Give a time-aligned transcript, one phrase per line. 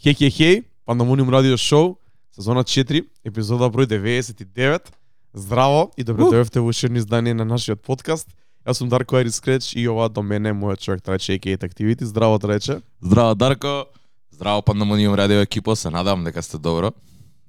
[0.00, 0.54] Хеј, хеј, хеј,
[0.88, 1.98] Пандамониум радио шоу,
[2.32, 4.88] сезона 4, епизода број 99.
[5.36, 8.32] Здраво и добро дојавте во едно издание на нашиот подкаст.
[8.64, 12.04] Јас сум Дарко Айрис Скреч и ова до мене е мојот човек Траче AKA Activity.
[12.04, 12.80] Здраво Траче.
[13.02, 13.84] Здраво Дарко,
[14.30, 16.92] здраво Пандамониум радио екипа, се надам дека сте добро.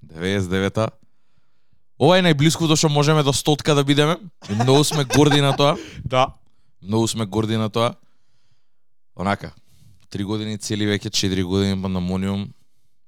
[0.06, 0.90] 99-та.
[1.98, 4.18] Ова е најблиското што можеме до стотка да бидеме.
[4.52, 5.78] И многу сме горди на тоа.
[6.04, 6.36] Да.
[6.84, 7.96] Многу сме горди на тоа.
[9.16, 9.54] Онака,
[10.12, 12.50] три години цели веќе, 4 години пандамониум,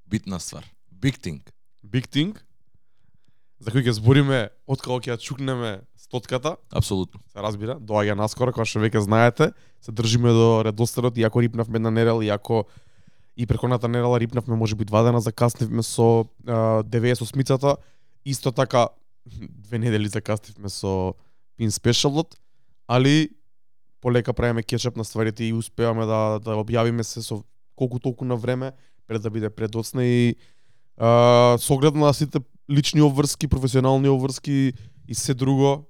[0.07, 0.63] битна ствар.
[1.03, 1.41] Big thing.
[1.83, 2.37] Big thing.
[3.59, 7.19] За кој ќе збориме откако ќе ја чукнеме стотката, Апсолутно.
[7.31, 11.91] се разбира, доаѓа наскоро, како што веќе знаете, се држиме до редоследот, иако рипнавме една
[11.91, 12.65] недела, иако
[13.35, 17.77] и преконата недела рипнавме можеби два дена закаснивме со а, 98-мицата,
[18.25, 18.87] исто така
[19.67, 21.15] две недели закаснивме со
[21.57, 22.37] Пин Спешалот,
[22.87, 23.29] али
[24.03, 27.39] полека правиме кетчап на стварите и успеваме да да објавиме се со
[27.75, 28.73] колку толку на време
[29.07, 30.35] пред да биде предоцна и
[30.97, 34.73] а, со оглед на сите лични обврски, професионални обврски
[35.07, 35.87] и се друго,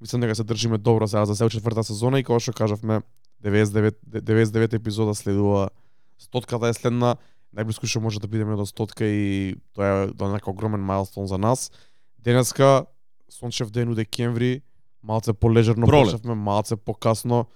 [0.00, 3.02] мислам дека се држиме добро сега за се четврта сезона и како што кажавме
[3.44, 5.70] 99 99 епизода следува
[6.18, 7.16] стотката е следна
[7.54, 11.38] најблиску што може да бидеме до стотка и тоа е до некој огромен милстон за
[11.38, 11.70] нас.
[12.18, 12.86] Денеска
[13.30, 14.62] сончев ден у декември,
[15.02, 17.46] малце полежерно почнавме, малце покасно.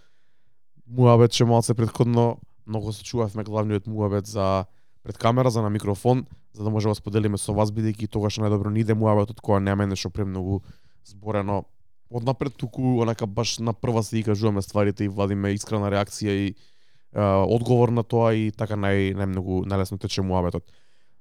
[0.86, 4.64] Муабет че малце предходно многу се чувавме главниот муабет за
[5.02, 8.70] пред камера, за на микрофон, за да може да споделиме со вас бидејќи тогаш најдобро
[8.70, 10.62] ни иде муабетот која нема нешто премногу
[11.04, 11.64] зборено
[12.10, 16.54] однапред туку онака баш на прва се и кажуваме стварите и владиме искрена реакција и
[17.14, 20.68] а, одговор на тоа и така нај најмногу најлесно тече муабетот.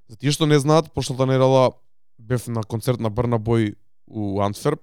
[0.08, 1.72] За тие што не знаат, прошлата недела
[2.18, 3.74] бев на концерт на Брна Бој
[4.06, 4.82] у Антверп.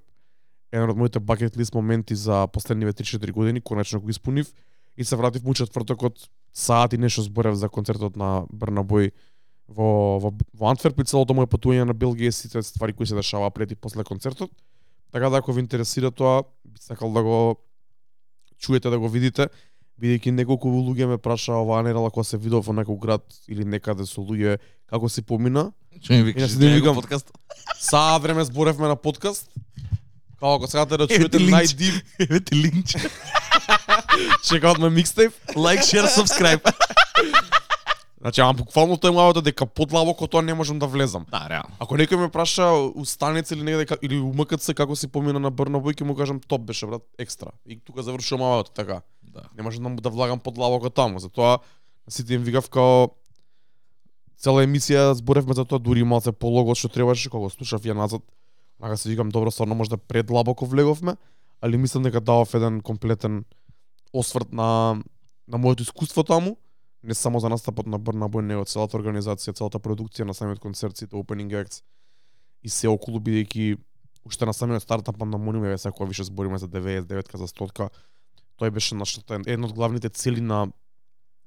[0.71, 4.53] Еден од моите бакет лист моменти за последниве 3-4 години, конечно го испунив
[4.97, 9.11] и се вратив му четвртокот саат и нешто зборев за концертот на Брна Бој
[9.67, 13.15] во, во, во Антверп и целото моје патување на Белгија и сите ствари кои се
[13.15, 14.51] дешаваа пред и после концертот.
[15.11, 17.57] Така да ако ви интересира тоа, би сакал да го
[18.57, 19.49] чуете да го видите,
[19.99, 24.05] бидејќи неколку луѓе ме праша оваа недела кога се видов во некој град или некаде
[24.05, 24.59] со луѓе
[24.89, 25.71] како се помина.
[26.01, 26.55] Што ми викаш?
[26.55, 26.95] не викам.
[26.95, 27.31] подкаст?
[27.79, 29.51] Саа време зборевме на подкаст.
[30.39, 32.95] Како ако сакате да чуете најдип, Еве ти линч.
[34.47, 35.33] check out my mixtape.
[35.55, 36.63] Like, share, subscribe.
[38.21, 41.25] Значи, ама буквално тој мавата дека подлабоко тоа не можам да влезам.
[41.31, 41.71] Да, реално.
[41.79, 45.51] Ако некој ме праша у станица или негде или у МКЦ како си помина на
[45.51, 47.51] Брнабој, ќе му кажам топ беше брат, екстра.
[47.67, 49.01] И тука завршувам мавата така.
[49.23, 49.47] Да.
[49.55, 51.19] Не можам да да влагам подлабоко таму.
[51.19, 51.59] Затоа
[52.09, 53.15] сите им викав као
[54.39, 58.21] цела емисија зборевме за тоа дури малце полого што требаше кога слушав ја назад.
[58.79, 61.15] Нага се викам добро, стварно може да предлабоко влеговме,
[61.61, 63.45] али мислам дека давав еден комплетен
[64.13, 65.01] осврт на
[65.47, 66.57] на моето искуство таму,
[67.03, 70.97] не само за настапот на Брна Бој, него целата организација, целата продукција на самиот концерт,
[70.97, 71.81] сите opening acts
[72.63, 73.77] и се околу бидејќи
[74.25, 77.89] уште на самиот старт на Пандамониум, еве сега кога више збориме за 99 за 100
[78.59, 80.67] тој беше нашата една од главните цели на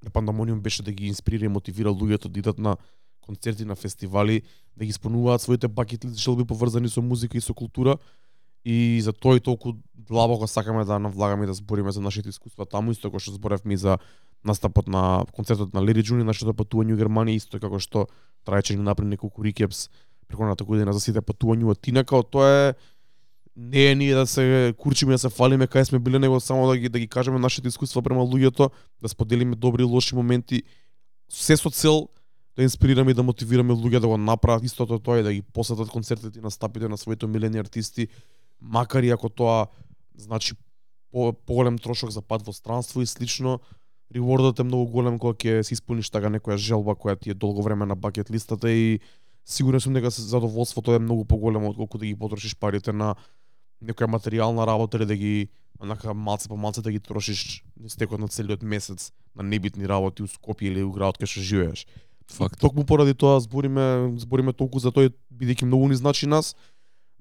[0.03, 2.76] на Пандамониум беше да ги инспирира и мотивира луѓето да идат на
[3.27, 4.43] концерти, на фестивали,
[4.77, 7.99] да ги исполнуваат своите бакет лист желби да поврзани со музика и со култура.
[8.65, 12.66] И за тоа и толку длабоко сакаме да навлагаме и да збориме за нашите искуства
[12.66, 13.99] таму, исто како што зборевме и за
[14.44, 18.06] настапот на концертот на Леди Джуни, нашето патување у Германија, исто како што
[18.47, 19.89] трајче ни направи неколку рикепс
[20.28, 22.75] преконата година за сите патувања од Тинака, тоа е
[23.56, 26.77] не е ние да се курчиме да се фалиме кај сме биле, него само да
[26.77, 28.71] ги да ги кажеме нашите искуства према луѓето,
[29.03, 30.62] да споделиме добри и лоши моменти,
[31.28, 32.09] се со цел
[32.57, 35.89] да инспирираме и да мотивираме луѓе да го направат истото тоа и да ги посетат
[35.89, 38.09] концертите и настапите на своите милени артисти,
[38.61, 39.67] макар и ако тоа
[40.17, 40.55] значи
[41.13, 43.61] по, поголем трошок за пат во странство и слично,
[44.15, 47.63] ревордот е многу голем кога ќе се исполниш така некоја желба која ти е долго
[47.63, 49.01] време на бакет листата и
[49.45, 53.15] сигурен сум дека се- задоволството е многу поголемо отколку да ги потрошиш парите на
[53.83, 55.49] некоја материјална работа или да ги
[55.81, 60.29] онака малце по малце да ги трошиш стекот на целиот месец на небитни работи у
[60.29, 61.87] Скопје или у градот кај што живееш.
[62.32, 62.60] Факт.
[62.60, 66.54] Токму поради тоа збориме збориме толку за тој бидејќи многу ни значи нас.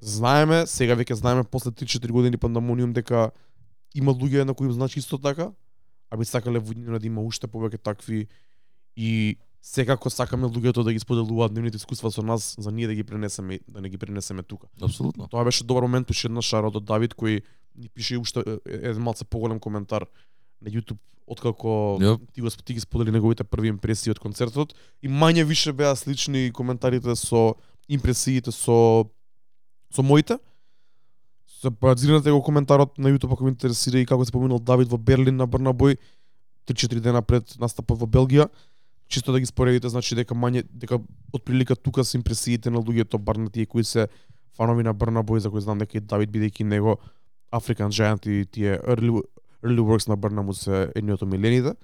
[0.01, 3.31] Знаеме, сега веќе знаеме после 3-4 години пандемониум дека
[3.93, 5.51] има луѓе на кои им значи исто така,
[6.09, 8.27] а би сакале во иднина да има уште повеќе такви
[8.95, 13.03] и секако сакаме луѓето да ги споделуваат нивните искуства со нас за ние да ги
[13.03, 14.67] пренесеме да не ги пренесеме тука.
[14.81, 15.27] Апсолутно.
[15.27, 17.43] Тоа беше добар момент уште една шарот од Давид кој
[17.75, 20.07] ни пише уште еден малце поголем коментар
[20.61, 22.19] на YouTube откако Јоп.
[22.33, 26.51] ти го ти ги сподели неговите први импресии од концертот и мање више беа слични
[26.51, 27.55] коментарите со
[27.87, 29.05] импресиите со
[29.93, 30.37] со моите.
[31.47, 34.97] Се базирате го коментарот на YouTube ако ви интересира и како се поминал Давид во
[34.97, 35.97] Берлин на Брна Бој
[36.67, 38.49] 3-4 дена пред настапот во Белгија.
[39.11, 40.99] чисто да ги споредите, значи дека мање дека
[41.35, 44.07] отприлика тука се импресиите на луѓето бар на тие кои се
[44.55, 46.97] фанови на Брна Бој, за кои знам дека и Давид бидејќи него
[47.51, 49.21] African Giant и тие early,
[49.63, 51.75] early works на Брна му се едни од омилените.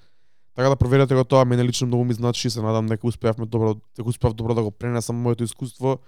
[0.56, 3.46] Така да проверете го тоа, мене лично многу ми значи и се надам дека успеавме
[3.46, 6.00] добро, дека успеав добро да го пренесам моето искуство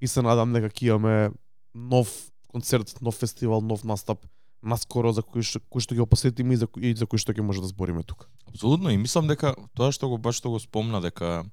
[0.00, 1.30] и се надам дека ќе имаме
[1.74, 2.08] нов
[2.48, 4.24] концерт, нов фестивал, нов настап
[4.62, 7.32] наскоро за кој што, кој што ќе го посетиме и за, и за кој што
[7.36, 8.28] ќе може да збориме тука.
[8.48, 11.44] Апсолутно и мислам дека тоа што го баш што го спомна дека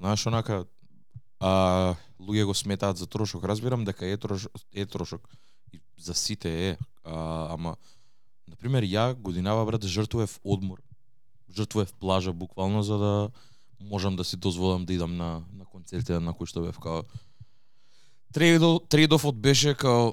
[0.00, 0.64] знаеш онака
[1.40, 3.44] а луѓе го сметаат за трошок.
[3.44, 5.28] Разбирам дека е трошок, е трошок
[5.72, 7.76] и за сите е, а, ама
[8.48, 10.82] на пример ја годинава брат жртвував одмор.
[11.56, 13.30] Жртвував плажа буквално за да
[13.80, 17.02] можам да си дозволам да идам на на концертите на кои што бев као
[18.32, 20.12] Трейдофот беше као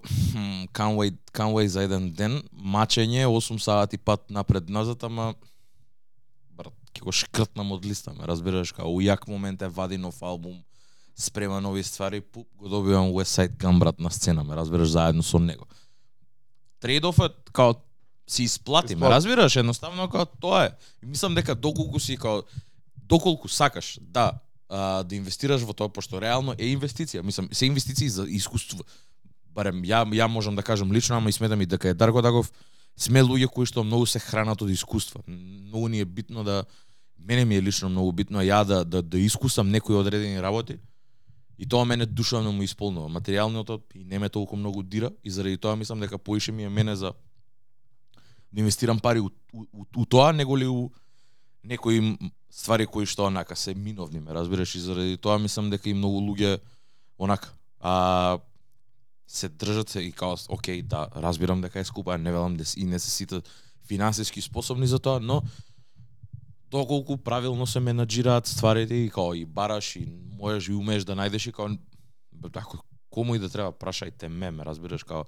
[0.72, 5.34] Канвей Канвей за еден ден, мачење, 8 сати пат напред назад, ама
[6.56, 10.22] брат, ќе го шкртнам од листа, ме разбираш, као у јак момент е вади нов
[10.22, 10.64] албум,
[11.16, 15.24] спрема нови ствари, пуп, го добивам West Side Gun, брат, на сцена, ме разбираш, заедно
[15.24, 15.68] со него.
[16.80, 17.76] Трейдофот, као,
[18.28, 20.72] си исплати, ме разбираш, едноставно као тоа е.
[21.04, 22.44] И мислам дека доколку си као
[22.96, 24.32] доколку сакаш да
[24.70, 27.22] а, да инвестираш во тоа пошто реално е инвестиција.
[27.22, 28.84] Мислам, се инвестиции за искуство.
[29.54, 32.52] Барем ја ја можам да кажам лично, ама и сметам и дека е Дарко Дагов
[32.98, 35.22] сме луѓе кои што многу се хранат од искуства.
[35.28, 36.64] Многу ни е битно да
[37.20, 40.78] мене ми е лично многу битно ја да да, да искусам некои одредени работи.
[41.60, 43.10] И тоа мене душевно му исполнува.
[43.10, 46.70] Материјалното и не ме толку многу дира и заради тоа мислам дека поише ми е
[46.70, 47.14] мене за
[48.54, 50.92] да инвестирам пари у, у, у, у тоа, него ли у
[51.64, 52.18] некои
[52.52, 56.22] ствари кои што онака се миновни, ме разбираш, и заради тоа мислам дека и многу
[56.22, 56.60] луѓе
[57.18, 57.54] онака
[57.84, 58.40] а
[59.28, 62.86] се држат се и као окей, да, разбирам дека е скупа, не велам да и
[62.86, 63.42] не се сите
[63.88, 65.42] финансиски способни за тоа, но
[66.72, 70.08] доколку правилно се менаџираат стварите и као и бараш и
[70.40, 71.76] можеш и умееш да најдеш и као
[72.56, 72.80] ако
[73.10, 75.26] кому и да треба прашајте ме, ме разбираш као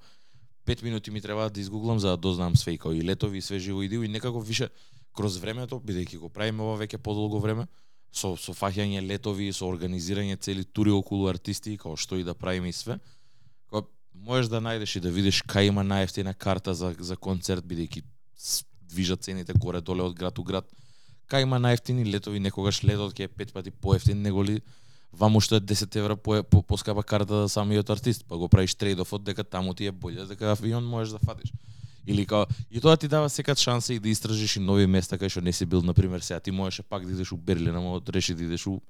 [0.65, 3.41] пет минути ми треба да изгуглам за да дознам све и као и летови и
[3.41, 4.69] све живо идео и некако више
[5.15, 7.67] кроз времето бидејќи го правиме ова веќе подолго време
[8.15, 12.69] со со фаќање летови, со организирање цели тури околу артисти, како што и да правиме
[12.69, 12.99] и све.
[13.69, 13.83] Као
[14.13, 18.03] можеш да најдеш и да видиш кај има најефтина карта за за концерт бидејќи
[18.81, 20.65] движат цените горе доле од град у град.
[21.29, 24.61] Кај има најефтини летови, некогаш летот ќе е пет пати поевтин него ли
[25.17, 28.75] ваму што е 10 евра по, по, поскапа карта за самиот артист, па го правиш
[28.75, 31.51] трейдофот дека таму ти е боле, дека авион можеш да фатиш.
[32.07, 35.29] Или као и тоа ти дава секад шанса и да истражиш и нови места кај
[35.29, 38.01] што не си бил, на пример, сега ти можеше пак да идеш у Берлин, ама
[38.09, 38.81] реши да идеш у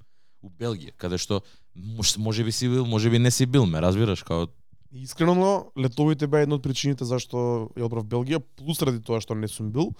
[0.42, 1.40] у Белгија, каде што
[1.74, 4.46] може, може би си бил, може би не си бил, ме разбираш, као
[4.94, 9.48] Искрено, летовите беа една од причините зашто ја одбрав Белгија, плюс ради тоа што не
[9.50, 9.90] сум бил,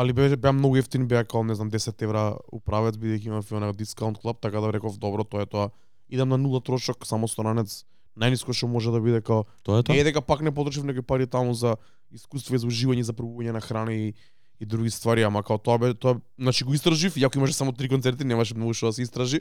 [0.00, 3.54] али беа, беа многу ефтини, беа као, не знам, 10 евра управец, бидејќи имав и
[3.54, 5.70] онаа дискаунт клуб, така да реков, добро, тоа е тоа.
[6.08, 7.84] Идам на нула трошок, само странец,
[8.16, 9.94] најниско што може да биде као, тоа е тоа.
[9.94, 11.76] не е дека пак не потрачив некои пари таму за
[12.10, 14.14] искуство за уживање, за пробување на храна и
[14.60, 17.88] и други ствари, ама као тоа бе, тоа, значи го истражив, јако имаше само три
[17.88, 19.40] концерти, немаше многу што да се истражи.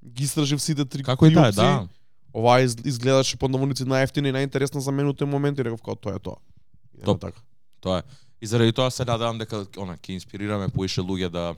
[0.00, 1.88] Ги истражив сите три Како и да да.
[2.32, 5.84] Ова из, изгледаше под наводници најефтина и најинтересна за мен у тој момент и реков
[5.84, 6.40] као тоа е тоа.
[7.04, 7.20] Топ.
[7.20, 7.44] така.
[7.80, 8.02] Тоа е.
[8.44, 11.54] И заради тоа се надевам дека она ќе инспирираме поише луѓе да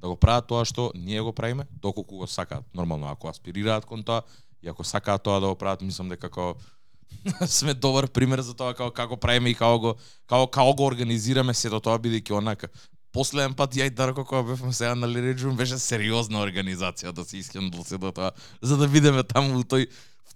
[0.00, 2.64] да го прават тоа што ние го правиме, доколку го сакаат.
[2.74, 4.22] Нормално, ако аспирираат кон тоа
[4.62, 6.56] и ако сакаат тоа да го прават, мислам дека како
[7.46, 9.94] сме добар пример за тоа како како правиме и како го
[10.26, 12.72] како како го организираме сето тоа бидејќи онака
[13.12, 17.36] Последен пат ја и Дарко кога бевме сега на Лириджум беше сериозна организација да се
[17.38, 18.30] искрен да до тоа
[18.62, 19.88] за да видиме таму у тој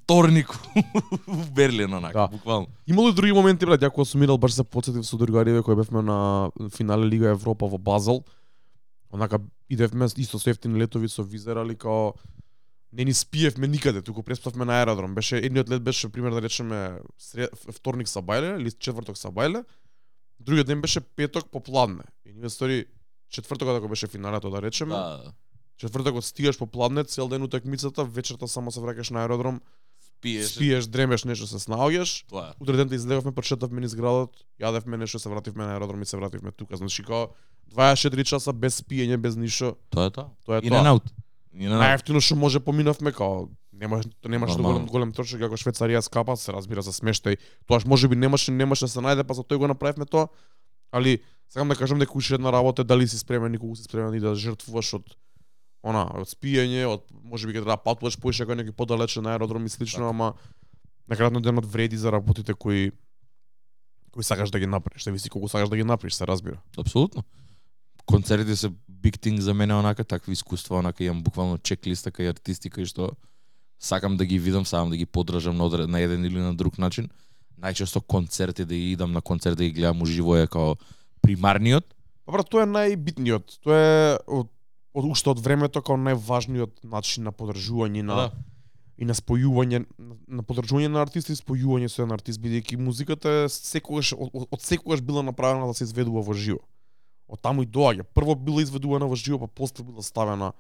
[0.05, 0.49] вторник
[1.29, 2.29] у Берлин онака Да.
[2.29, 2.67] буквално.
[2.87, 5.77] Имало и други моменти, брат, ја кога сум минал, баш се потсетив со другариве кои
[5.77, 8.25] бевме на финале Лига Европа во Базел.
[9.13, 9.39] Онака
[9.71, 12.13] идевме исто со ефтини летови со визер, али као
[12.93, 15.15] не ни спиевме никаде, туку преспавме на аеродром.
[15.15, 19.65] Беше едниот лет беше пример да речеме сред, вторник са бајле или четврток са бајле.
[20.41, 22.05] Другиот ден беше петок попладне.
[22.27, 22.87] И ние стори
[23.31, 24.95] четвртокот ако беше финалето да речеме.
[24.95, 25.33] Да,
[25.77, 29.61] Четвртокот стигаш попладне, цел ден утакмицата, вечерта само се враќаш на аеродром,
[30.23, 30.55] пиеш.
[30.55, 32.27] спиеш, дремеш, нешто се снаоѓаш.
[32.31, 32.55] Тоа.
[32.61, 36.53] Утре дента излегавме, прочетавме низ градот, јадевме нешто, се вративме на аеродром и се вративме
[36.53, 36.77] тука.
[36.77, 37.35] Значи као
[37.75, 39.75] 24 часа без спиење, без ништо.
[39.91, 40.31] Тоа е тоа.
[40.47, 40.71] Тоа е тоа.
[40.71, 41.11] In and out.
[41.53, 44.87] Најефтино што може поминавме као немаш немаш Нормално.
[44.87, 47.37] голем голем трошок како Швейцарија скапа, се разбира за смештај.
[47.67, 50.29] Тоаш можеби немаше немаше да се најде, па за тој го направивме тоа.
[50.93, 54.21] Али сакам да кажам дека уште една работа дали си спремен, никогу си спремен и
[54.21, 55.17] да жртвуваш од
[55.83, 59.69] она, од спиење, од можеби ќе треба патуваш поише кај некој подалече на аеродром и
[59.69, 60.11] слично, Така.
[60.11, 60.35] ама
[61.09, 62.93] на крајот денот вреди за работите кои
[64.13, 66.61] кои сакаш да ги направиш, зависи колку сакаш да ги направиш, се разбира.
[66.79, 67.25] Апсолутно.
[68.07, 68.69] концертите се
[69.03, 73.11] big thing за мене онака такви искуства, онака имам буквално чеклиста кај артисти кај што
[73.81, 77.11] сакам да ги видам, сакам да ги поддржам на, на еден или на друг начин.
[77.59, 80.77] Најчесто концерти да ги идам на концерт да ги гледам уживо е као
[81.23, 81.95] примарниот.
[82.27, 83.59] Па брат, тоа е најбитниот.
[83.63, 84.51] Тоа е од,
[84.95, 88.27] од уште од времето како најважниот начин на подржување на Да.
[88.99, 89.85] и на спојување
[90.29, 94.47] на подржување на артисти и спојување со еден артист бидејќи музиката е секогаш од, од,
[94.51, 96.61] од секогаш била направена да се изведува во живо.
[97.29, 98.05] Од таму и доаѓа.
[98.15, 100.53] Прво била изведувана во живо, па после била ставена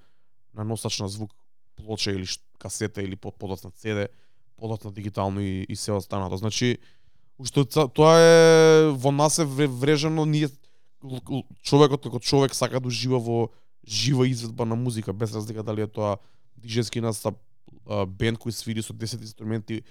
[0.54, 1.30] на носач на звук,
[1.76, 2.26] плоча или
[2.58, 4.08] касета или под подоцна CD,
[4.56, 6.36] подоцна дигитално и, и се останато.
[6.36, 6.78] Значи,
[7.38, 10.48] уште тоа е во нас е вре- врежено ние
[11.62, 13.48] човекот како човек сака да ужива во
[13.88, 16.16] жива изведба на музика без разлика дали е тоа
[16.56, 17.38] диджески настап,
[18.06, 19.82] бенд кој свири со 10 инструменти,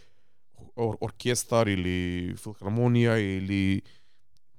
[0.75, 3.83] ор, оркестар или филхармонија или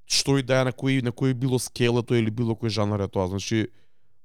[0.05, 3.07] што и да е на кој на кој било скелето или било кој жанр е
[3.07, 3.27] тоа.
[3.27, 3.67] Значи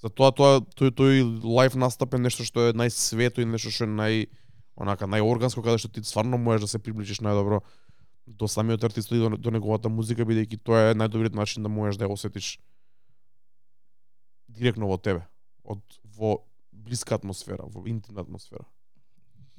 [0.02, 3.88] за тоа тоа тој тој лайв настап е нешто што е најсвето и нешто што
[3.88, 4.28] е нај
[4.76, 7.62] онака најорганско каде што ти стварно можеш да се приближиш најдобро
[8.26, 11.96] до самиот артист и до, до неговата музика бидејќи тоа е најдобриот начин да можеш
[11.96, 12.58] да ја осетиш
[14.58, 15.22] директно во тебе,
[15.64, 15.80] од
[16.16, 16.38] во
[16.72, 18.66] блиска атмосфера, во интимна атмосфера.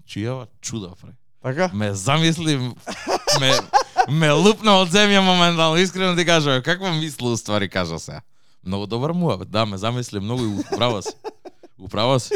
[0.07, 1.15] Чија чуда прави.
[1.41, 1.69] Така?
[1.73, 2.57] Ме замисли,
[3.39, 3.51] ме,
[4.09, 8.21] ме лупна од земја моментално, искрено ти кажам, каква мисла уствари кажа се.
[8.65, 11.13] Многу добар муабет, да, ме замисли многу и управа си.
[11.79, 12.33] Управа си.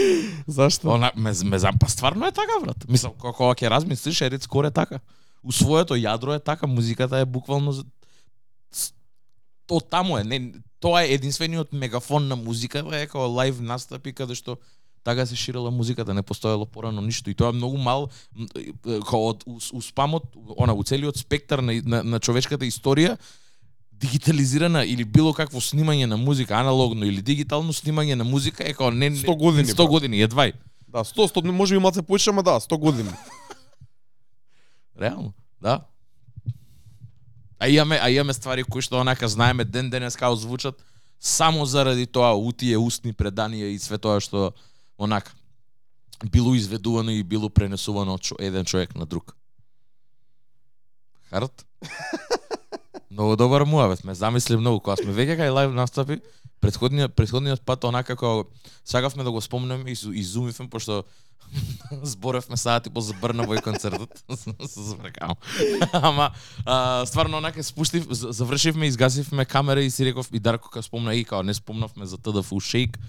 [0.48, 0.90] Зашто?
[0.90, 2.88] Она, ме, ме зам, па стварно е така, брат.
[2.88, 5.00] Мислам, кога ќе размислиш, Ерит Скор е така.
[5.44, 7.76] У своето јадро е така, музиката е буквално
[9.68, 10.54] то таму е, не,
[10.84, 14.58] тоа е единствениот мегафон на музика, е како лайв настапи каде што
[15.04, 18.10] така се ширела музиката, не постоело порано ништо и тоа е многу мал
[19.08, 23.18] као од у, у спамот, она у целиот спектар на, на, на човечката историја
[24.04, 28.92] дигитализирана или било какво снимање на музика, аналогно или дигитално снимање на музика е како
[28.92, 29.90] не 100 години, 100 брат.
[29.90, 30.54] години, едвај.
[30.88, 33.10] Да, 100, 100, може би малце повеќе, ама да, 100 години.
[35.02, 35.80] Реално, да.
[37.64, 40.82] А имаме, а имаме ствари кои што онака знаеме ден денес како звучат
[41.16, 44.50] само заради тоа у тие устни преданија и све тоа што
[45.00, 45.32] онака
[46.28, 49.32] било изведувано и било пренесувано од еден човек на друг.
[51.32, 51.66] Харт?
[53.12, 56.20] Многу добар муавет, ме замисли многу кога сме веќе кај лайв настапи,
[56.64, 58.48] Предходниот претходниот пат онака како
[58.88, 61.04] сакавме да го спомнеме и изумивме пошто
[61.92, 64.24] зборевме сати по забрнавој концертот.
[64.72, 65.36] Се забркавам.
[65.94, 66.32] Ама
[66.66, 71.26] а, стварно онака спуштив, завршивме, изгасивме камера и си реков и Дарко ка спомна и
[71.26, 73.00] као не спомнавме за ТДФУ Шейк.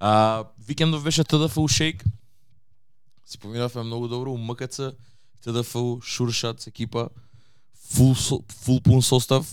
[0.00, 2.04] А, викендов беше ТДФУ Шейк.
[3.26, 4.80] Си поминавме многу добро у МКЦ,
[5.44, 7.08] ТДФУ, Шуршат екипа,
[7.90, 9.46] фул фул пун состав.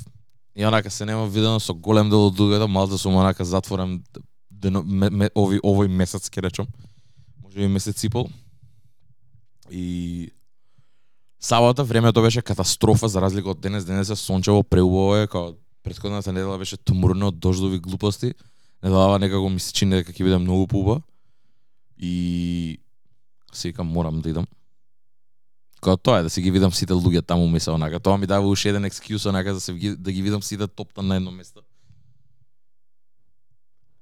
[0.55, 4.03] И онака се нема видено со голем дел од луѓето, да сум онака затворен
[4.49, 6.67] дено, ме, ме, ови, овој месец ке речам.
[7.43, 8.29] Може би месец и пол.
[9.71, 10.31] И
[11.39, 13.85] сабота времето беше катастрофа за разлика од денес.
[13.85, 18.33] Денес е сончево, преубаво е, као претходната недела беше тумурно од дождови глупости.
[18.83, 21.01] Неделава некако ми се чини дека ќе биде многу пуба.
[21.99, 22.79] И
[23.53, 24.47] се викам морам да идам.
[25.85, 27.99] Као тоа е да си ги видам сите луѓе таму ми се онака.
[28.01, 31.15] Тоа ми дава уште еден екскјуз онака да се да ги видам сите топтан на
[31.15, 31.61] едно место.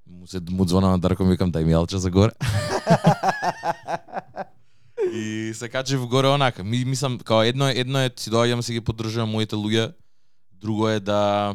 [0.07, 2.31] Му се му звона на Дарко ми викам дај ми алча за горе.
[5.13, 6.63] И се качив горе онака.
[6.63, 9.91] Ми, мислам, као едно едно е си доаѓам си ги поддржувам моите луѓе,
[10.55, 11.51] друго е да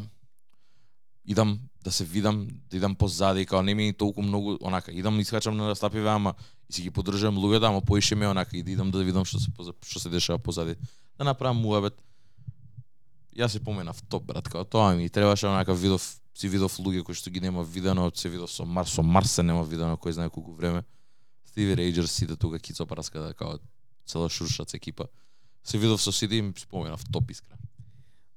[1.25, 1.59] идам
[1.89, 4.93] да се видам, да идам позади, као не ми е толку многу онака.
[4.93, 6.35] Идам искачам на стапиве, ама
[6.71, 9.41] и си ги поддржувам луѓето, ама поише ме онака и да идам да видам што
[9.41, 9.51] се
[9.83, 10.77] што се дешава позади.
[11.19, 11.97] Да направам муабет.
[13.37, 16.05] Јас се поменав топ брат, као тоа ми требаше онака видов
[16.35, 19.43] си видов луѓе кои што ги нема видено, се видов со Марс, со Марс се
[19.43, 20.85] нема видено кој знае колку време.
[21.45, 23.59] Стиви Рейджерс сите тука Кицо Праска да као
[24.07, 25.09] цела шуршац екипа.
[25.65, 27.58] Се видов со сите и споменав топ искра.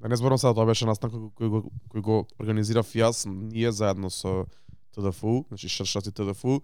[0.02, 1.60] Да не зборам сега, тоа беше настан кој, кој, го,
[1.94, 4.48] кој го организирав јас, ние заедно со
[4.96, 6.62] ТДФУ, значи Шршац и ТДФУ.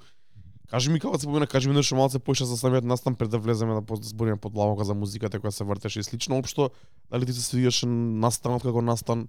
[0.67, 3.29] Кажи ми како да се помина, кажи ми нешто малце поише за самиот настан пред
[3.29, 6.37] да влеземе да, да збориме под лавока за музиката која се вртеше и слично.
[6.37, 6.71] Општо,
[7.11, 9.27] дали ти се свигаше настанот како настан,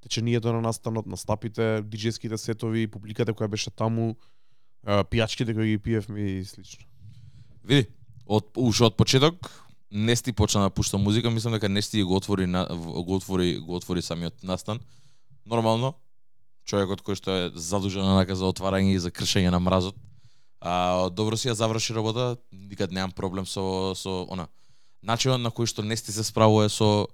[0.00, 4.14] течението на настанот, настапите, диджејските сетови, публиката која беше таму,
[4.86, 6.86] пијачките кои ги пиевме и слично.
[7.66, 7.90] Види,
[8.30, 9.50] од уште од почеток
[9.92, 14.02] Нести почна да пушта музика, мислам дека Нести го отвори на, го отвори го отвори
[14.02, 14.80] самиот настан.
[15.46, 15.94] Нормално,
[16.64, 19.96] човекот кој што е задужен онака за отварање и за кршење на мразот.
[20.60, 24.46] А добро си ја заврши работа, никад немам проблем со со она
[25.02, 27.08] начинот на кој што Нести се справува со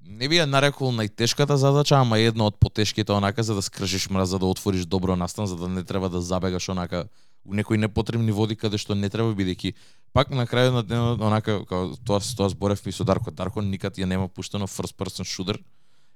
[0.00, 4.28] не би ја нарекол најтешката задача, ама една од потешките онака за да скршиш мраз,
[4.34, 7.08] за да отвориш добро настан, за да не треба да забегаш онака
[7.46, 9.74] у некои непотребни води каде што не треба бидејќи
[10.12, 13.30] пак на крајот на денот онака као тоа тоа зборев ми со Дарко.
[13.30, 15.58] Дарко никад ја нема пуштено first person shooter.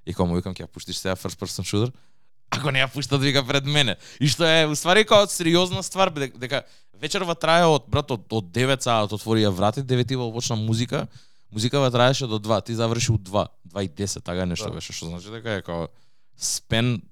[0.06, 1.92] И кога му викам ќе ја пуштиш сега first person shooter?
[2.50, 3.96] Ако не ја пуштат вика пред мене.
[4.20, 6.64] И што е уствари као сериозна ствар дека,
[7.00, 11.06] вечерва трае од брат од, од 9 саат отвори ја врати 9 во почна музика
[11.52, 14.75] музикава траеше до 2 ти заврши у 2 2 и 10 така нешто Да.
[14.75, 15.88] беше што значи дека е као
[16.37, 17.02] спен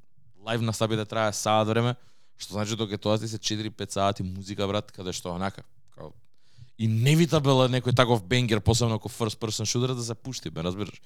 [0.46, 1.94] лайв настапи да трае саат време
[2.38, 5.64] Што значи док е тоа се 4-5 сати музика брат каде што онака
[5.94, 6.12] као
[6.78, 11.02] иневитабел е некој таков бенгер посебно ако first person shooter да се пушти, бе разбираш.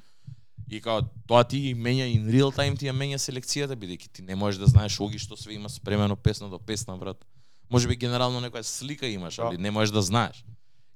[0.69, 4.23] И као тоа ти ги менја in real time ти ја менја селекцијата бидејќи ти
[4.23, 7.25] не можеш да знаеш оги што све има спремено песна до песна брат.
[7.71, 9.49] Може би генерално некоја слика имаш, Да.
[9.49, 10.45] али не можеш да знаеш.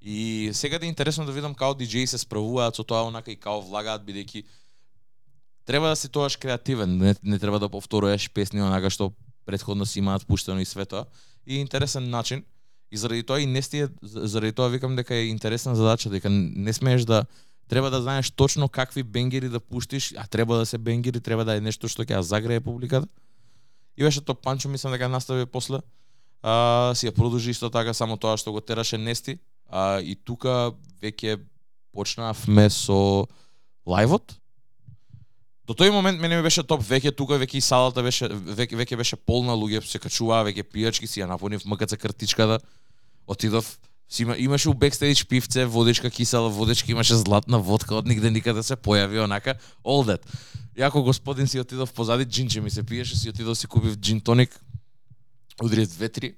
[0.02, 3.61] И сега е интересно да видам као DJ се справуваат со тоа онака и као
[3.61, 4.45] влагаат бидејќи
[5.64, 9.12] треба да си тоаш креативен, не, не треба да повторуваш песни онака што
[9.47, 11.05] предходно си имаат пуштено и све тоа.
[11.47, 12.45] И интересен начин.
[12.91, 16.73] И заради тоа и не стие, заради тоа викам дека е интересна задача, дека не
[16.73, 17.25] смееш да
[17.69, 21.57] треба да знаеш точно какви бенгери да пуштиш, а треба да се бенгери, треба да
[21.57, 23.09] е нешто што ќе ја загрее публиката.
[23.97, 25.81] И беше тоа Панчо, мислам дека настави после.
[26.43, 29.38] А, си ја продолжи исто така само тоа што го тераше Нести.
[29.67, 31.41] А, и тука веќе
[31.91, 33.26] почнавме со
[33.87, 34.38] лајвот.
[35.66, 38.96] До тој момент мене ми беше топ, веќе тука веќе и салата беше веќе веќе
[38.96, 42.61] беше полна луѓе се качуваа, веќе пијачки си ја наполнив МКЦ картичката.
[43.26, 48.30] Отидов си има, имаше у бекстейдж пивце, водичка кисела, водичка имаше златна водка, од нигде
[48.30, 50.23] никаде се појави онака, all that.
[50.78, 54.54] Јако господин си отидов позади, джинче ми се пиеше, си отидов си купив джин тоник,
[55.62, 56.35] удрив две три.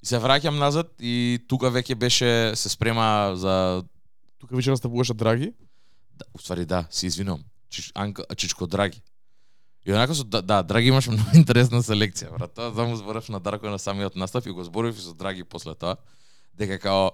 [0.00, 3.84] И се враќам назад и тука веќе беше се спрема за
[4.44, 5.52] Тука веќе настапуваше Драги.
[6.16, 7.44] да, уствари да, се извинувам.
[7.68, 9.02] Чич, Анка, Чичко Драги.
[9.84, 12.54] И онака со да, да Драги имаше многу интересна селекција, брат.
[12.54, 15.74] Тоа само зборав на Дарко на самиот настав и го зборев и со Драги после
[15.74, 15.96] тоа
[16.54, 17.10] дека као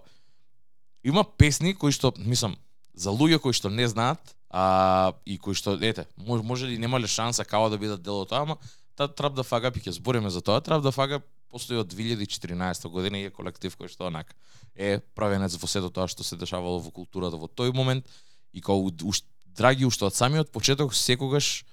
[1.04, 2.56] има песни кои што мислам
[2.94, 4.20] за луѓе кои што не знаат
[4.50, 8.22] а и кои што ете може, да може ли немале шанса као да бидат дел
[8.22, 8.56] од тоа, ама
[8.94, 10.60] та Трап да фага, Up ќе збориме за тоа.
[10.60, 14.34] Трап да фага постои од 2014 година и е колектив кој што онака
[14.76, 18.06] е правенец во сето тоа што се дешавало во културата во тој момент
[18.52, 19.22] и као уш,
[19.56, 21.64] драги уште од самиот почеток секогаш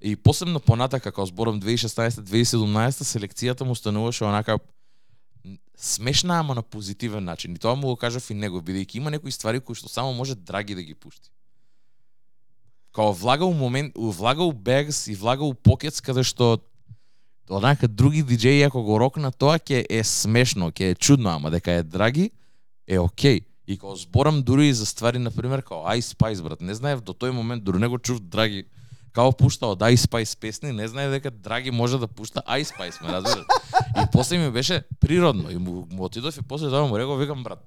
[0.00, 4.58] и посебно понатака како зборам 2016-2017 селекцијата му стануваше онака
[5.78, 7.54] смешна, ама на позитивен начин.
[7.54, 10.34] И тоа му го кажав и него, бидејќи има некои ствари кои што само може
[10.34, 11.30] драги да ги пушти.
[12.92, 16.58] Као влага у момент, у- влага у бегс и влага у покетс каде што
[17.48, 21.72] онака други диџеи ако го рокна тоа ќе е смешно, ќе е чудно, ама дека
[21.72, 22.30] е драги
[22.86, 23.47] е окей.
[23.68, 27.04] И као зборам дури и за ствари на пример као Ice Spice брат, не знаев
[27.04, 28.64] до тој момент дури не го чув драги
[29.12, 33.02] као пушта од Ice Spice песни, не знаев дека драги може да пушта Ice Spice,
[33.02, 33.44] ме разбираш?
[34.00, 37.44] И после ми беше природно и му, му отидов и после тоа му реков викам
[37.44, 37.60] брат,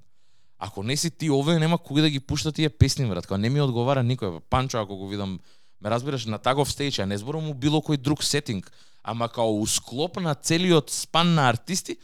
[0.58, 3.50] ако не си ти овде нема кој да ги пушта тие песни брат, као не
[3.50, 4.42] ми одговара никој.
[4.50, 5.40] Панчо ако го видам,
[5.82, 8.72] ме разбираш на таков стејч, а не зборам му било кој друг сетинг,
[9.04, 11.98] ама као у склоп на целиот спан на артисти,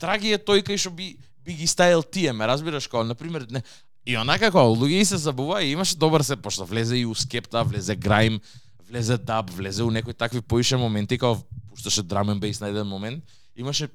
[0.00, 1.66] драги е тој кај што би би ги
[2.10, 3.62] тие, ме разбираш, као на пример не
[4.06, 7.14] И онака као луѓе и се забува и имаше добар се пошто влезе и у
[7.14, 8.40] скепта, влезе грайм,
[8.88, 11.36] влезе даб, влезе у некои такви поише моменти као
[11.70, 13.24] пушташе драмен бейс на еден момент.
[13.56, 13.88] Имаше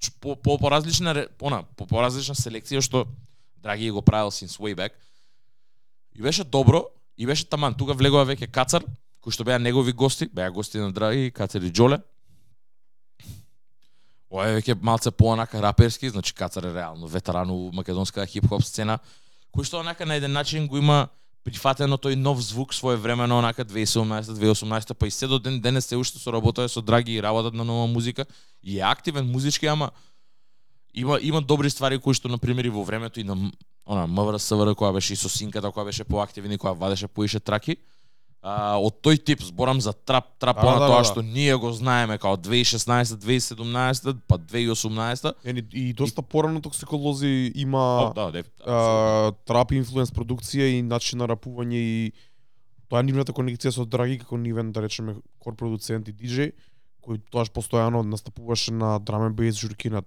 [0.00, 3.06] ч- по по поразлична она по селекција што
[3.64, 4.92] Драги го правил since way back.
[6.14, 6.84] И беше добро,
[7.16, 7.74] и беше таман.
[7.74, 8.84] Тука влегува веќе Кацар,
[9.20, 11.98] кои што беа негови гости, беа гости на Драги, Кацар и Джоле.
[14.34, 18.98] Ова е веќе малце поонака раперски, значи Кацар е реално ветеран у македонска хип-хоп сцена,
[19.54, 21.06] кој што онака на еден начин го има
[21.46, 25.96] прифатено тој нов звук своевремено онака 2017 2018 па и се до ден денес се
[25.96, 28.26] уште соработува со Драги и работат на нова музика
[28.62, 29.90] и е активен музички ама
[30.94, 33.36] има има добри ствари кои што на пример и во времето и на
[33.86, 37.40] она МВР СВР која беше и со синката која беше поактивен и која вадеше поише
[37.40, 37.76] траки
[38.44, 41.08] а, од тој тип зборам за трап трап она да, тоа да, да.
[41.08, 48.10] што ние го знаеме као 2016 2017 па 2018 Ени, и доста порано токсиколози има
[48.10, 52.12] О, да, деф, а, трап инфлуенс продукција и начин на рапување и
[52.92, 56.52] тоа е нивната конекција со Драги како нивен да речеме кор продуцент и диџеј
[57.00, 60.04] кој тоаш постојано настапуваше на драм and bass журки на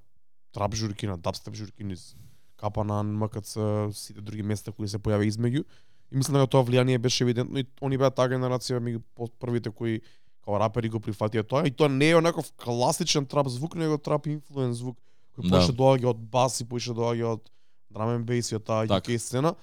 [0.53, 2.13] трап журки на дабстеп журки низ
[2.57, 3.57] Капанан, МКЦ,
[3.93, 5.65] сите други места кои се појави измеѓу
[6.11, 8.79] и мислам дека тоа влијание беше евидентно и они беа таа генерација
[9.15, 10.01] по- првите кои
[10.45, 14.27] као рапери го прифатија тоа и тоа не е онаков класичен трап звук, него трап
[14.27, 14.97] инфлуенс звук
[15.37, 15.49] кој Да.
[15.51, 17.49] поише доаѓа од бас и поише доаѓа од
[17.89, 18.85] драм and bass и од таа.
[18.85, 19.55] UK сцена.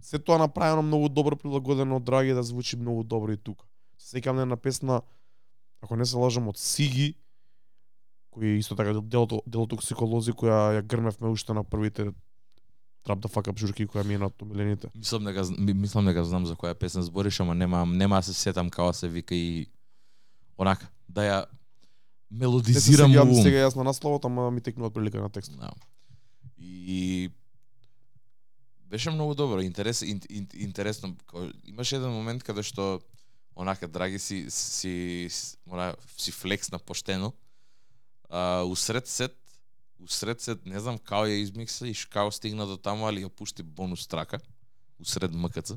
[0.00, 3.66] се тоа направено многу добро прилагодено од Драги да звучи многу добро и тука.
[3.98, 5.02] Се сеќавам на песна,
[5.82, 7.14] ако не се лажам, од Сиги,
[8.32, 12.12] кој е исто така дел, дел од токсиколози, која ја грмевме уште на првите
[13.04, 14.90] Trap the fuck up журки која ми е на томилените.
[14.94, 18.70] Мислам дека мислам дека знам за која песна збориш, ама нема нема да се сетам
[18.70, 19.66] како се вика и
[20.58, 21.38] онака да ја
[22.30, 23.42] мелодизирам во ум.
[23.42, 25.56] сега јас на насловот, ама ми текнува прилика на текст.
[25.56, 25.72] Да.
[26.60, 27.30] И
[28.90, 31.16] беше многу добро, интерес ин, ин, интересно.
[31.64, 33.00] Имаше еден момент каде што
[33.56, 37.32] онака драги си си си, она, си флексна поштено.
[38.28, 39.36] А, усред сет
[40.02, 43.62] усред сет, не знам као ја измикса и као стигна до таму, али ја пушти
[43.62, 44.40] бонус трака
[45.00, 45.76] усред МКЦ.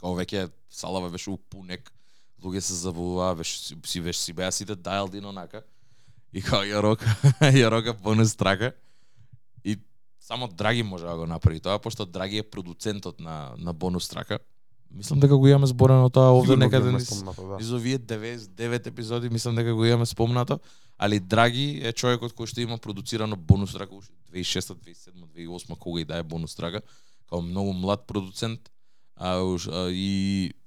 [0.00, 1.90] Као веќе салава беше упунек,
[2.42, 5.62] луѓе се забавуваа, беше си, беше си беа сите dialed in онака.
[6.32, 7.06] И као ја рока,
[7.40, 8.72] ја рока бонус трака.
[9.64, 9.78] И
[10.20, 14.38] само Драги може да го направи тоа, пошто Драги е продуцентот на на бонус трака.
[14.90, 17.56] Мислам дека го имаме зборено тоа овде Сигурно некаде низ, да.
[17.56, 20.60] низ овие 99 епизоди, мислам дека го имаме спомнато,
[21.02, 26.00] али Драги е човекот кој што има продуцирано бонус трака уште 2006, 2007, 2008, кога
[26.00, 26.80] и да е бонус трака,
[27.28, 28.60] као многу млад продуцент,
[29.16, 30.10] а, уш, а и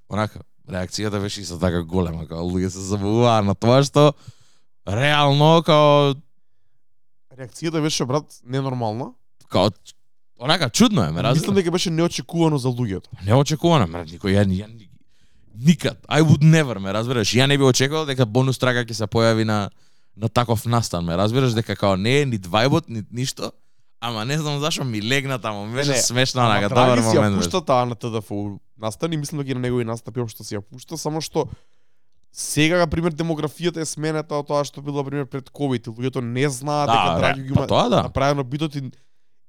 [0.08, 4.12] онака реакцијата беше исто така голема, као луѓе се забавуваа на тоа што
[4.86, 6.14] реално као
[7.32, 9.12] Реакцијата беше брат ненормална.
[9.48, 9.70] као
[10.38, 11.54] онака чудно е, ме Мислам разбираш?
[11.54, 13.08] дека беше неочекувано за луѓето.
[13.24, 14.88] Неочекувано, ме никој ја, ја ни-
[15.56, 16.06] никад.
[16.08, 17.28] I would never, ме разбираш?
[17.30, 19.70] Ја не би очекувал дека бонус трака ќе се појави на
[20.16, 23.52] на таков настан, ме разбираш дека као не е ни двајбот, ни ништо,
[24.00, 27.16] ама не знам зашо ми легна таму, ми беше смешно, онака, Драги добар си ја
[27.16, 27.50] момент беше.
[27.50, 28.30] пушта таа на ТДФ
[28.78, 31.48] настани, мислам дека и на негови настапи општо си ја пушта, само што
[32.32, 35.86] сега, на пример, демографијата е сменета од тоа што било, пример, пред ковид.
[35.88, 38.02] Луѓето не знаат Да, дека Драги ги па има тоа да.
[38.02, 38.90] направено битот и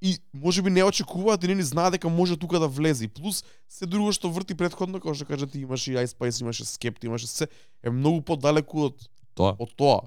[0.00, 3.08] и може би не очекуваат и не ни знаат дека може тука да влезе.
[3.08, 6.64] Плюс се друго што врти предходно, како што кажа ти имаш и Ice Spice, имаше
[6.64, 7.48] Skepta, имаше се,
[7.82, 8.94] е многу подалеку од
[9.34, 9.56] Тоа.
[9.58, 10.00] од тоа.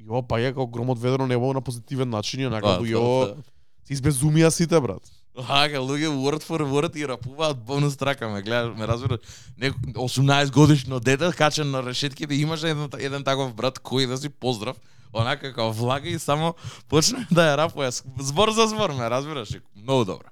[0.00, 2.80] И ова па е како гром од ведро небо на позитивен начин и онака Тоа,
[2.82, 3.44] луѓе тоа, ово тоа.
[3.86, 5.02] се избезумија сите брат.
[5.36, 9.20] Ака, луѓе word for word и рапуваат бонус трака, ме гледаш, ме разбираш.
[9.58, 9.76] Неко
[10.08, 14.76] 18 годишно дете качен на решетките, имаше еден, еден таков брат кој да си поздрав,
[15.12, 16.54] онака како влага и само
[16.88, 19.58] почна да ја рапува збор за збор, ме разбираш.
[19.76, 20.28] Многу добро.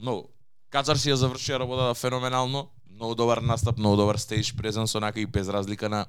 [0.00, 0.28] Многу.
[0.70, 5.26] Качар си ја завршија работата феноменално, многу добар настап, многу добар стейдж презенс, онака и
[5.26, 6.06] без разлика на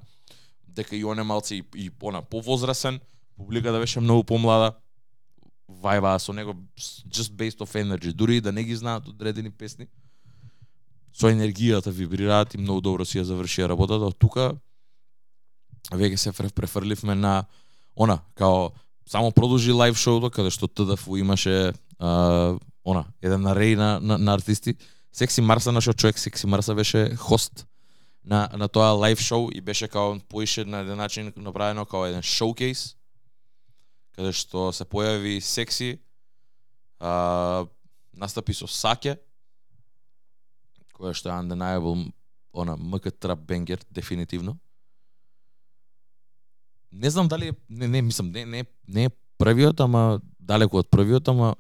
[0.75, 2.99] дека и он е малце и, и она повозрасен,
[3.36, 4.75] публиката беше многу помлада,
[5.71, 6.55] вајбаа со него
[7.07, 9.88] just based of energy, дури и да не ги знаат одредени песни.
[11.13, 14.07] Со енергијата вибрираат и многу добро си ја завршија работата.
[14.07, 14.55] Од тука
[15.91, 17.45] веќе се префрливме на
[17.95, 18.71] она, као
[19.05, 24.34] само продолжи лайв шоуто каде што ТДФУ имаше а, она, еден арей на, на, на
[24.34, 24.75] артисти.
[25.12, 27.67] Секси Марса, нашиот човек Секси Марса беше хост
[28.25, 32.21] на, на тоа лайв шоу и беше као поише на еден начин направено као еден
[32.21, 32.95] шоукейс
[34.15, 35.99] каде што се појави секси
[36.99, 37.65] а,
[38.13, 39.17] настапи со Саке
[40.93, 42.12] која што е undeniable
[42.53, 44.57] она МК трап бенгер дефинитивно.
[46.91, 50.89] Не знам дали е, не, не мислам не, не, не е првиот ама далеку од
[50.91, 51.55] првиот ама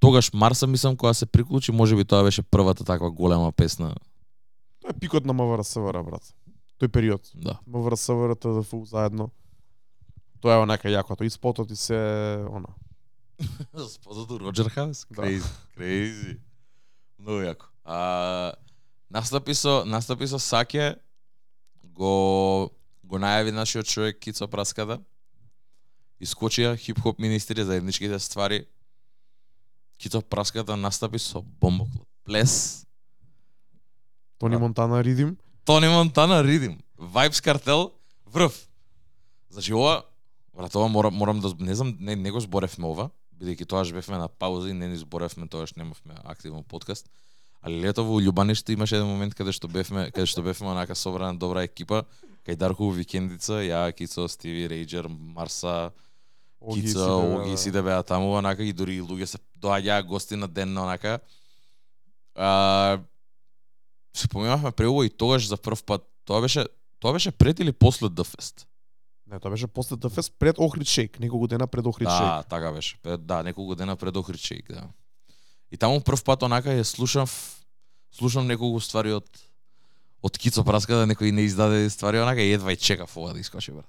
[0.00, 3.94] тогаш Марса мислам кога се приклучи можеби тоа беше првата таква голема песна.
[4.86, 6.22] Тоа е пикот на МВР брат.
[6.78, 7.26] Тој период.
[7.34, 9.32] да МВР ТДФУ заедно.
[10.40, 11.98] Тоа е онака јако, тоа и спотот и се
[12.46, 12.70] она.
[13.90, 15.06] Спозото Роджер Хаус.
[15.10, 15.22] Да.
[15.22, 16.38] Crazy, crazy.
[17.18, 17.66] Многу јако.
[17.84, 18.54] А,
[19.10, 20.94] настапи со настапи со Саке
[21.82, 22.70] го
[23.02, 25.00] го најави нашиот човек Кицо Праскада.
[26.22, 28.68] Искочија хип-хоп министри заедничките ствари.
[29.98, 32.06] Кицо Праскада настапи со бомбоклот.
[32.22, 32.85] Плес.
[34.38, 34.56] Тони.
[34.56, 35.36] Монтана Ридим.
[35.64, 36.80] Тони Монтана Ридим.
[36.98, 37.92] Vibes картел
[38.26, 38.68] врв.
[39.50, 40.02] Значи ова
[40.56, 44.18] брат ова морам морам да не знам не не го зборевме ова бидејќи тоаш бевме
[44.18, 47.10] на пауза и не ни зборевме тоаш немавме активен подкаст.
[47.62, 51.38] Али лето во Љубаниште имаше еден момент каде што бевме каде што бевме онака собрана
[51.38, 52.04] добра екипа
[52.46, 55.90] кај Дарко викендица, ја Кицо, Стиви Рейджер, Марса,
[56.62, 57.58] Кица, Оги да.
[57.58, 61.18] сите беа таму, онака и дури и луѓе се доаѓаа гости на ден, онака.
[62.34, 62.98] А,
[64.18, 66.02] се поминавме преубаво и тогаш за прв пат.
[66.24, 66.66] Тоа беше
[67.00, 68.66] тоа беше пред или после Дфест?
[69.26, 72.48] Не, тоа беше после ТФС пред Охрид Шейк, неколку дена пред Охрид Да, Шейк.
[72.50, 72.96] така беше.
[73.02, 74.82] Пред, да, неколку дена пред Охрид Шейк, да.
[75.72, 77.30] И таму прв пат онака ја слушав
[78.14, 79.26] слушам неколку ствари од
[80.22, 83.40] од Кицо Праска да некој не издаде ствари онака и едва и чекав ова да
[83.40, 83.86] искочи брат.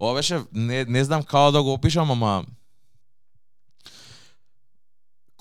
[0.00, 2.44] Ова беше не не знам како да го опишам, ама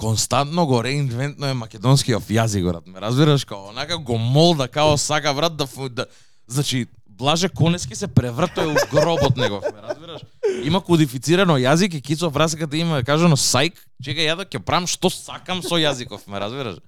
[0.02, 2.88] константно го реинвентно е македонскиот јазик, брат.
[2.90, 6.06] Ме разбираш као онака го молда као сака брат да, да
[6.48, 10.24] значи Блаже Конески се превртој у гробот негов, ме разбираш?
[10.66, 15.12] Има кодифицирано јазик и Кицов Фрасеката има кажано сајк, чека ја да ќе правам што
[15.14, 16.82] сакам со јазиков, ме разбираш?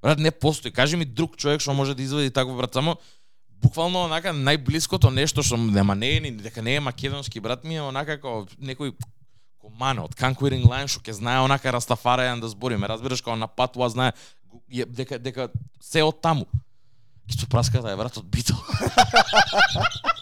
[0.00, 0.72] Брат, не постои.
[0.72, 2.96] Кажи ми друг човек што може да извади такво, брат, само
[3.60, 7.76] буквално онака најблиското нешто што нема не е ни дека не е македонски брат ми
[7.76, 8.94] е онака како некој
[9.66, 12.86] комана од Conquering Lion што ќе знае онака Растафарајан да збориме.
[12.86, 14.14] разбираш како на патува знае
[14.70, 15.50] е, дека дека
[15.82, 16.46] се од таму.
[17.26, 18.54] Кицо праската да е брат од Битл.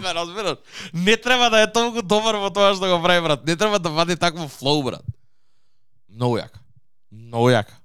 [0.00, 0.58] ме разбираш?
[0.92, 3.44] Не треба да е толку добар во тоа што го прави брат.
[3.46, 5.04] Не треба да вади такво флоу брат.
[6.08, 6.60] Многу јака.
[7.10, 7.76] Многу јака.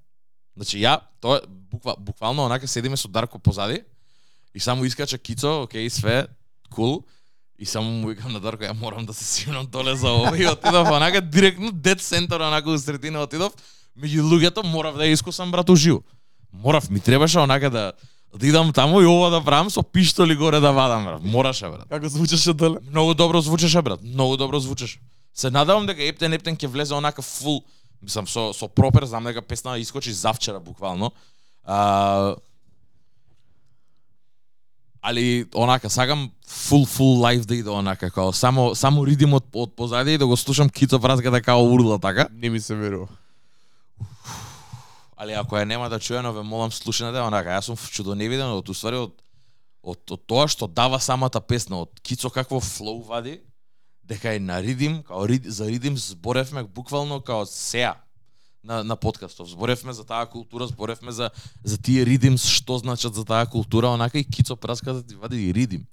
[0.55, 3.83] Значи ја, тоа буква, буквално онака седиме со Дарко позади
[4.53, 6.27] и само искача Кицо, окей, све,
[6.71, 7.03] кул.
[7.59, 10.47] И само му викам на Дарко, ја морам да се симнам доле за ова и
[10.47, 13.53] отидов онака директно дед центар онака у средина отидов.
[13.95, 16.03] Меѓу луѓето морав да ја искусам брат уживо.
[16.53, 17.93] Морав, ми требаше онака да
[18.37, 21.23] да идам таму и ова да правам со пиштоли горе да вадам брат.
[21.23, 21.87] Мораше брат.
[21.89, 22.79] Како звучеше доле?
[22.89, 24.99] Многу добро звучеше брат, многу добро звучеше.
[25.33, 27.63] Се надевам дека Ептен Ептен ќе влезе онака фул,
[28.03, 31.11] мислам со со пропер, знам дека песна искочи завчера буквално.
[31.63, 32.35] А,
[35.05, 39.75] али онака сакам фул фул лайв да иде онака као само само ридим од од
[39.75, 42.27] позади и да го слушам Кицо вразгата како урла така.
[42.31, 43.07] Не ми се верува.
[45.17, 47.53] Али ако ја нема да чуено, ве молам слушнете онака.
[47.53, 49.13] Јас сум чудоневиден од уствари од
[49.85, 53.41] од, од тоа што дава самата песна, од Кицо какво флоу вади,
[54.03, 57.93] дека е на ридим, као рид, за ридим зборевме буквално као сеа
[58.65, 59.49] на, на подкастов.
[59.49, 61.29] Зборевме за таа култура, зборевме за,
[61.63, 65.49] за тие ридимс, што значат за таа култура, онака и Кицо праска да ти вади
[65.49, 65.85] и ридим.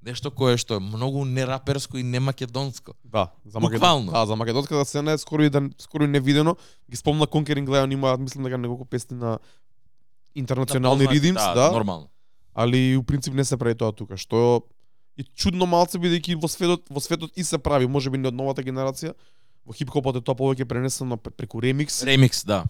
[0.00, 2.94] Нешто кое што е многу нераперско и немакедонско.
[3.04, 4.04] Да, за Буквално.
[4.04, 4.20] Македон...
[4.20, 6.56] Да, за македонската сцена е скоро и да скоро невидено.
[6.90, 9.38] Ги спомна Conquering Lion има мислам дека неколку песни на
[10.34, 12.08] интернационални познати, ридимс, да, нормално.
[12.54, 14.62] али у принцип не се прави тоа тука, што
[15.18, 18.62] и чудно малце бидејќи во светот во светот и се прави, можеби не од новата
[18.62, 19.12] генерација.
[19.66, 22.64] Во хип-хопот е тоа повеќе пренесено пр- преку ремикс, Ремикс, да.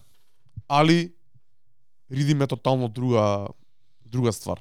[0.68, 1.12] али
[2.10, 3.48] ридим е тотално друга
[4.04, 4.60] друга ствар.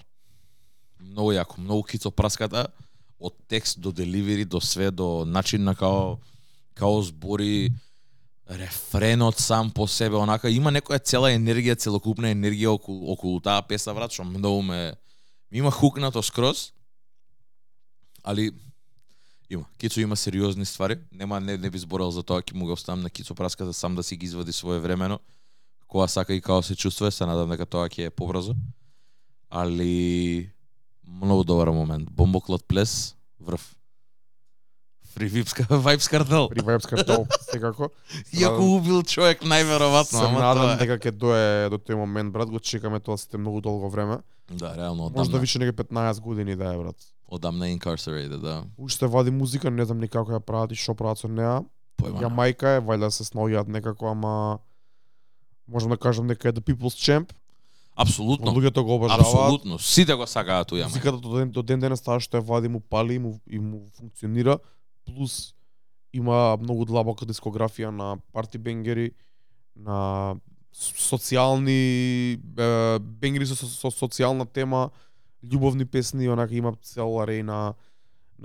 [1.00, 2.68] Многу јако, многу кицо праската
[3.20, 6.18] од текст до деливери до све до начин на као
[6.74, 7.70] као збори
[8.50, 13.94] рефренот сам по себе онака има некоја цела енергија, целокупна енергија околу околу таа песна
[13.94, 14.96] брат што многу ме
[15.52, 16.72] ми има хукнато скроз.
[18.24, 18.52] Али
[19.50, 19.66] има.
[19.78, 20.98] Кицо има сериозни ствари.
[21.12, 23.96] Нема не, не би зборел за тоа, ќе му го оставам на Кицо праската сам
[23.96, 25.20] да си ги извади своевремено.
[25.88, 28.56] Кога сака и као се чувствува, се надам дека тоа ќе е побрзо.
[29.50, 30.52] Али
[31.08, 32.12] многу добар момент.
[32.12, 33.76] Бомбоклад плес, врв.
[35.10, 36.50] Фри випска вайбс картел.
[36.50, 37.90] При Vibes Cartel, секако.
[38.34, 42.60] Иако убил човек најверојатно, Се ама надам дека ќе дое до тој момент, брат, го
[42.60, 44.22] чекаме тоа сите многу долго време.
[44.52, 46.96] Да, реално Може да више неге 15 години да е, брат.
[47.30, 48.64] Одамна incarcerated, да.
[48.78, 51.62] Уште вади музика, не знам ни како ја прават и што прават со неа.
[52.00, 52.24] Појма.
[52.26, 54.60] Јамајка е, вајда се снаоѓаат некако, ама
[55.68, 57.34] можам да кажам дека е the people's champ.
[57.96, 58.52] Апсолутно.
[58.56, 59.28] Луѓето го обожаваат.
[59.28, 59.80] Апсолутно.
[59.80, 60.88] Сите го сакаат уја.
[60.88, 63.60] Музиката до ден, до ден денес таа што ја вади му пали и му, и
[63.60, 64.60] му функционира.
[65.06, 65.54] Плюс
[66.14, 69.12] има многу длабока дискографија на парти бенгери,
[69.76, 70.40] на
[70.74, 74.90] социјални е, бенгери со, со, со социјална тема,
[75.44, 77.74] љубовни песни, онака има цел арей на,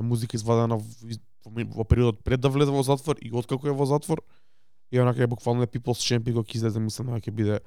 [0.03, 4.23] музика извадена во, во, периодот пред да влезе во затвор и откако е во затвор.
[4.93, 7.61] И онака е буквално People's Champ и го ќе излезе, мислам дека ќе биде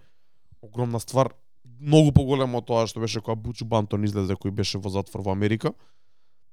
[0.62, 1.34] огромна ствар.
[1.80, 5.32] Многу поголемо од тоа што беше кога Бучу Бантон излезе кој беше во затвор во
[5.32, 5.74] Америка.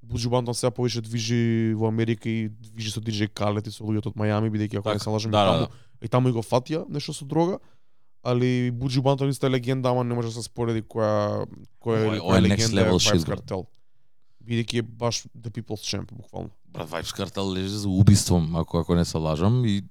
[0.02, 4.12] Бучу Бантон сега повеќе движи во Америка и движи со DJ Khaled и со луѓето
[4.12, 6.04] од Мајами, бидејќи ако не се лажам и да, да, таму, да.
[6.04, 7.60] и таму и го фатија нешто со дрога.
[8.24, 11.46] Али Буджи Бантон исто е легенда, ама не може да се спореди која
[11.80, 13.24] која е- е е која next легенда е Vibes.
[13.24, 13.66] Cartel.
[14.44, 16.50] Бидејќи е баш the people's champ буквално.
[16.68, 19.82] Брат, Vibes картел лежи за убиство, ако ако не се лажам и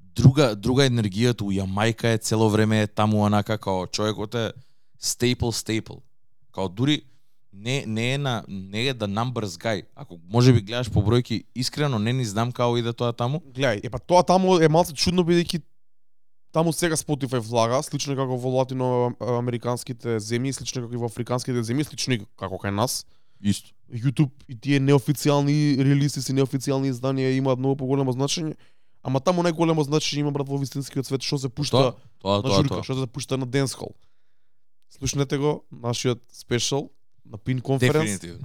[0.00, 4.52] друга друга енергијата у Јамајка е цело време е таму онака као човекот е
[4.98, 6.02] стейпл стейпл.
[6.52, 7.02] Као дури
[7.52, 9.82] не не е на не е да numbers guy.
[9.96, 13.42] Ако може би гледаш по бројки, искрено не ни знам како иде тоа таму.
[13.54, 15.62] Гледај, е па тоа таму е малце чудно бидејќи
[16.58, 21.86] таму сега Spotify влага, слично како во латиноамериканските земји, слично како и во африканските земји,
[21.86, 23.04] слично како кај нас.
[23.38, 23.70] Исто.
[23.94, 28.56] YouTube и тие неофицијални релиси и неофицијални изданија имаат многу поголемо значење.
[29.06, 32.42] Ама таму најголемо значење има брат во вистинскиот свет што се пушта Тоа, тоа, на
[32.42, 32.84] тоа, журка, тоа.
[32.84, 33.94] што се пушта на денсхол.
[34.90, 36.90] Слушнете го, нашиот спешал
[37.24, 38.44] на Пин Дефинитивно.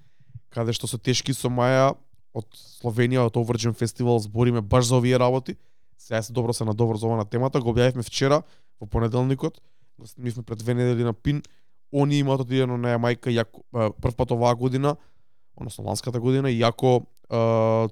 [0.54, 1.95] каде што со Тешки со Маја
[2.34, 5.58] од Словенија, од Overgen Festival збориме баш за овие работи.
[6.03, 8.41] Сега се добро се надоврзува на темата, го објавивме вчера
[8.81, 9.61] во понеделникот.
[9.99, 11.41] Го снимивме пред две недели на Пин.
[11.93, 13.63] Они имаат одидено на Јамајка јако
[14.01, 14.97] прв пат оваа година,
[15.55, 17.05] односно ланската година, иако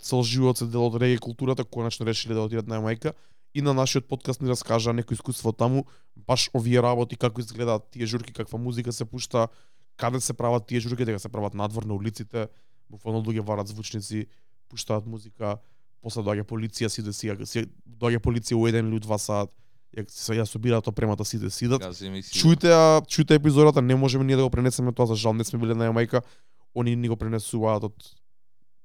[0.02, 3.13] цел живот се дел од реги културата, конечно решиле да отидат на Јамајка
[3.54, 8.06] и на нашиот подкаст ни раскажа некои искуство таму, баш овие работи како изгледаат тие
[8.06, 9.47] журки, каква музика се пушта,
[9.95, 12.47] каде се прават тие журки, дека се прават надвор на улиците,
[12.89, 14.28] буквално луѓе варат звучници,
[14.67, 15.58] пуштаат музика,
[16.02, 19.52] после доаѓа полиција, сите си, си доаѓа полиција у еден или два сат,
[19.96, 21.82] ја се ја собираат опремата сите сидат.
[21.82, 22.34] Кази ми си.
[22.40, 25.60] Чујте ја, чујте епизодата, не можеме ние да го пренесеме тоа, за жал не сме
[25.60, 26.22] биле на Јамајка.
[26.76, 28.14] Они ни го пренесуваат од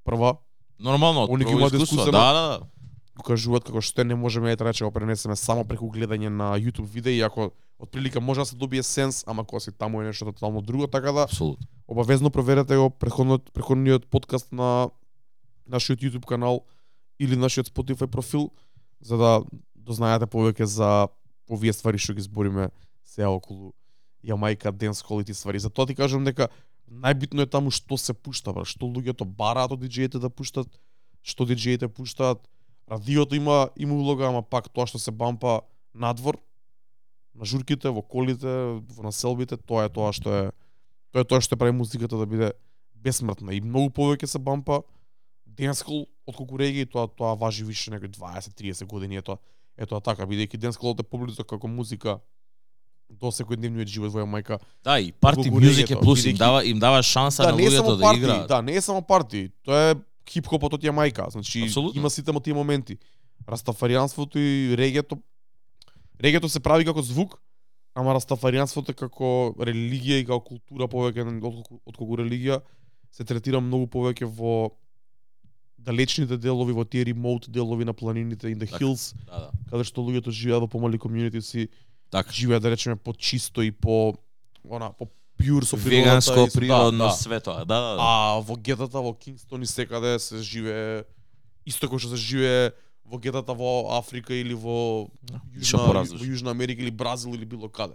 [0.04, 0.36] прва,
[0.80, 2.12] Нормално, Они ги имаат искусено.
[2.12, 3.22] Да, да, да.
[3.24, 7.22] кажуваат како што не можеме ете рече го пренесеме само преку гледање на YouTube видеи,
[7.24, 10.86] ако отприлика може да се добие сенс, ама кога си таму е нешто тотално друго,
[10.86, 11.66] така да Апсолутно.
[11.88, 14.90] обавезно проверете го претходниот претходниот подкаст на
[15.68, 16.64] нашиот YouTube канал
[17.18, 18.50] или нашиот Spotify профил
[19.00, 19.42] за да
[19.74, 21.08] дознаете повеќе за
[21.48, 22.70] овие ствари што ги збориме
[23.04, 23.72] сега околу
[24.26, 25.58] Јамајка, денс и тие ствари.
[25.58, 26.48] Затоа ти кажам дека
[26.90, 30.66] најбитно е таму што се пушта, бра, што луѓето бараат од диџеите да пуштат,
[31.22, 32.42] што диџеите пуштаат.
[32.90, 35.62] Радиото има има улога, ама пак тоа што се бампа
[35.94, 36.38] надвор,
[37.34, 38.48] на журките, во колите,
[38.80, 40.44] во населбите, тоа е тоа што е
[41.12, 42.52] тоа е тоа што прави музиката да биде
[42.94, 44.82] бесмртна и многу повеќе се бампа
[45.56, 49.38] денскол отколку реги тоа тоа важи више некои 20-30 години ето
[49.76, 52.18] ето така бидејќи денсколот е поблизо како музика
[53.10, 54.58] до секојдневниот живот во Јамајка.
[54.84, 57.68] Да, и парти Колку мюзик е плюс, им дава им дава шанса Да, на е
[57.68, 58.48] луѓето да играат.
[58.48, 59.50] да, не е само парти.
[59.62, 59.94] Тоа е
[60.26, 62.00] хип-хопот од Јамајка, значи Апсолутно.
[62.00, 62.98] има сите тие моменти.
[63.46, 65.18] Растафаријанството и регето
[66.20, 67.38] регето се прави како звук,
[67.94, 72.60] ама растафаријанството како религија и како култура повеќе отколку, отколку религија
[73.12, 74.70] се третира многу повеќе во
[75.78, 78.78] далечните делови, во тие ремоут делови на планините in the Така.
[78.84, 79.50] hills, Да, да.
[79.70, 81.68] каде што луѓето живеат во помали комјунити си,
[82.10, 82.32] Така.
[82.32, 84.14] живеат да речеме по чисто и по
[84.70, 85.08] она по
[85.38, 85.90] пјур со природата
[86.24, 87.10] Веганско, да, природно, да.
[87.12, 87.64] све тоа.
[87.64, 88.00] Да, да, да.
[88.00, 91.04] А во гетата во Кингстон и секаде се живее
[91.66, 92.72] исто кој што се живее
[93.04, 95.06] во гетата во Африка или во
[95.62, 97.94] Што Јужна, во Јужна Америка или Бразил или било каде.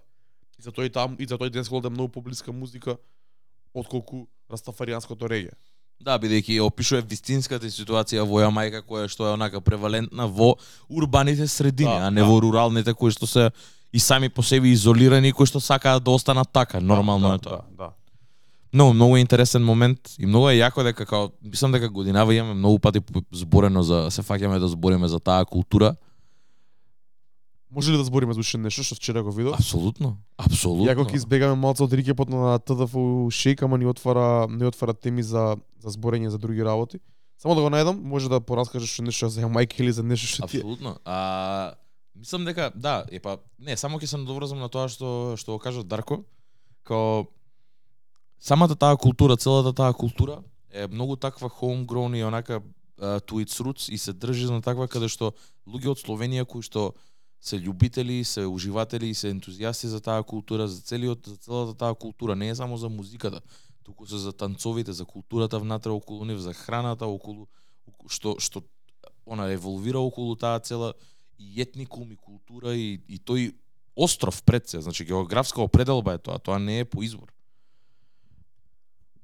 [0.60, 2.98] И затоа и там и затоа и денското е многу поблиска музика
[3.74, 5.52] отколку растафаријанското реге.
[6.02, 10.56] Да, бидејќи опишува вистинската ситуација во Јамајка која што е онака превалентна во
[10.90, 12.28] урбаните средини, Да, а не да.
[12.28, 13.52] во руралните кои што се
[13.94, 16.80] и сами по себе изолирани кои што сакаат да останат така.
[16.80, 17.62] Нормално да, е тоа.
[17.78, 17.90] Да, да.
[18.74, 22.54] Многу многу е интересен момент и многу е јако дека као мислам дека годинава имаме
[22.54, 25.96] многу пати зборено за се фаќаме да збориме за таа култура.
[27.72, 29.56] Може ли да збориме за уште нешто што вчера го видов?
[29.56, 30.18] Апсолутно.
[30.36, 30.90] Апсолутно.
[30.90, 32.96] Јако ќе избегаме малку од рикепот на ТДФ
[33.32, 37.00] шейк, ама ни отвара не отвара теми за за зборење за други работи.
[37.40, 40.60] Само да го најдам, може да пораскажеш нешто за Јамајка или за нешто што ти.
[40.60, 41.00] Апсолутно.
[41.06, 41.80] А
[42.16, 45.60] мислам дека да, е па не, само ќе се надоврзам на тоа што што го
[45.64, 46.26] кажа Дарко,
[46.84, 47.26] као
[48.36, 52.62] самата таа култура, целата таа култура е многу таква homegrown и онака
[53.00, 55.34] uh, to its roots и се држи на таква каде што
[55.68, 56.94] луѓе од Словенија кои што
[57.42, 61.96] се љубители, се уживатели и се ентузијасти за таа култура, за целиот за целата таа
[61.96, 63.42] култура, не е само за музиката,
[63.84, 67.48] туку се за танцовите, за културата внатре околу нив, за храната околу
[68.08, 68.62] што што
[69.26, 70.94] она еволвира околу таа цела
[71.40, 73.56] и етникум и култура и, и тој
[73.96, 77.34] остров пред се, значи географска определба е тоа, тоа не е по избор.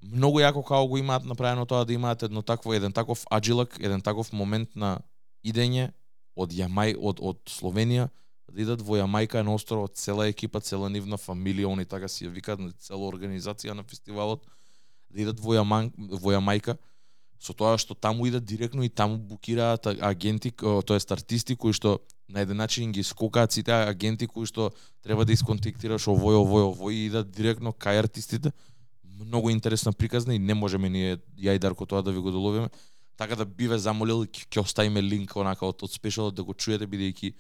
[0.02, 4.02] Многу јако како го имаат направено тоа да имаат едно такво еден таков аджилак, еден
[4.02, 5.00] таков момент на
[5.46, 5.94] идење
[6.38, 8.08] од Јамај од од Словенија
[8.48, 12.32] да идат во Јамајка на островот цела екипа, цела нивна фамилија, они така си ја
[12.32, 14.46] викаат на цела организација на фестивалот
[15.10, 16.78] да идат во Јаман во Јамајка
[17.40, 20.52] со тоа што таму идат директно и таму букираат агенти,
[20.86, 24.72] тоест артисти кои што на еден начин ги скокаат сите агенти кои што
[25.04, 28.52] треба да исконтактираш овој, овој, овој и идат директно кај артистите.
[29.04, 32.70] Многу интересна приказна и не можеме ние ја и Дарко тоа да ви го доловиме.
[33.18, 36.54] Така да би ве замолил ќе ќе оставиме линк онака од од спешалот да го
[36.54, 37.34] чуете бидејќи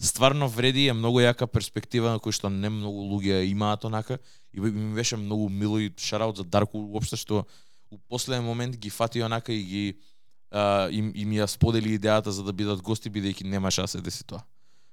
[0.00, 4.18] стварно вреди е многу јака перспектива на кој што не многу луѓе имаат онака
[4.52, 7.46] и ми беше многу мило и шараут за Дарко уопште што
[7.90, 9.84] у последен момент ги фати онака и ги
[10.50, 14.24] а, им, им ја сподели идејата за да бидат гости бидејќи немаше да се деси
[14.24, 14.44] тоа.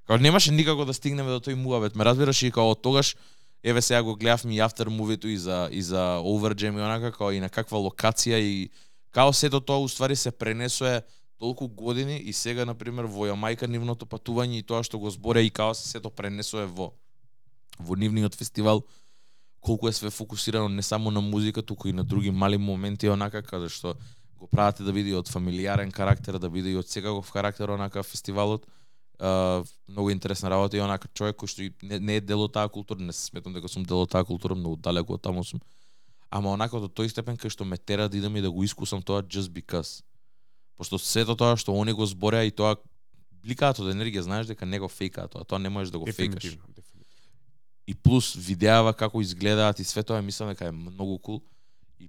[0.08, 3.16] Као немаше никако да стигнеме до тој муавет, ме разбираш и као од тогаш
[3.64, 7.32] еве сега го гледавме и афтер мувито и за и за Overjam и онака као
[7.32, 8.70] и на каква локација и
[9.12, 11.02] као сето тоа уствари се пренесое
[11.38, 15.46] толку години и сега на пример во Јамајка нивното патување и тоа што го зборе
[15.46, 16.92] и као се сето пренесое во
[17.80, 18.84] во нивниот фестивал
[19.62, 23.42] колку е све фокусирано не само на музика, туку и на други мали моменти онака
[23.42, 23.96] каде што
[24.40, 28.04] го прават да биде и од фамилиарен карактер, да биде и од секаков карактер онака
[28.04, 28.66] фестивалот.
[29.22, 32.70] Uh, многу интересна работа и онака човек кој што не, не е дел од таа
[32.70, 35.62] култура, не се сметам дека сум дел од таа култура, многу далеко од таму сум.
[36.32, 39.04] Ама онака до тој степен кај што ме тера да идам и да го искусам
[39.04, 40.00] тоа just because.
[40.80, 42.78] Пошто сето тоа што они го збореа и тоа
[43.44, 46.56] бликаат од енергија, знаеш дека не го фейкаат тоа, тоа не можеш да го фейкаш.
[47.88, 51.42] И плюс видеава како изгледаат и све тоа мислам дека е многу кул
[52.00, 52.08] и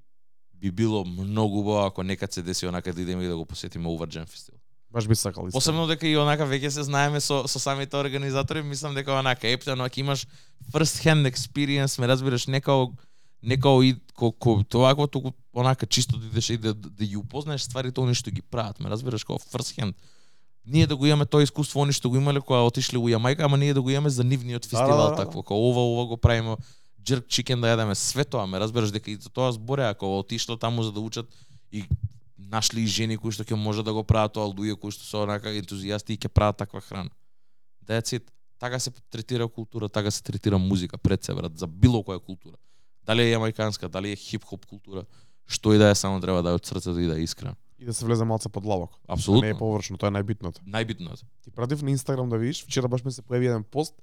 [0.54, 3.88] би било многу убаво ако некад се деси онака да идеме и да го посетиме
[3.88, 4.60] Уварджен фестивал.
[4.92, 5.48] Баш би сакал.
[5.50, 9.84] Посебно дека и онака веќе се знаеме со со самите организатори, мислам дека онака ептено
[9.84, 10.26] ако имаш
[10.70, 12.92] first hand experience, ме разбираш, не као
[13.42, 17.04] не као и ко, ко тоа како туку онака чисто да идеш и да, да
[17.04, 19.94] ги упознаеш стварите они што ги прават, ме разбираш као first hand.
[20.66, 23.58] Ние да го имаме тоа искуство они што го имале кога отишле у Јамајка, ама
[23.58, 25.16] ние да го имаме за нивниот фестивал да, да, да.
[25.16, 26.56] такво, као ова ова го правиме
[27.02, 30.56] jerk chicken да јадеме све тоа, ме разбираш дека и за тоа зборе ако отишло
[30.56, 31.26] таму за да учат
[31.72, 31.84] и
[32.38, 35.16] нашли и жени кои што ќе може да го прават тоа, луѓе кои што се
[35.18, 37.10] онака ентузијасти и ќе прават таква храна.
[37.86, 38.30] That's it.
[38.58, 42.54] Така се третира култура, така се третира музика пред се брат, за било која култура.
[43.06, 45.04] Дали е јамајканска, дали е хип-хоп култура,
[45.46, 47.56] што и да е, само треба да е од срцето и да е искрен.
[47.78, 48.94] И да се влезе малце под лавок.
[49.08, 49.42] Апсолутно.
[49.42, 50.62] Не е површно, тоа е најбитното.
[50.62, 51.26] Најбитното.
[51.42, 53.98] Ти пратив на Инстаграм да видиш, вчера баш ми се појави еден пост,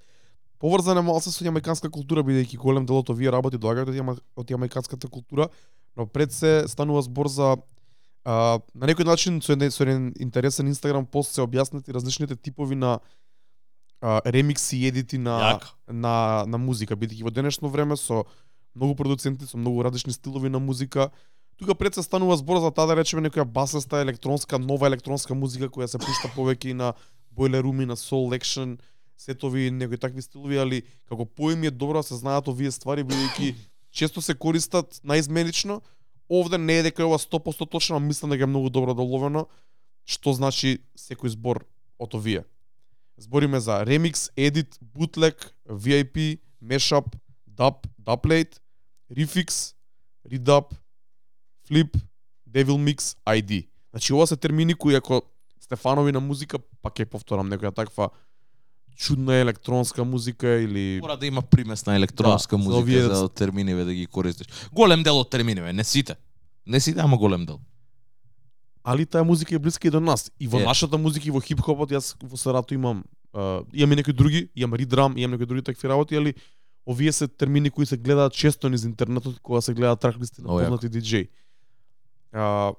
[0.59, 4.17] поврзан е малце со јамајканска култура, бидејќи голем дел од овие работи доаѓаат од, јама,
[4.35, 5.47] од јамајканската култура,
[5.95, 7.55] но пред се станува збор за
[8.25, 12.75] а, на некој начин со еден, со еден интересен Инстаграм пост се објаснати различните типови
[12.75, 12.99] на
[14.01, 15.71] а, ремикси и едити на Јако.
[15.87, 18.25] на на музика, бидејќи во денешно време со
[18.76, 21.09] многу продуценти со многу различни стилови на музика,
[21.57, 25.70] тука пред се станува збор за таа да речеме некоја басаста електронска, нова електронска музика
[25.70, 26.93] која се пушта повеќе и на
[27.36, 28.80] Boiler Room и на Soul Action,
[29.17, 33.55] сетови некои такви стилови, али како поим е добро да се знаат овие ствари бидејќи
[33.91, 35.82] често се користат наизменично.
[36.30, 39.01] Овде не е дека е ова 100% точно, а мислам дека е многу добро да
[39.01, 39.47] доловено
[40.09, 41.63] што значи секој збор
[42.01, 42.43] од овие.
[43.20, 47.13] Збориме за ремикс, едит, бутлек, VIP, мешап,
[47.45, 48.59] даб dubplate,
[49.11, 49.73] refix,
[50.25, 50.65] redub,
[51.65, 51.97] flip,
[52.47, 53.67] devil mix, ID.
[53.91, 55.21] Значи ова се термини кои ако
[55.59, 58.09] сте фанови на музика, па ќе повторам некоја таква
[58.97, 63.83] чудна електронска музика или Мора да има примесна електронска Да, за музика овие- за терминиве
[63.83, 64.47] да ги користиш.
[64.71, 66.15] Голем дел од терминиве, не сите.
[66.67, 67.59] Не сите, ама голем дел.
[68.83, 70.31] али таа музика е блиска и до нас.
[70.39, 70.63] И во Е.
[70.63, 74.73] нашата музика и во хип-хопот јас во Сарато имам uh, имам и некои други, имам
[74.73, 76.33] ридрам, имам некои други такви работи, али
[76.89, 80.89] овие се термини кои се гледаат често низ интернетот кога се гледаат траклисти на познати
[80.89, 81.27] диџеи.
[82.33, 82.73] А,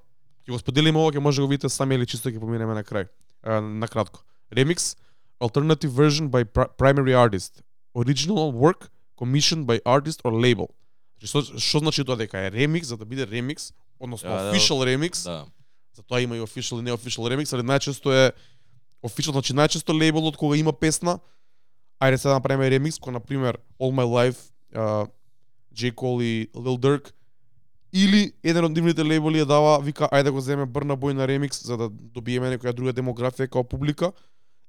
[0.47, 2.83] ќе го споделиме ова, ќе може да го видите сами или чисто ќе поминеме на
[2.83, 3.09] крај.
[3.43, 4.23] А, на кратко.
[4.51, 4.97] Remix,
[5.41, 7.63] alternative version by pri- primary artist.
[7.95, 10.69] Original work commissioned by artist or label.
[11.21, 14.53] Значи, Што, што значи тоа дека е ремикс, за да биде ремикс, односно Да, да,
[14.53, 15.45] official remix, Да.
[15.95, 18.33] затоа има и official и не official remix, али најчесто е
[19.05, 21.19] official, значи најчесто лейбелот кога има песна,
[22.01, 25.07] ајде сега да направиме ремикс, кој на пример All My Life, uh,
[25.73, 25.93] J.
[25.93, 27.13] Cole и Lil Durk,
[27.93, 31.27] или еден од нивните лейбели ја дава, вика, ајде да го земе Брна Бој на
[31.27, 34.13] ремикс, за да добиеме некоја друга демографија као публика,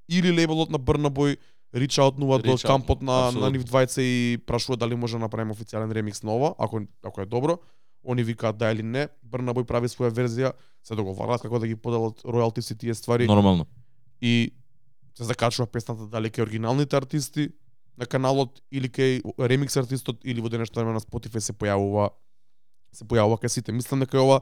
[0.09, 1.37] или лейбелот на Брна Бој
[1.73, 3.49] reach out нува до кампот на, на апсолутно.
[3.49, 7.25] нив двајца и прашува дали може да направиме официјален ремикс на ова, ако, ако е
[7.25, 7.59] добро.
[8.03, 10.51] Они викаат да или не, Брна Бој прави своја верзија,
[10.83, 13.65] се договараат како да ги поделат ројалтиси тие ствари Нормално.
[14.21, 14.51] и
[15.21, 17.51] се закачува песната дали кај оригиналните артисти
[17.97, 22.09] на каналот или кај ремикс артистот или во денешно време на Spotify се појавува
[22.91, 23.71] се појавува кај сите.
[23.71, 24.41] Мислам дека е ова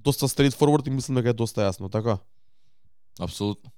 [0.00, 2.18] доста straight forward и мислам дека е доста јасно, така?
[3.20, 3.70] Апсолутно.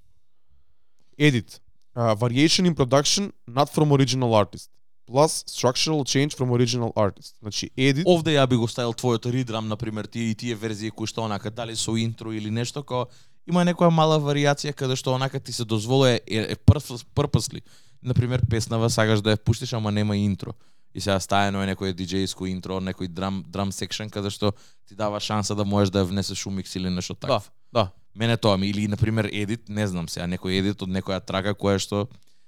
[1.19, 1.59] Edit.
[1.95, 4.71] Uh, variation in production not from original artist.
[5.07, 7.35] Plus structural change from original artist.
[7.41, 10.91] Значи edit Овде ја би го ставил твојот ридрам, на пример, тие и тие верзии
[10.91, 13.11] кои што онака дали со интро или нешто кој
[13.47, 17.61] има некоја мала варијација каде што онака ти се дозволува е, е purposely.
[18.01, 20.53] На пример, песнава сакаш да ја пуштиш, ама нема интро.
[20.93, 24.53] И сега стаено е некој диџејско интро, некој драм драм секшен каде што
[24.87, 27.43] ти дава шанса да можеш да ја внесеш у микс или нешто такво.
[27.73, 27.89] да.
[28.15, 31.53] Мене тоа ми или на пример едит, не знам сега, некој едит од некоја трака
[31.53, 32.07] која што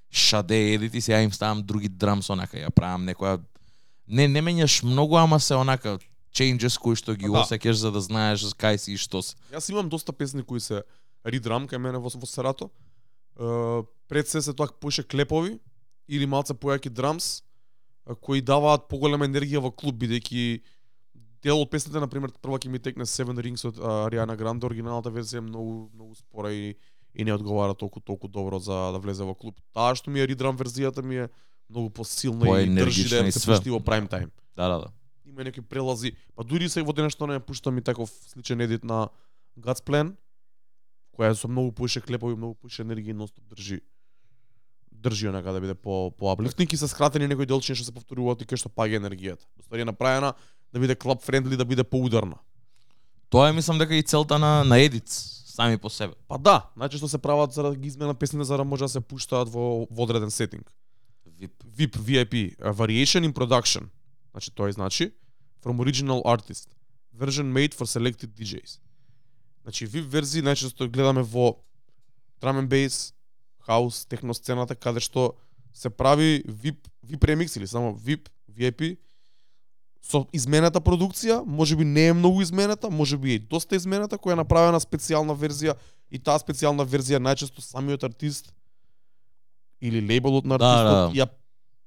[0.10, 3.40] шаде едит и сега им ставам други драмс онака, ја правам некоја
[4.08, 6.00] не не менјаш многу, ама се онака
[6.34, 7.42] changes кои што ги Да.
[7.44, 9.36] осеќаш за да знаеш кај си и што се.
[9.52, 10.84] Јас имам доста песни кои се
[11.26, 12.70] ридрам кај мене во, во Сарато.
[13.40, 15.60] Е, пред се се тоа пуше клепови
[16.08, 17.42] или малце појаки драмс
[18.22, 20.62] кои даваат поголема енергија во клуб бидејќи
[21.44, 25.10] дел од песните на пример прва ќе ми текне Seven Rings од Ариана Гранде оригиналната
[25.14, 26.76] верзија е многу многу спора и
[27.14, 29.56] и не одговара толку толку добро за да влезе во клуб.
[29.74, 31.30] Таа што ми е ридрам верзијата ми е
[31.70, 34.90] многу посилна и држи да се пушти во прайм тајм Да, да, да.
[35.30, 36.14] Има некои прелази.
[36.36, 39.10] Па дури се во денешно не пуштам и таков сличен едит на
[39.60, 40.16] God's Plan,
[41.16, 43.82] која со многу поише клепови, многу поише енергија и ностоп држи
[45.00, 48.44] држи онака да биде по по аплифтинг и се скратени некои делчиња што се повторуваат
[48.44, 49.46] и кај што паѓа енергијата.
[49.64, 50.34] Ствари е направена
[50.74, 52.40] да биде клаб френдли, да биде поударна.
[53.30, 56.14] Тоа е мислам дека и целта на на едиц сами по себе.
[56.28, 59.02] Па да, најчесто се прават за да ги изменат песните за да може да се
[59.02, 60.72] пуштаат во, во одреден сетинг.
[61.40, 61.52] VIP.
[61.78, 63.90] VIP, VIP, uh, Variation in Production.
[64.32, 65.12] Значи тоа значи
[65.64, 66.68] from original artist.
[67.14, 68.80] Version made for selected DJs.
[69.64, 71.58] Значи VIP верзии најчесто гледаме во
[72.42, 73.14] drum and bass,
[73.68, 75.36] house, техно сцената каде што
[75.74, 78.98] се прави VIP VIP ремикс или само VIP, VIP
[80.02, 84.18] со изменета продукција, може би не е многу изменета, може би е и доста изменета,
[84.18, 85.76] која е направена специјална верзија
[86.12, 88.54] и таа специјална верзија најчесто самиот артист
[89.82, 91.20] или лейбелот на Да, артистот да.
[91.20, 91.28] ја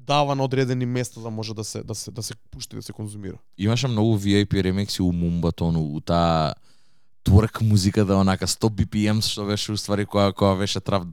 [0.06, 2.92] дава на одредени места да може да се да се да се пушти да се
[2.92, 3.38] конзумира.
[3.58, 6.54] Имаше многу VIP ремикси у Мумбатону, у таа
[7.24, 11.06] творк музиката онака 100 BPM што беше уствари која која беше трап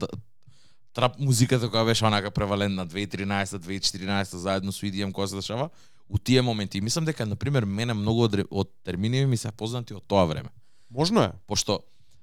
[0.92, 5.70] трап музиката која беше онака превалентна 2013 2014 заедно со EDM која се дешава
[6.08, 9.52] у тие моменти и мислам дека на пример мене многу од, од термини ми се
[9.52, 10.50] познати од тоа време
[10.90, 11.32] Можно е.
[11.46, 11.80] пошто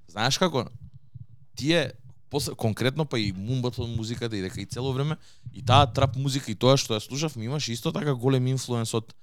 [0.08, 0.68] знаеш како
[1.56, 1.92] тие
[2.30, 5.18] после конкретно па и мумбатон музиката и дека и цело време
[5.54, 8.94] и таа трап музика и тоа што ја слушав ми имаше исто така голем инфлуенс
[8.94, 9.14] од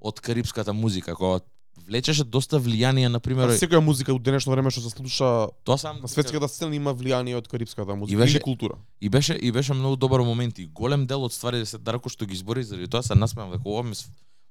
[0.00, 1.40] од карипската музика која
[1.86, 6.00] влечеше доста влијание на пример секоја музика у денешно време што се слуша тоа сам
[6.00, 8.74] на светската сцена има влијание од карипската музика беше- или култура.
[9.00, 12.24] и беше и беше многу добар момент и голем дел од стварите се Дарко што
[12.26, 13.92] ги избори заради тоа се насмеам дека ова ме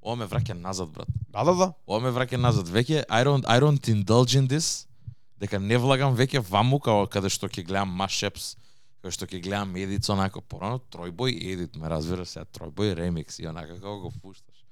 [0.05, 1.73] ова ме враќа назад брат Да, да, да.
[1.87, 4.85] ова ме враќа назад веќе I don't I don't indulge in this
[5.39, 8.55] дека не влагам веќе ваму као каде што ќе гледам mashups
[9.01, 13.47] каде што ќе гледам едит онако порано тројбој едит ме разбира се тројбој ремикс и
[13.47, 14.63] онака како го пушташ.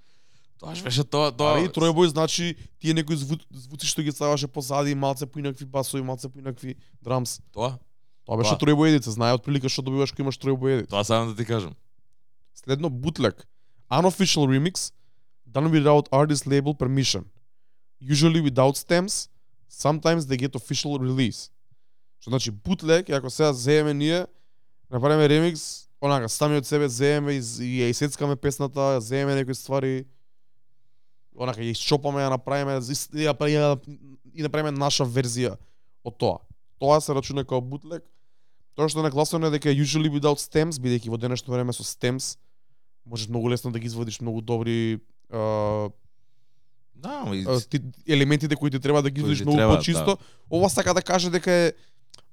[0.59, 4.47] Тоа ж беше тоа тоа Ари тројбој значи тие некои зву, звуци што ги ставаше
[4.47, 7.41] позади, малце поинакви басови, малце поинакви драмс.
[7.51, 7.77] тоа?
[8.23, 10.89] Тоа беше тројбој едит, се знае отприлика што добиваш кога имаш тројбој едит.
[10.89, 11.75] тоа сам да ти кажам.
[12.55, 13.43] Следно bootleg,
[13.91, 14.93] unofficial remix.
[15.53, 17.25] Done without artist label permission.
[18.01, 19.29] Usually without stems,
[19.73, 21.49] sometimes they get official release.
[22.21, 24.25] Што значи bootleg, ако сега земеме ние,
[24.89, 30.05] направиме ремикс, онака, сами од себе земеме и, и ја исецкаме песната, земеме некои ствари,
[31.35, 33.67] онака, ја исчопаме, ја направиме, и ја, ја,
[34.33, 35.57] и направиме наша верзија
[36.03, 36.39] од тоа.
[36.79, 38.05] Тоа се рачуна како bootleg.
[38.77, 42.37] Тоа што е нагласено е дека usually without stems, бидејќи во денешно време со stems
[43.05, 44.99] можеш многу лесно да ги изводиш многу добри
[45.31, 45.91] uh,
[47.03, 50.05] да ама и- ти, елементите кои ти треба да ги ти многу треба, почисто.
[50.05, 50.17] да.
[50.49, 51.73] Ова сака да каже дека е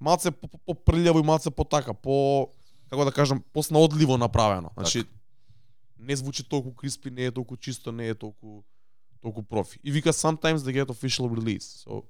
[0.00, 2.48] малце по- по- попрљаво и малце потака, по
[2.90, 4.70] како да кажам, поснаодливо направено.
[4.76, 5.04] Значи
[5.98, 8.62] не звучи толку криспи, не е толку чисто, не е толку
[9.22, 9.78] толку профи.
[9.84, 11.86] И вика sometimes they get official release.
[11.86, 12.02] So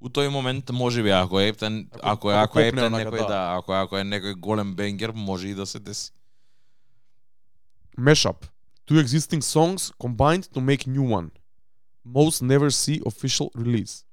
[0.00, 2.92] у тој момент може би ако е ептен Ако- ако е ако ако е ептен
[2.92, 3.26] некој да.
[3.26, 6.12] да ако ако е некој голем бенгер може и да се деси
[7.98, 8.36] mashup.
[8.86, 11.30] Two existing songs combined to make new one.
[12.06, 14.04] Most never see official release.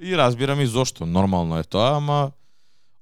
[0.00, 2.32] И разбирам и зошто, нормално е тоа, ама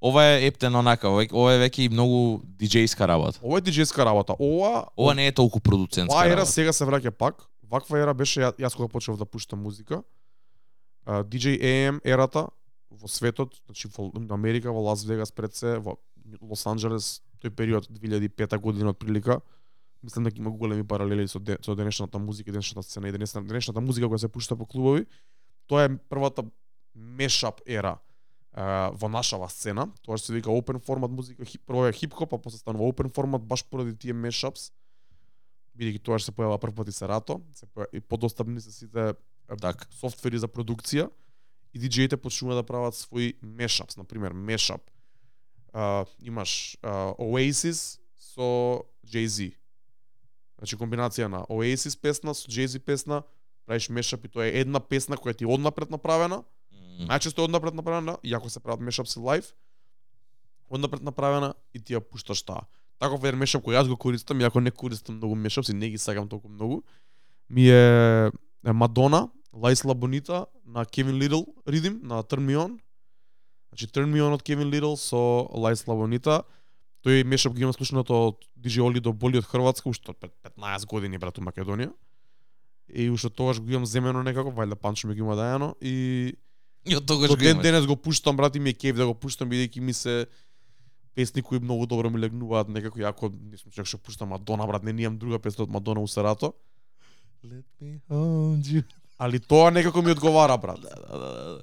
[0.01, 2.19] ова е ептен онака, ова е- ова веќе и многу
[2.59, 3.41] диџејска работа.
[3.43, 4.35] Ова е диџејска работа.
[4.39, 6.53] Ова Ова не е толку продуцентска Оваа ера работа.
[6.53, 7.35] сега се враќа пак.
[7.65, 10.03] Ваква ера беше ја- јас кога почнав да пуштам музика.
[11.07, 12.47] А, DJ AM ерата
[12.91, 15.97] во светот, значи во Америка, во Лас Вегас пред се, во
[16.43, 19.41] Лос Анџелес, тој период 2005 година од прилика.
[20.05, 23.81] Мислам дека има големи паралели со, де, со денешната музика, денешната сцена и денешната, денешната
[23.81, 25.07] музика која се пушта по клубови.
[25.67, 26.45] Тоа е првата
[26.95, 27.97] мешап ера
[28.53, 29.89] а, во нашава сцена.
[30.05, 33.09] Тоа што се вика open формат музика, хип, прво е хип-хоп, а после станува open
[33.09, 34.71] формат баш поради тие мешапс
[35.79, 39.09] бидејќи тоа што се појава прв пат и Сарато, се поја, и подостапни се сите
[39.11, 39.15] е,
[39.61, 39.87] Така.
[39.99, 41.11] софтвери за продукција
[41.75, 44.83] и диџеите почнува да прават свои мешапс, на пример мешап.
[45.73, 49.53] А, имаш а, Oasis со Jay-Z.
[50.59, 53.23] Значи комбинација на Oasis песна со Jay-Z песна,
[53.67, 57.75] правиш мешап и тоа е една песна која ти однапред направена, М, најчесто е однапред
[57.75, 59.55] направена, иако се прават мешапси лайв,
[60.71, 62.67] однапред направена и ти ја пушташ таа.
[62.99, 66.29] Таков еден мешап кој јас го користам, иако не користам многу мешапси, не ги сакам
[66.29, 66.83] толку многу,
[67.51, 68.31] ми е
[68.63, 72.79] Мадона, Лайсла Бонита на Кевин Лидл ридим на Turn Me On.
[73.69, 76.43] Значи Turn Me On од Кевин Лидл со Лайсла Бонита.
[77.05, 80.33] Тој мешап ги имам слушнато од DJ Оли до Боли од Хрватска, уште од пред
[80.43, 81.91] 15 години брат у Македонија.
[82.89, 86.35] И уште тогаш го имам земено некако, вајде Панчо ми го има дајано и
[86.87, 87.63] од тогаш До го ден имаш.
[87.63, 90.27] денес го пуштам, брат, и ми е кеф да го пуштам, бидејќи ми се
[91.15, 94.83] песни кои многу добро ми легнуваат некако, јако не сум чак што пуштам Мадона, брат,
[94.83, 96.53] не немам друга песна од Мадона у Сарато,
[97.45, 98.83] Let me hold you.
[99.19, 100.81] али тоа некако ми одговара, брат.
[100.81, 101.63] Да, да, да, да.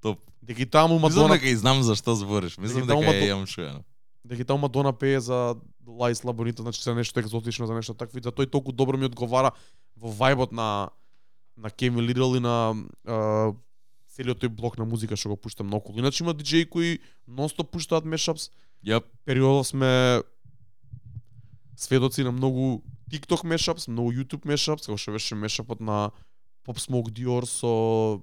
[0.00, 0.20] Топ.
[0.42, 2.56] Дека и таму Мислам Мадона, дека и знам за што збориш.
[2.58, 3.84] Мислам Дека дека Мадо- ја имам чуено.
[4.24, 5.56] Дека таа Мадона пее за
[5.86, 9.06] Лаис Лабонита, значи се нешто екзотично за нешто такво, и за тој толку добро ми
[9.06, 9.52] одговара
[9.96, 10.90] во вајбот на
[11.56, 12.74] на Кеми Лидл и на
[14.14, 15.98] целиот тој блок на музика што го пуштам наоколу.
[15.98, 18.50] Иначе има диџеи кои нонстоп пуштаат мешапс.
[18.84, 19.04] Јап.
[19.24, 20.22] Периодов сме
[21.76, 26.12] сведоци на многу TikTok мешапс, многу YouTube мешапс, како што беше мешапот на
[26.66, 28.22] Pop Smoke Dior со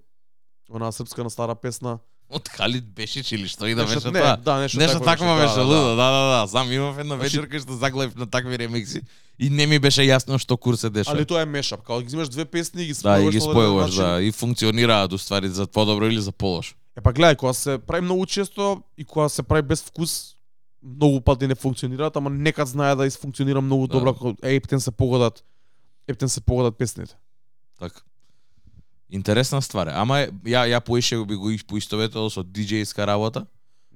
[0.69, 1.99] онаа српска на стара песна.
[2.31, 4.37] Од Халид Бешич или што и да беше тоа.
[4.37, 6.47] Да, нешто, Нешто такво беше да, лудо, да, да, да.
[6.47, 9.01] Сам имав една Значи- вечер кај што заглавив на такви ремикси
[9.39, 11.17] и не ми беше јасно што кур се дешава.
[11.17, 13.95] Али тоа е мешап, као ги две песни и ги Да, и спојуваш ги спојуваш,
[13.95, 16.75] да, и функционираат уствари за подобро или за полошо.
[16.95, 20.35] Е па гледај, кога се прави многу често и кога се прави без вкус,
[20.83, 23.97] многу пати не функционираат, ама некад знае да изфункционира многу Да.
[23.97, 25.43] добро, како ептен се погодат,
[26.07, 27.15] ептен се погодат песните.
[27.79, 28.01] Така.
[29.11, 29.95] Интересна ствар е.
[29.95, 33.45] Ама ја ја поише би го поистоветил со диџејска работа,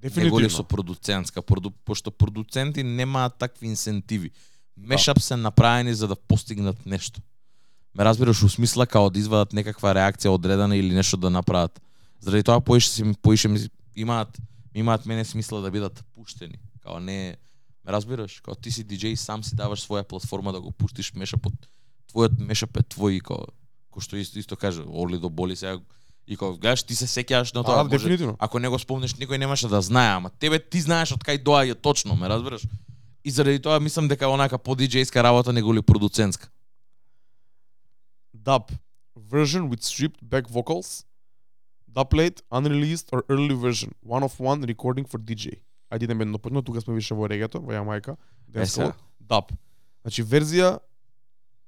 [0.03, 4.31] него ли со продуцентска, проду, пошто продуценти немаат такви инсентиви.
[4.77, 7.21] Мешап се направени за да постигнат нешто.
[7.95, 11.79] Ме разбираш у смисла као да извадат некаква реакција одредена или нешто да направат.
[12.19, 13.47] Заради тоа поише си поише
[13.95, 14.37] имаат
[14.75, 16.59] имаат мене смисла да бидат пуштени.
[16.83, 17.37] Као не
[17.85, 21.55] ме разбираш, као ти си диџеј сам си даваш своја платформа да го пуштиш мешапот.
[22.11, 23.47] Твојот мешап е твој као
[23.95, 25.79] кој што исто, исто каже, Орли до боли сега
[26.27, 27.75] и као гледаш ти се сеќаваш на тоа.
[27.75, 28.35] Да, може- дефинитивно.
[28.39, 31.75] ако не го спомнеш, никој немаше да знае, ама тебе ти знаеш од кај доаѓа
[31.81, 32.67] точно, ме разбираш?
[33.23, 36.49] И заради тоа мислам дека онака по диџејска работа него ли продуцентска.
[38.35, 38.69] Dub
[39.17, 41.05] version with stripped back vocals.
[41.91, 43.93] Dub late, unreleased or early version.
[44.03, 45.61] One of one recording for DJ.
[45.91, 48.17] Ајде идеме едно потно, тука сме више во регето, во Јамајка.
[49.21, 49.49] Dub.
[50.03, 50.79] Значи верзија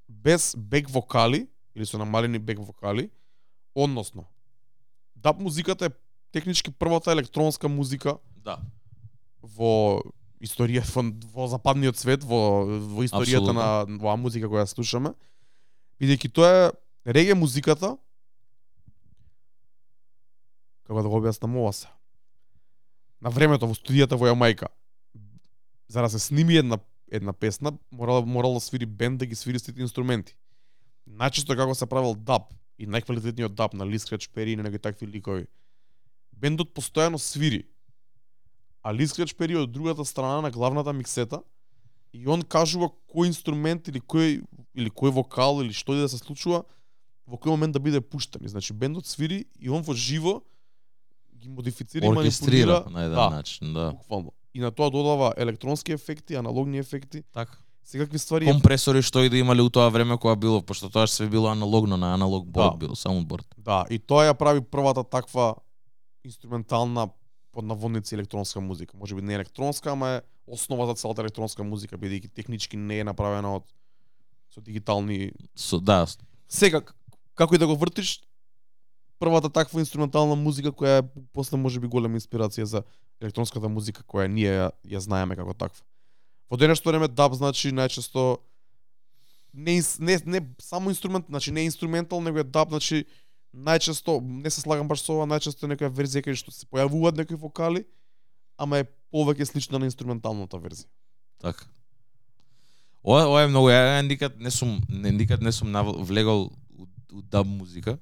[0.08, 3.10] без бек вокали или со намалени бек вокали,
[3.74, 4.26] односно
[5.22, 5.90] даб музиката е
[6.32, 8.58] технички првата електронска музика Да.
[9.42, 10.02] во
[10.40, 11.02] историја во,
[11.34, 13.66] во западниот свет, во во историјата на
[13.98, 15.12] оваа музика која ја слушаме.
[16.00, 17.96] Бидејќи тоа е реге музиката
[20.86, 21.88] како да го објаснам ова се.
[23.20, 24.70] На времето во студијата во Јамајка
[25.88, 26.78] за да се сними една
[27.10, 30.36] една песна, морал морал да свири бенд да ги свири сите инструменти.
[31.08, 34.78] Начисто како се правил даб и најквалитетниот даб на Ли Скреч Пери и на некои
[34.78, 35.46] такви ликови.
[36.32, 37.64] Бендот постојано свири.
[38.82, 41.42] А Ли Скреч Пери од другата страна на главната миксета
[42.12, 44.42] и он кажува кој инструмент или кој
[44.74, 46.64] или кој вокал или што и да се случува
[47.26, 48.44] во кој момент да биде пуштен.
[48.44, 50.42] И Значи бендот свири и он во живо
[51.34, 53.90] ги модифицира и манипулира на еден да, начин, да.
[53.90, 54.32] буквално.
[54.54, 57.58] И на тоа додава електронски ефекти, аналогни ефекти, Така.
[57.88, 58.48] Секакви ствари.
[58.48, 61.96] Компресори што и да имале у тоа време кога било, пошто тоа све било аналогно
[61.96, 62.76] на аналог борд Да.
[62.76, 63.46] било, саундборд.
[63.56, 65.56] Да, и тоа ја прави првата таква
[66.24, 67.08] инструментална
[67.52, 68.96] под наводници електронска музика.
[68.96, 73.04] Може би не електронска, ама е основа за целата електронска музика, бидејќи технички не е
[73.04, 73.64] направена од
[74.52, 76.06] со дигитални Со, да,
[76.48, 76.82] Сега
[77.34, 78.20] како и да го вртиш
[79.18, 82.82] првата таква инструментална музика која е после може би голема инспирација за
[83.20, 85.82] електронската музика која ние ја, ја знаеме како таква.
[86.50, 88.38] Во денешно време даб значи најчесто
[89.52, 93.04] не, не, не само инструмент, значи не инструментал, него е даб, значи
[93.54, 97.16] најчесто, не се слагам баш со ова, најчесто е некоја верзија кај што се појавуваат
[97.16, 97.84] некои вокали,
[98.56, 100.88] ама е повеќе слична на инструменталната верзија.
[101.40, 101.64] Така.
[103.02, 106.86] Ова, ова е многу ја никад не сум не, никад не сум навл- влегол у,
[107.12, 107.98] у даб музика,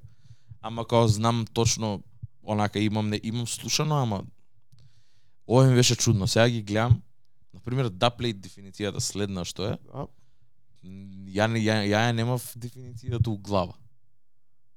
[0.61, 2.03] ама као знам точно
[2.43, 4.23] онака имам не имам слушано, ама
[5.47, 6.27] ова ми беше чудно.
[6.27, 7.01] Сега ги гледам,
[7.53, 10.07] на пример даплейт дефиницијата следна што е, Да?
[11.27, 13.73] ја не ја, ја, ја немав дефиницијата у глава.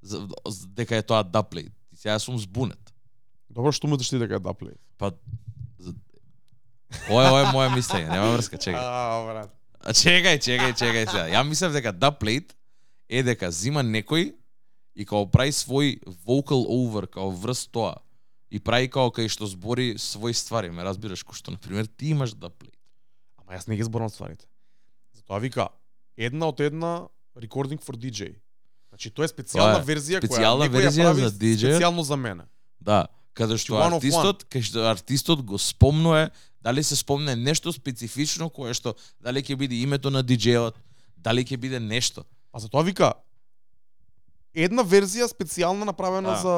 [0.02, 0.16] За,
[0.46, 1.72] за- дека е тоа даплейт.
[1.92, 2.80] И сега сум збунет.
[3.50, 4.74] Добро што мислиш ти дека е даплей?
[4.98, 5.12] Па
[5.78, 5.94] за-
[7.08, 8.74] Ова е, ова е моја мислење, нема врска, чекај.
[8.74, 9.50] А, брат.
[9.80, 11.26] А чекај, чекај, чекај сега.
[11.28, 12.56] Ја мислев дека да плейт
[13.08, 14.32] е дека зима некој
[14.94, 17.94] и као прави свој vocal over као врз тоа
[18.50, 22.10] и прави као кај што збори своји ствари, ме разбираш, кој што на пример ти
[22.10, 22.76] имаш да плейт.
[23.38, 24.46] Ама јас не ги зборам стварите.
[25.14, 25.68] Затоа вика
[26.16, 28.34] една од една recording for DJ.
[28.90, 31.62] Значи тоа е специјална Тоа е верзија специјална која некој ја верзија прави за DJ.
[31.70, 32.44] Специјално за мене.
[32.80, 33.06] Да,
[33.38, 36.30] каде што One артистот, кај што артистот го спомнува,
[36.60, 40.74] дали се спомне нешто специфично кое што дали ќе биде името на диџејот,
[41.16, 42.26] дали ќе биде нешто.
[42.52, 43.14] А затоа вика
[44.54, 46.42] една верзија специјална направена Да.
[46.42, 46.54] за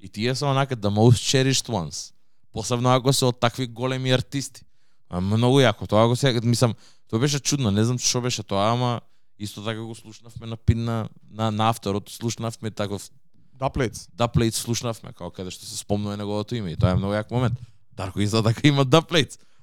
[0.00, 2.12] И тие се онака the most cherished ones.
[2.52, 4.64] Посебно ако се од такви големи артисти.
[5.10, 5.88] А многу јако.
[5.88, 6.74] Тоа го се мислам,
[7.08, 9.00] тоа беше чудно, не знам што беше тоа, ама
[9.38, 13.10] исто така го слушнавме на пин на на, на авторот, слушнавме таков
[13.58, 14.06] Даплец.
[14.14, 17.58] Даплейт слушнавме како каде што се спомнува неговото име и тоа е многу јак момент.
[17.98, 18.84] Дарко изгледа дека има.
[18.84, 19.02] Да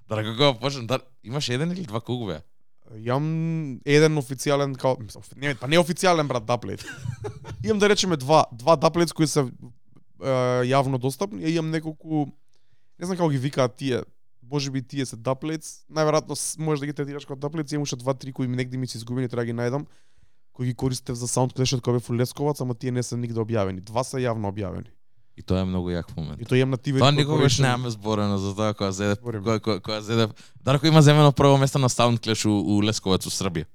[0.09, 2.43] како почнем, да имаш еден или два колку беа?
[3.01, 4.99] Јам еден официјален као
[5.35, 6.83] не, па не официјален брат даплет.
[7.63, 9.47] имам да речеме два, два даплетс кои се
[10.25, 12.25] јавно достапни, и имам неколку
[12.99, 14.03] не знам како ги викаат тие,
[14.41, 18.13] може би тие се даплетс, најверојатно можеш да ги третираш како даплетс, имам уште два
[18.13, 19.85] три кои ми негде ми се изгубени, треба да ги најдам
[20.55, 23.83] кои ги користев за SoundClash кога бев у Лесковац, ама тие не се нигде објавени.
[23.83, 24.87] Два се јавно објавени.
[25.35, 26.39] И тоа е многу јак момент.
[26.39, 30.01] И тоа имам на TV Тоа никогаш немаме зборено за тоа кога зеде кога, кога
[30.01, 30.29] зеде
[30.63, 33.67] Дарко има земено прво место на SoundClash у, у Лесковец у Србија.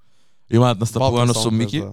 [0.51, 1.93] Имаат настапувано со Мики, да.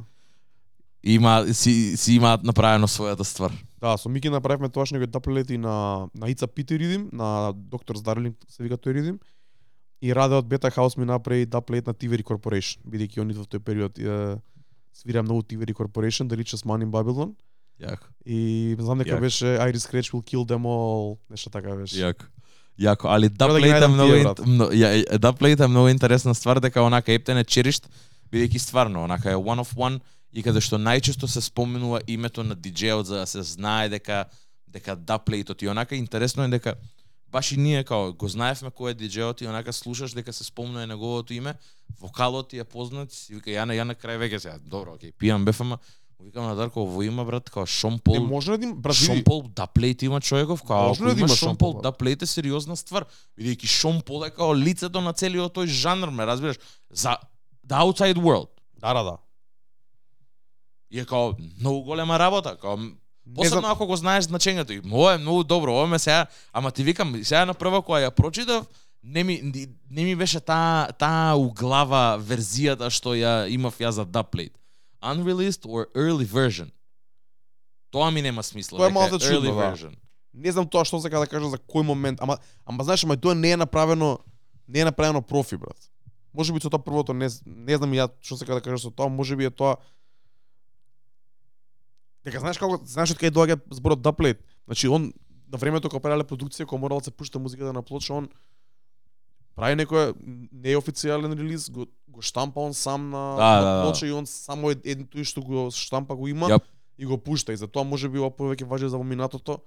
[1.03, 3.51] има си си имаат направено својата ствар.
[3.81, 8.37] Да, со Мики направивме тоа што даплети на на Ица Питер Ридим, на Доктор Здарлинг
[8.49, 9.19] се вика тој Ридим.
[10.01, 13.59] И Раде од Beta House ми направи даплет на Tiveri Corporation, бидејќи они во тој
[13.59, 14.37] период е,
[14.93, 17.35] свира многу Tiveri Corporation, The Richest Man in Babylon.
[17.81, 18.01] Јак.
[18.25, 19.21] И знам дека Јак.
[19.21, 21.97] беше Iris Scratch will kill them all, нешто така беше.
[21.97, 22.25] Јако.
[22.79, 27.89] Јако, али да е многу даплейт е многу интересна ствар дека онака Ептен е черишт
[28.31, 29.99] бидејќи стварно онака е one of one
[30.33, 34.25] и каде што најчесто се споменува името на диџејот за да се знае дека
[34.67, 36.75] дека даплейтот и онака интересно е дека
[37.31, 40.87] баш и ние као го знаевме кој е диџејот и онака слушаш дека се спомнува
[40.87, 41.55] неговото име,
[42.01, 45.11] вокалот ти е познат, си вика ја на ја на крај веќе сега, добро, окей,
[45.11, 45.79] пијам беф, ама
[46.19, 48.95] му викам на Дарко, во има брат, као Шон Не Пол, може да има брат
[48.95, 49.23] Шон.
[49.23, 51.83] Пол Даплейт има човеков, као ако да има Шон Пол Пол, брат?
[51.83, 53.05] Даплейт е сериозна ствар,
[53.37, 56.57] бидејќи Шон Пол е као лицето на целиот тој жанр, ме разбираш,
[56.89, 57.17] за
[57.67, 58.49] the outside world.
[58.79, 59.17] Да, да, да.
[60.91, 62.77] И е као многу голема работа, као
[63.35, 66.83] Посебно ако го знаеш значењето и ова е многу добро, ова ме сега, ама ти
[66.83, 68.67] викам, сега на прва која ја прочитав,
[69.03, 69.41] не ми
[69.89, 74.55] не ми беше таа таа углава верзијата што ја имав ја за Даплейт.
[75.03, 76.71] Unreleased or early version.
[77.91, 78.77] Тоа ми нема смисла.
[78.77, 79.95] Тоа е малку чудно, early version.
[80.33, 83.35] не знам тоа што сака да кажа за кој момент, ама ама знаеш, ама тоа
[83.35, 84.19] не е направено
[84.67, 85.77] не е направено профи, брат.
[86.33, 89.09] Може би со тоа првото не не знам ја што сака да кажа со тоа,
[89.09, 89.77] може би е тоа
[92.27, 94.43] Дека знаеш како знаеш од кај доаѓа зборот даплет.
[94.67, 95.13] Значи он
[95.47, 98.27] на времето кога правеле продукција, кога морал да се пушта музиката на плоча, он
[99.55, 100.11] прави некој
[100.53, 103.83] неофицијален релиз, го, го штампа он сам на, Да, на да, да.
[103.83, 106.61] плоча и он само ед- еден тој што го штампа го има Јап.
[106.97, 109.59] и го пушта и затоа може би ова повеќе важи за поминатото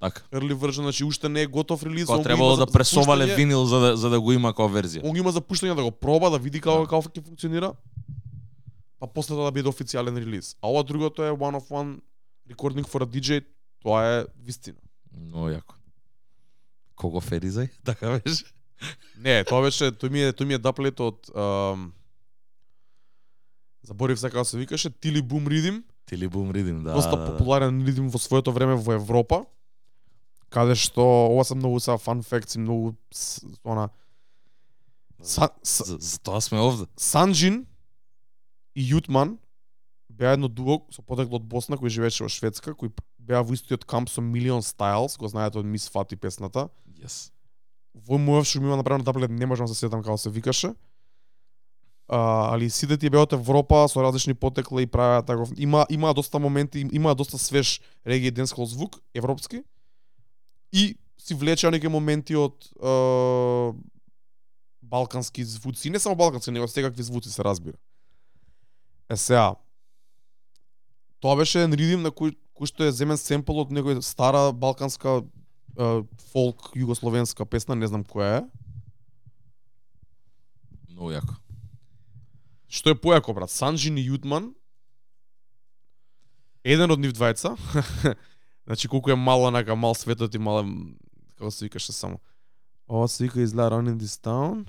[0.00, 0.22] Така.
[0.32, 3.78] early version, значи уште не е готов релиз, Кога он требало да пресовале винил за
[3.78, 5.04] да за да го има како верзија.
[5.04, 6.86] Он го има за пуштање да го проба, да види како Да.
[6.88, 7.72] како ќе функционира.
[8.98, 10.56] Па после тоа да биде официјален релиз.
[10.62, 12.00] А ова другото е one of one
[12.50, 13.44] recording for a DJ,
[13.82, 14.78] тоа е вистина.
[15.12, 15.74] Много јако.
[16.94, 17.70] Кого Феризај?
[17.84, 18.44] Така беше.
[19.18, 21.92] Не, тоа беше, тој ми е, тој ми е даплет од ам,
[23.88, 26.92] Заборив се како се викаше, Тили Бум Ридим, Тили бум ридим, да.
[26.92, 27.30] доста да, да.
[27.30, 29.44] популарен ридим во своето време во Европа,
[30.48, 32.96] каде што ова се многу са фан facts и многу
[33.64, 33.90] она
[35.22, 36.86] Са, са, За, за тоа сме овде.
[36.96, 37.66] Санджин
[38.78, 39.34] и Јутман
[40.08, 43.84] беа едно дуо со потекло од Босна кој живееше во Шведска, кои беа во истиот
[43.88, 46.68] камп со Милион Стайлс, го знаете од Мис Фати песната.
[46.98, 47.30] Yes.
[47.94, 50.72] Во мојот што ми има направено таблет, не можам да се сетам како се викаше.
[52.08, 55.50] А, али сите тие беа од Европа со различни потекла и правеа таков.
[55.58, 59.62] Има има доста моменти, има доста свеж реги денскол звук европски.
[60.72, 63.74] И си влече некои моменти од е,
[64.82, 67.76] балкански звуци, не само балкански, него секакви звуци се разбира.
[69.08, 69.54] Е сега,
[71.20, 75.22] тоа беше еден ридим на кој, кој што е земен семпл од некоја стара балканска
[75.22, 76.02] е,
[76.32, 78.44] фолк југословенска песна, не знам која е.
[80.92, 81.38] Многу јако.
[82.68, 83.48] Што е појако, брат?
[83.50, 84.50] Санджин и Јутман,
[86.68, 87.54] еден од нив двајца,
[88.68, 90.68] значи колку е мал онака мал светот и мал е-
[91.38, 92.20] како се викаше само.
[92.88, 94.68] Ова се вика изгледа Run in this town.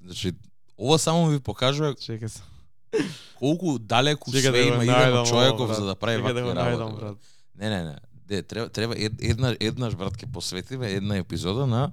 [0.00, 0.32] Значи,
[0.78, 2.53] ова само ви покажува Чекај се.
[3.38, 7.26] Колку далеку Чекај све да има идено човеков за да прави да вакви работи.
[7.58, 7.96] Не, не, не.
[8.26, 11.90] Де, треба треба ед, една еднаш брат ќе посветиме една епизода на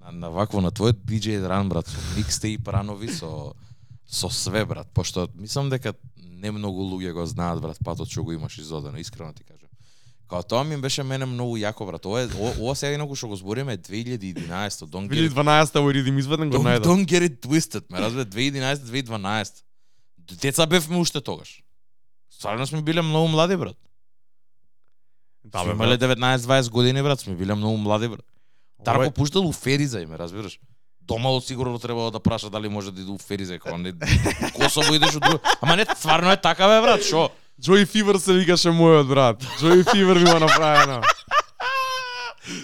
[0.00, 3.54] на, на вакво на твојот DJ ран брат со микстейп ранови со
[4.06, 8.32] со све брат, пошто мислам дека не многу луѓе го знаат брат патот што го
[8.32, 9.68] имаш изодено, искрено ти кажам.
[10.28, 12.06] Као тоа ми беше мене многу јако брат.
[12.06, 12.26] Ова
[12.58, 16.50] ова, сега инаку што го збориме е 2011, don't get it 2012 овој ридим изведен
[16.50, 16.84] го Don't, најдам.
[16.86, 19.62] don't get it twisted, ме разбира, 2011-2012.
[20.30, 21.62] Деца бевме уште тогаш.
[22.30, 23.76] Стварно сме биле многу млади, брат.
[25.44, 26.18] Да, бе, имале брат.
[26.18, 28.24] 19-20 години, брат, сме биле многу млади, брат.
[28.84, 30.60] Дарко Ова е- пуштал у Фериза, ме разбираш?
[31.00, 33.92] Домало сигурно требало да праша дали може да иде у Фериза, кога не
[34.54, 35.38] Косово идеш у друго.
[35.60, 37.30] Ама не, стварно е така бе, брат, шо?
[37.62, 39.46] Джои Фивер се викаше мојот брат.
[39.58, 41.02] Джои Фивер ми го направено.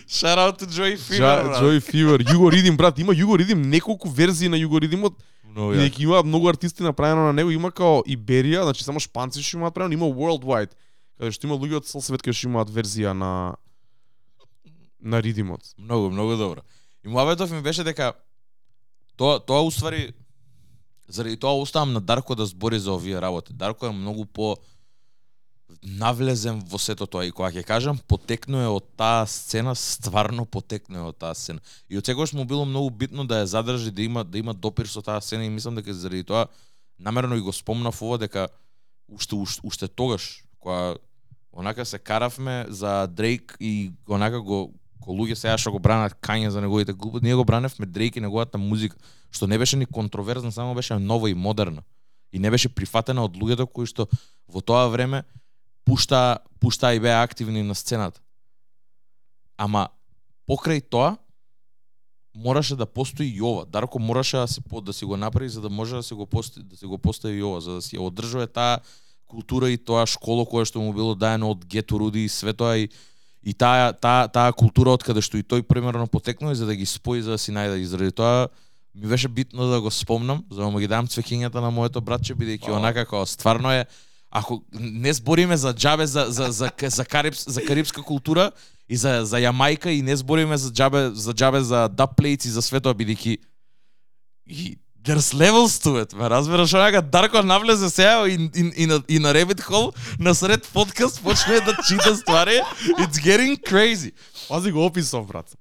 [0.08, 1.18] Shout out to Joy Fever.
[1.18, 1.62] Брат.
[1.62, 5.16] Joy Fever, Jugo Rhythm, брат, има Jugo Rhythm неколку верзии на Rhythmот Много
[5.56, 5.82] И јако.
[5.88, 9.74] дека има многу артисти направено на него, има као Иберија, значи само шпанци што имаат
[9.74, 10.76] правено, има Worldwide,
[11.16, 13.56] каде што има луѓе од цел свет кои што имаат верзија на
[15.00, 15.62] на ридимот.
[15.78, 16.62] Многу, многу добро.
[17.04, 18.12] И муабетов ми беше дека
[19.16, 20.12] тоа тоа уствари
[21.08, 23.52] заради тоа оставам на Дарко да збори за овие работи.
[23.52, 24.56] Дарко е многу по
[25.82, 31.18] навлезен во сето тоа и кога ќе кажам потекнува од таа сцена, стварно потекнува од
[31.18, 31.60] таа сцена.
[31.88, 34.86] И од секогаш му било многу битно да ја задржи, да има да има допир
[34.86, 36.46] со таа сцена и мислам дека заради тоа
[36.98, 38.48] намерно и го спомнав ова дека
[39.08, 40.96] уште уште, уште тогаш кога
[41.52, 46.50] онака се каравме за Дрейк и онака го ко луѓе сега што го бранат Кања
[46.50, 48.96] за неговите глупости ние го браневме Дрейк и неговата музика,
[49.30, 51.82] што не беше ни контроверзна, само беше нова и модерна.
[52.32, 54.08] И не беше прифатена од луѓето кои што
[54.48, 55.22] во тоа време
[55.86, 58.20] пушта пушта и беа активни на сцената.
[59.56, 59.88] Ама
[60.50, 61.16] покрај тоа
[62.36, 63.64] мораше да постои и ова.
[63.66, 66.66] Дарко мораше да по- да си го направи за да може да се го постави
[66.66, 68.80] да се го постави и ова, за да си ја одржува таа
[69.26, 72.76] култура и тоа школо кое што му било даено од Гето Руди и све тоа
[72.76, 72.88] и
[73.42, 76.86] и таа таа таа култура од каде што и тој примерно потекнува за да ги
[76.86, 78.48] спои за да си најде и заради тоа
[78.94, 82.34] ми беше битно да го спомнам, за да му ги дам цвеќињата на моето братче
[82.34, 83.84] бидејќи онака како стварно е
[84.30, 88.52] ако не збориме за џабе за за за за, за карибс за карибска култура
[88.88, 92.62] и за за Јамајка и не збориме за џабе за џабе за даб и за
[92.62, 93.38] светоа бидејќи
[94.46, 99.02] и There's levels to it, ме разбираш, онака Дарко навлезе сега и, и, и, на,
[99.08, 102.60] и на Rabbit Hole, на сред подкаст почне да чита ствари.
[102.98, 104.12] It's getting crazy.
[104.48, 105.56] Пази го описов, брат.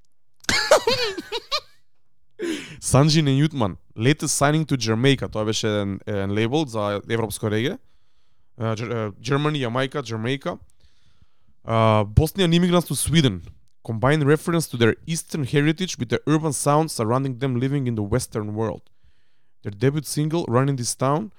[2.80, 7.78] Санджи Ньютман, latest signing to Jamaica, тоа беше еден, еден лейбл за европско реге.
[8.58, 10.58] Uh, uh, Germany, Jamaica, Jamaica.
[11.64, 13.42] Uh, Bosnian immigrants to Sweden
[13.84, 18.02] combine reference to their eastern heritage with the urban sound surrounding them living in the
[18.02, 18.82] western world.
[19.62, 21.32] Their debut single, Running This Town,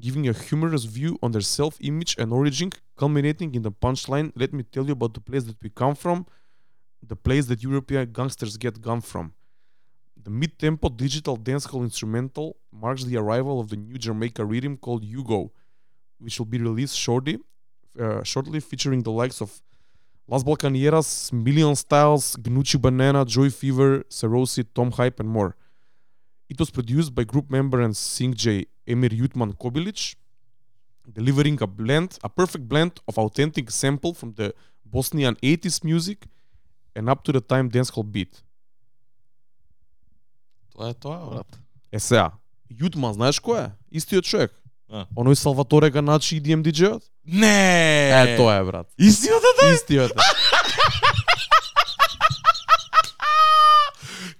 [0.00, 4.62] giving a humorous view on their self-image and origin, culminating in the punchline, let me
[4.62, 6.26] tell you about the place that we come from,
[7.02, 9.32] the place that European gangsters get gum from.
[10.22, 15.50] The mid-tempo digital dancehall instrumental marks the arrival of the new Jamaica rhythm called Yugo,
[16.19, 17.39] which will be released shortly,
[17.99, 19.61] uh, shortly featuring the likes of
[20.27, 25.55] Las Balcanieras, Million Styles, Gnucci Banana, Joy Fever, Serosi, Tom Hype, and more.
[26.49, 30.15] It was produced by group member and Sing J Emir Jutman Kobilic,
[31.11, 34.53] delivering a blend, a perfect blend of authentic sample from the
[34.85, 36.25] Bosnian 80s music
[36.95, 38.41] and up to the time dancehall beat.
[40.75, 41.59] Тоа е тоа, брат.
[41.91, 42.31] Е сега,
[42.71, 43.71] Јутман, знаеш кој е?
[43.91, 44.51] Истиот човек.
[44.90, 45.06] А.
[45.14, 47.02] Оној Салваторе Ганачи и DMD DJ-от?
[47.24, 48.10] Не!
[48.10, 48.86] Е, тоа е, брат.
[48.98, 49.70] Истината да?
[49.70, 50.14] Истиот е.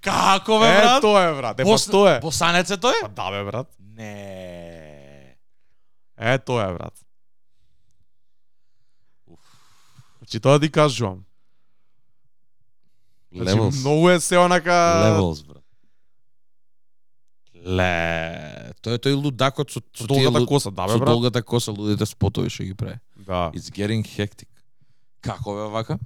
[0.00, 1.02] Како бе, Е, брат?
[1.02, 1.60] тоа е, брат.
[1.60, 2.20] Е, па Бос- тоа е.
[2.20, 3.00] Босанец е тој?
[3.02, 3.68] Па да, бе, брат.
[3.78, 5.36] Не.
[6.16, 6.94] Е, тоа е, брат.
[10.18, 11.24] Значи, тоа ти кажувам.
[13.32, 13.80] Значи, Levels.
[13.80, 14.70] многу е се онака...
[15.06, 15.59] Levels, брат.
[17.60, 21.08] Ле, тој е тој лудакот со, Со со долгата лу- коса, да, бе, со брат.
[21.08, 22.98] долгата коса, лудите спотови што ги прави.
[23.18, 23.50] Да.
[23.52, 24.48] It's getting hectic.
[25.20, 25.98] Како бе вака?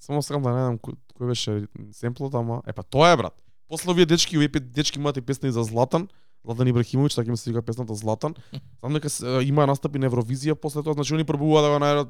[0.00, 1.50] Само сакам да најдам кој, кој беше
[1.92, 2.62] семплот, ама...
[2.64, 3.34] Е, па тоа е, брат.
[3.68, 6.08] После овие дечки, овие пет дечки имаат и песни за Златан,
[6.40, 8.34] Златан Ибрахимович, така им се вика песната Златан.
[8.80, 12.08] Знам дека се- има настапи на Евровизија после тоа, значи они пробуваат да го најдат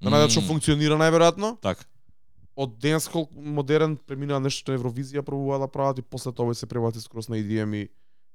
[0.00, 1.58] да најдат што функционира најверојатно.
[1.60, 1.82] Така.
[2.56, 7.00] Од денскол модерен преминаа нешто на Евровизија, пробуваат да прават и после тоа се пребати
[7.00, 7.88] скрос на EDM и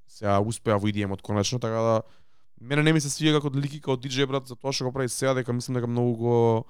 [0.08, 2.02] сега успеа во EDM од конечно, така да
[2.62, 5.10] мене не ми се свија како лики како DJ брат за тоа што го прави
[5.10, 6.66] сега дека мислам дека многу го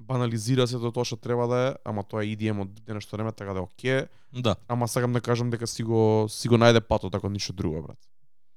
[0.00, 3.52] банализира се тоа што треба да е, ама тоа е EDM од денешто време, така
[3.52, 4.06] да е окей.
[4.32, 4.56] Да.
[4.68, 7.98] Ама сакам да кажам дека си го си го најде патот ако ништо друго брат.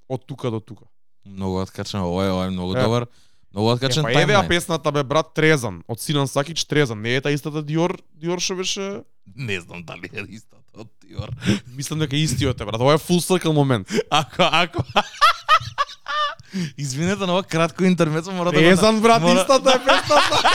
[0.07, 0.85] Од тука до тука.
[1.25, 2.83] Многу откачен, ова е, ова е многу Е.
[2.83, 3.05] добар.
[3.53, 7.01] Многу откачен па еве ја песната бе брат Трезан од Синан Сакич Трезан.
[7.01, 9.03] Не е таа истата Диор, Диор што беше
[9.35, 11.29] Не знам дали е истата од Тиор.
[11.75, 12.81] Мислам дека истиот е брат.
[12.81, 13.87] Ова е full circle момент.
[14.09, 14.83] Ако, ако...
[16.77, 18.57] Извинете на ова кратко интермецо, мора да.
[18.57, 20.35] Трезан брат, мора- истата е песната.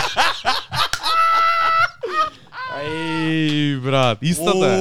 [2.76, 4.80] Ај, брат, истата е.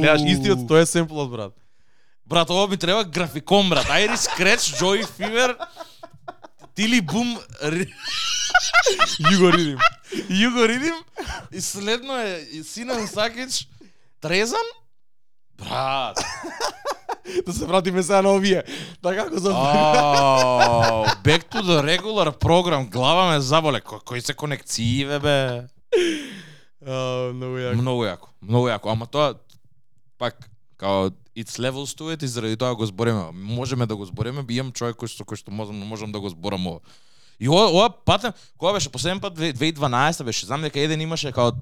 [0.00, 1.52] Гледаш, истиот тоа е семплот, брат.
[2.26, 3.86] Брат, ова ми треба графикон, брат.
[3.86, 5.56] Iris Scratch, Joy Fever,
[6.74, 7.38] Тили Бум,
[9.22, 9.78] Југо Ридим.
[10.30, 10.94] Југо Ридим
[11.50, 12.32] и следно е
[12.64, 13.68] Синан Сакич,
[14.20, 14.66] Трезан?
[15.58, 16.18] Брат.
[17.46, 18.62] Да се вратиме сега на овие.
[19.02, 22.90] Така како за Oh, back to the regular program.
[22.90, 23.80] Глава ме заболе.
[23.80, 25.62] Ко- Кои се конекции, бе?
[26.82, 26.92] А,
[27.30, 27.74] многу јако.
[27.74, 29.34] Многу јако, многу јако, ама тоа
[30.18, 30.34] пак
[30.76, 33.30] као it's levels to it и заради тоа го збориме.
[33.32, 36.28] Можеме да го збориме, би имам човек кој што кој што можам можам да го
[36.28, 36.80] зборам ова.
[37.40, 41.52] И ова, ова пат, кога беше последен пат 2012 беше, знам дека еден имаше као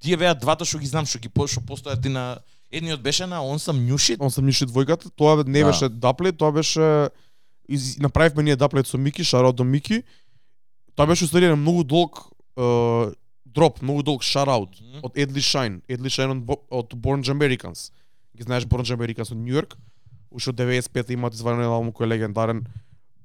[0.00, 2.38] тие беа двата што ги знам што ги што постојат и на
[2.72, 4.20] едниот беше на он сам нюшит.
[4.20, 5.66] Он сам ниши двојката, тоа не Да.
[5.66, 7.10] беше даплет, тоа беше
[7.68, 10.02] из, направивме ние даплет со Мики, шараут до Мики.
[10.96, 12.30] Тоа беше устари еден многу долг
[13.46, 15.00] дроп, многу долг шараут Мгм.
[15.02, 17.90] од Едли Шайн, Едли Шайн од, Бо- од Born Americans.
[18.36, 19.76] Ги знаеш Born Americans од Нью Йорк?
[20.30, 22.64] Уште од 95 имаат изваден албум кој е легендарен,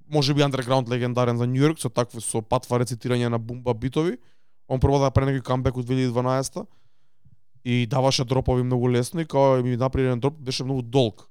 [0.10, 4.18] може би underground легендарен за Нью Йорк со такви со патва рецитирање на бумба битови.
[4.68, 6.66] Он прво да направи некој камбек од 2012
[7.66, 11.30] и даваше дропови многу лесно и као ми направи еден дроп беше многу долг.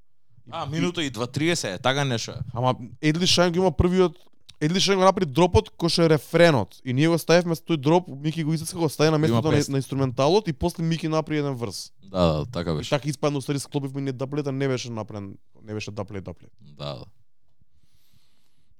[0.50, 2.32] А, минута и 2.30 е, така нешто.
[2.54, 4.18] Ама Едли Шайн го има првиот
[4.64, 8.44] Едли го направи дропот кој што е рефренот и ние го ставивме тој дроп, Мики
[8.44, 11.92] го искаска го стави на местото на, на инструменталот и после Мики направи еден врз.
[12.08, 12.90] Да, да, така И беше.
[12.90, 16.52] така испадна устари склопивме не даплета, не беше направен, не беше даплет даплет.
[16.60, 17.04] Да, да.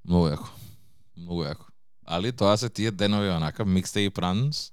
[0.05, 0.49] Многу јако.
[1.17, 1.69] Многу јако.
[2.07, 4.71] Али тоа се тие денови онака, mixtape runs,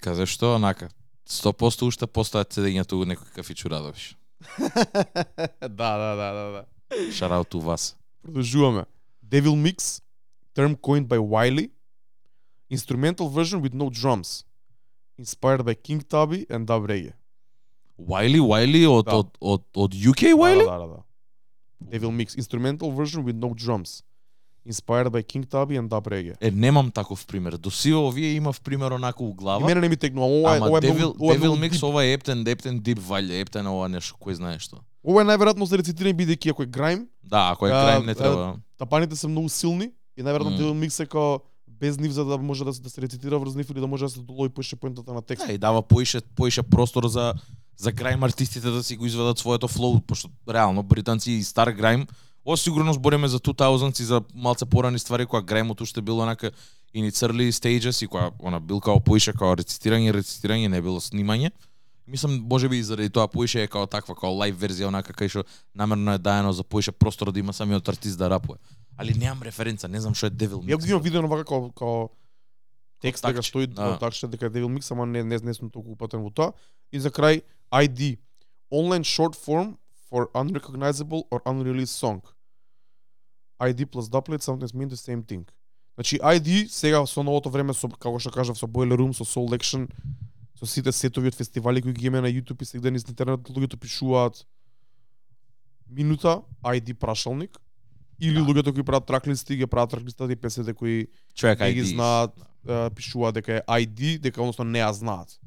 [0.00, 0.90] каде што онака,
[1.28, 4.16] 100% уште постојат седења туку некој кафичу Радовиш.
[5.60, 6.64] да, да, да, да, да.
[6.92, 7.96] Out to вас.
[8.22, 8.84] Продолжуваме.
[9.24, 10.02] Devil Mix,
[10.54, 11.70] term coined by Wiley,
[12.70, 14.44] instrumental version with no drums,
[15.18, 17.12] inspired by King Tubby and Dub Reggae.
[17.98, 19.16] Wiley, Wiley од Да.
[19.16, 20.66] од од од UK Wiley?
[20.66, 21.02] Да, да, да, да.
[21.90, 24.02] Devil Mix, instrumental version with no drums,
[24.66, 26.34] inspired by King Tubby and Dub Reggae.
[26.40, 27.52] Е, немам таков пример.
[27.52, 29.66] До сива овие имав пример онако у И глава.
[29.66, 31.82] мене не ми текнува, ова Ама ова Devil, ова Devil Mix, deep.
[31.82, 34.76] ова е Ептен, Ептен Дип валја, Ептен ова нешто, кој знае што.
[35.04, 38.56] Ова е најверојатно за рецитирање бидејќи ако е грајм, Да, ако е крај не треба.
[38.78, 40.58] тапаните се многу силни и најверојатно.
[40.58, 43.54] Devil Mix е као без нив за да може да се, да се рецитира врз
[43.54, 45.46] нив или да може да се долови поише поентата на текст.
[45.46, 47.34] Да, и дава поише поише простор за
[47.76, 52.06] за грајм артистите да си го изведат своето флоу, пошто реално британци и стар грајм,
[52.46, 56.52] Ова сигурно збориме за 2000 и за малце порани ствари кога грајмот уште било онака
[56.94, 61.50] early stages и кога она бил као поише као рецитирање, рецитирање не било снимање.
[62.06, 65.44] Мислам можеби и заради тоа поише е као таква као лайв верзија онака кај што
[65.74, 68.58] намерно е даено за поише простор да има самиот артист да рапува.
[68.96, 70.68] Али немам референца, не знам што е Devil Mix.
[70.68, 72.10] Ја го имам видено вака као, као
[73.00, 73.98] текст дека стои да.
[73.98, 76.52] такче дека Devil Mix, ама не, не, не сум толку упатен во тоа.
[76.92, 77.40] И за крај
[77.72, 78.18] ID,
[78.70, 79.76] online short form
[80.10, 82.20] for unrecognizable or unreleased song.
[83.60, 85.48] ID plus duplet sometimes mean the same thing.
[85.94, 89.54] Значи ID сега со новото време со како што кажав со Boiler Room, со Soul
[89.54, 89.88] Action,
[90.58, 93.76] со сите сетови од фестивали кои ги имаме на YouTube и сега низ интернет луѓето
[93.76, 94.44] пишуваат
[95.90, 97.58] минута ID прашалник
[98.20, 102.30] или луѓето кои прават траклисти ги прават траклистата и песните кои човек не ги знаат,
[102.94, 105.38] пишуваат дека е ID, дека односно не ја знаат.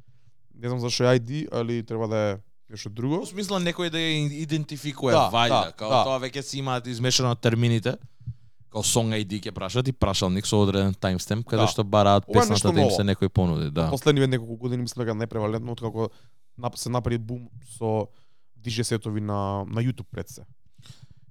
[0.55, 2.37] Не знам зашо е ID, али треба да е
[2.69, 3.21] нешто друго.
[3.23, 6.03] Во смисла некој да ја идентификува Да, вајда, да, као да.
[6.03, 7.95] тоа веќе си имаат измешано термините.
[8.69, 11.67] Као song ID ќе прашат и прашалник со одреден таймстемп каде Да.
[11.67, 13.89] што бараат песната да им се некој понуди, да.
[13.89, 16.09] Последниве неколку години мислам дека не е превалентно откако
[16.75, 17.49] се направи бум
[17.79, 18.07] со
[18.59, 20.43] DJ сетови на на YouTube пред се.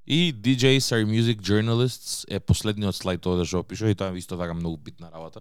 [0.07, 4.39] И DJs are music journalists е последниот слайд овде што опишува и тоа е исто
[4.39, 5.41] така многу битна работа.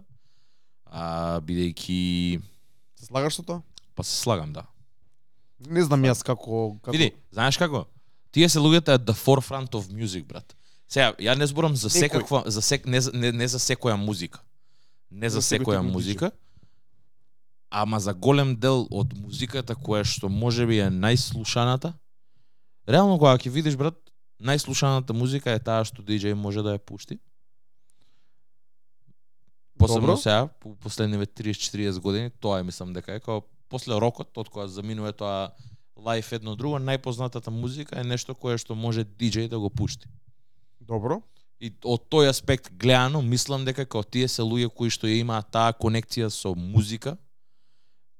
[0.86, 2.42] А бидејќи
[2.96, 3.62] Се слагаш со тоа?
[3.96, 4.66] па се слагам, да.
[5.70, 7.86] Не знам јас како како Види, знаеш како?
[8.32, 10.56] Тие се луѓето at the forefront of music, брат.
[10.88, 14.42] Сега, ја не зборам за секаква, за сек, не, не, не за секоја музика.
[15.10, 16.32] Не за За секој секоја музика.
[17.70, 21.94] Ама за голем дел од музиката која што можеби е најслушаната,
[22.88, 23.98] реално кога ќе видиш брат,
[24.40, 27.20] најслушаната музика е таа што DJ може да ја пушти.
[29.78, 34.50] Посебно сега, по последниве 30-40 години, тоа е мислам дека е како после рокот, од
[34.50, 35.50] кога заминува тоа
[35.98, 40.08] лайф едно друго, најпознатата музика е нешто кое што може DJ да го пушти.
[40.88, 41.22] Добро.
[41.60, 45.50] И од тој аспект гледано, мислам дека како тие се луѓе кои што ја имаат
[45.56, 47.16] таа конекција со музика,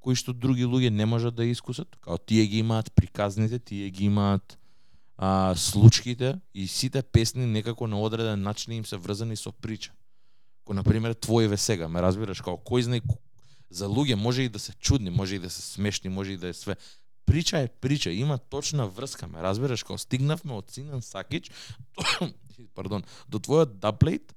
[0.00, 4.06] кои што други луѓе не можат да искусат, као тие ги имаат приказните, тие ги
[4.06, 4.58] имаат
[5.16, 9.92] а, случките и сите песни некако на одреден начин им се врзани со прича.
[10.64, 13.02] Ко на пример твоеве сега, ме разбираш, као кој знае
[13.70, 16.48] за луѓе може и да се чудни, може и да се смешни, може и да
[16.48, 16.76] е све.
[17.26, 21.50] Прича е прича, има точна врска, ме разбираш, као стигнавме од Синан Сакич,
[22.56, 24.32] Значи, пардон, до твојот даплейт,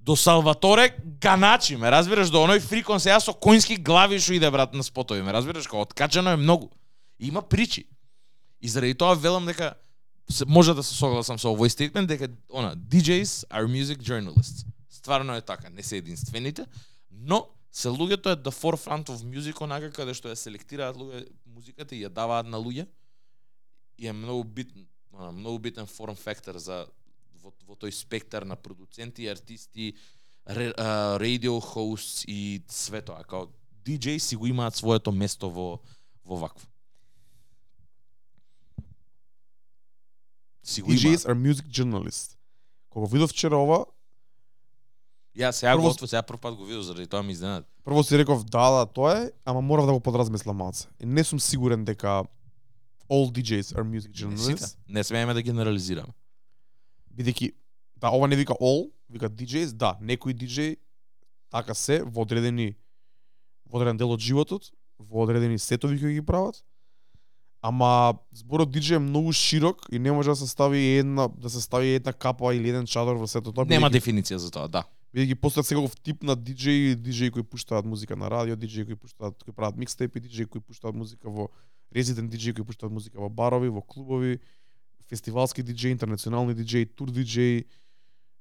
[0.00, 0.90] до Салваторе
[1.20, 5.22] Ганачи, ме разбираш, до оној фрикон сега со коински глави што иде брат на спотови,
[5.24, 6.68] ме разбираш, као откачено е многу.
[7.18, 7.86] Има причи.
[8.60, 9.74] И заради тоа велам дека
[10.28, 14.66] се, може да се согласам со овој стейтмент дека она DJs are music journalists.
[14.90, 16.66] Стварно е така, не се единствените,
[17.10, 21.96] но се луѓето е the forefront of music онака каде што ја селектираат луѓе музиката
[21.96, 22.86] и ја даваат на луѓе
[23.98, 24.84] и е многу битен
[25.32, 26.86] многу битен форм фактор за
[27.46, 29.92] во, во тој спектар на продуценти, артисти,
[30.48, 33.22] ре, а, radio hosts и све тоа.
[33.22, 33.46] Као
[33.84, 35.78] DJ си го имаат своето место во
[36.24, 36.66] во вакво.
[40.62, 40.90] Си го.
[40.90, 42.36] DJs are music journalists.
[42.90, 43.86] Кога видов вчера ова,
[45.36, 47.66] Ја сега Прво- го отвор, сега прв пат го видов, заради тоа ми изненад.
[47.84, 50.88] прво си реков да, да, тоа е, ама морав да го подразмислам малце.
[51.00, 52.24] И не сум сигурен дека
[53.08, 54.54] all DJs are music Не сите.
[54.56, 54.76] journalists.
[54.88, 56.08] Не смееме да генерализираме.
[57.16, 57.52] Бидејќи
[57.96, 60.76] да ова не вика all, вика DJs, да, некои DJ
[61.50, 62.76] така се во одредени
[63.66, 66.62] во одреден дел од животот, во одредени сетови кои ги прават.
[67.62, 71.60] Ама зборот DJ е многу широк и не може да се стави една да се
[71.60, 73.64] стави една капа или еден чадор во сето тоа.
[73.64, 74.84] Нема бидејќи- дефиниција за тоа, да.
[75.14, 79.42] бидејќи постојат секаков тип на DJ, DJ кои пуштаат музика на радио, DJ кои пуштаат
[79.42, 81.48] кои прават микстейпи, DJ кои пуштаат музика во
[81.94, 84.38] резидент DJ кои пуштаат музика во барови, во клубови,
[85.08, 87.64] фестивалски DJ, интернационални DJ, тур DJ,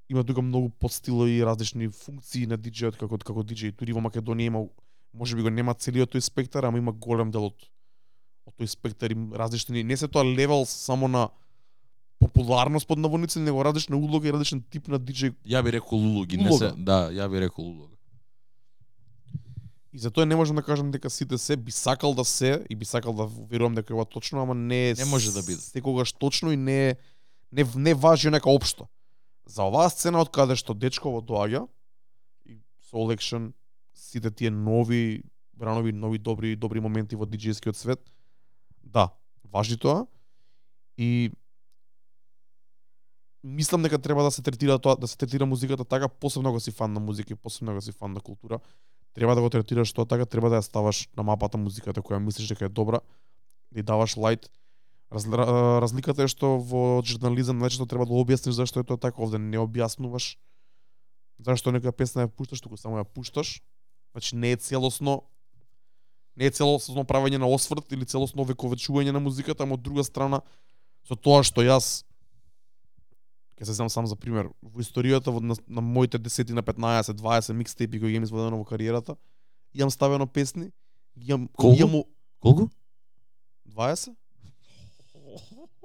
[0.10, 3.72] има тука многу подстилови и различни функции на DJ-от како како DJ.
[3.76, 4.66] Тури во Македонија има
[5.14, 7.70] можеби го нема целиот тој спектар, ама има голем дел од
[8.46, 11.30] од тој спектар и различни не се тоа левел само на
[12.20, 16.38] популарност под наводници, него различна улога и различен тип на DJ Ја би рекол улоги,
[16.38, 16.74] не се, Улога.
[16.78, 17.95] да, ја би рекол улога.
[19.96, 22.86] И затоа не можам да кажам дека сите се би сакал да се и би
[22.86, 25.62] сакал да верувам дека е точно, ама не Не може да биде.
[25.62, 26.96] Секогаш точно и не е-
[27.52, 28.88] не не важи нека општо.
[29.46, 31.68] За оваа сцена од каде што дечково доаѓа
[32.46, 32.60] и
[32.92, 33.54] Soul Action
[33.94, 35.24] сите тие нови
[35.54, 38.04] бранови нови добри добри моменти во диџејскиот свет.
[38.84, 39.16] Да,
[39.48, 40.08] важи тоа
[40.98, 41.32] и
[43.44, 46.72] мислам дека треба да се третира тоа, да се третира музиката така, посебно ако си
[46.72, 48.60] фан на музика и посебно ако си фан на култура,
[49.16, 52.52] треба да го третираш тоа така, треба да ја ставаш на мапата музиката која мислиш
[52.52, 53.00] дека е добра,
[53.72, 54.52] да даваш лајт.
[55.12, 59.40] Раз, разликата е што во журнализам најчесто треба да објасниш зашто е тоа така, овде
[59.40, 60.36] не објаснуваш
[61.40, 63.62] зашто некоја песна ја пушташ, туку само ја пушташ.
[64.12, 65.24] Значи не е целосно
[66.36, 70.42] не е целосно правење на осврт или целосно вековечување на музиката, ама од друга страна
[71.08, 72.04] со тоа што јас
[73.56, 77.14] ќе се земам сам за пример, во историјата во, на, на моите 10 на 15,
[77.14, 79.16] 20 микстейпи кои ги имам изведено во кариерата,
[79.74, 80.72] имам ставено песни,
[81.18, 81.82] ги имам Колку?
[81.82, 82.04] имам
[82.40, 82.70] Колку?
[83.70, 84.16] 20?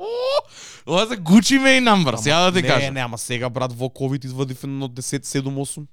[0.87, 2.95] Ова за Gucci Mane number, Ама- сега да ти не, кажам.
[2.95, 5.87] Не, ама сега брат во ковид извадив едно 10 7 8.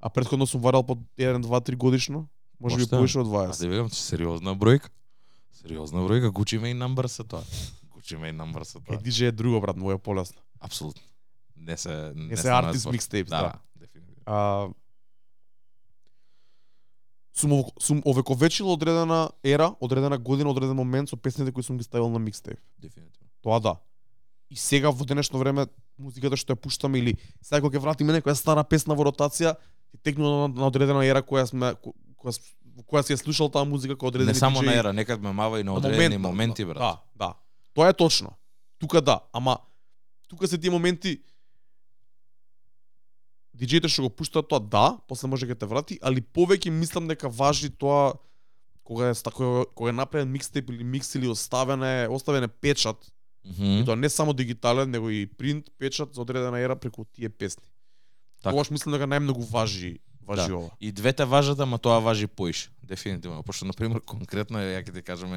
[0.00, 2.26] А претходно сум варал по 1 2 3 годишно.
[2.60, 3.60] Може би повише од Аз 20.
[3.60, 4.88] ти викам, че сериозна бројка.
[5.52, 7.42] Сериозна бројка, Gucci Mane number се тоа.
[7.90, 8.96] Gucci Mane number се Е, тоа.
[8.98, 10.40] DJ е друго брат, моја полесно.
[10.60, 11.02] Апсолутно.
[11.56, 12.92] Не се Не се станува артист спорт.
[12.92, 13.42] микстейпс, Да, да.
[13.44, 14.22] да, дефинитивно.
[14.26, 14.68] А
[17.32, 22.08] сум сум овековечил одредена ера, одредена година, одреден момент со песните кои сум ги ставил
[22.08, 22.58] на микстейп.
[22.78, 23.28] Дефинитивно.
[23.42, 23.76] Тоа да.
[24.50, 25.66] И сега во денешно време
[25.98, 29.54] музиката што ја пуштаме или сега кога ќе вратиме некоја стара песна во ротација,
[30.02, 32.34] текнува на, на одредена ера која сме ко- која
[32.76, 35.20] во која си ја слушал таа музика кој одредени Не само DJ на ера, некад
[35.20, 36.78] ме мава и на на одредени момент, моменти, брат.
[36.78, 37.34] Да, да.
[37.74, 38.30] Тоа е точно.
[38.78, 39.58] Тука да, ама
[40.30, 41.18] тука се тие моменти
[43.52, 47.28] диџеите што го пуштаат тоа да, после може ќе те врати, али повеќе мислам дека
[47.28, 48.14] важи тоа
[48.82, 52.48] кога е ста- кога, кога е направен микстейп или микс или оставен е оставен е
[52.50, 53.10] печат,
[53.44, 53.64] Мгм.
[53.74, 57.64] и тоа не само дигитален, него и принт печат за одредена ера преку тие песни.
[58.42, 58.50] Така.
[58.50, 60.56] Тогаш мислам дека најмногу важи важи Да.
[60.56, 60.70] ова.
[60.80, 62.70] И двете важат, ама тоа важи поише.
[62.82, 63.42] Дефинитивно.
[63.42, 65.32] Пошто, на пример, конкретно, ја ќе ти кажам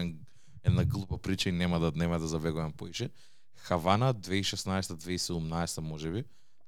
[0.64, 3.10] една глупа прича и нема да нема да завегувам поише.
[3.57, 6.23] Хавана 2016-2017 можеби.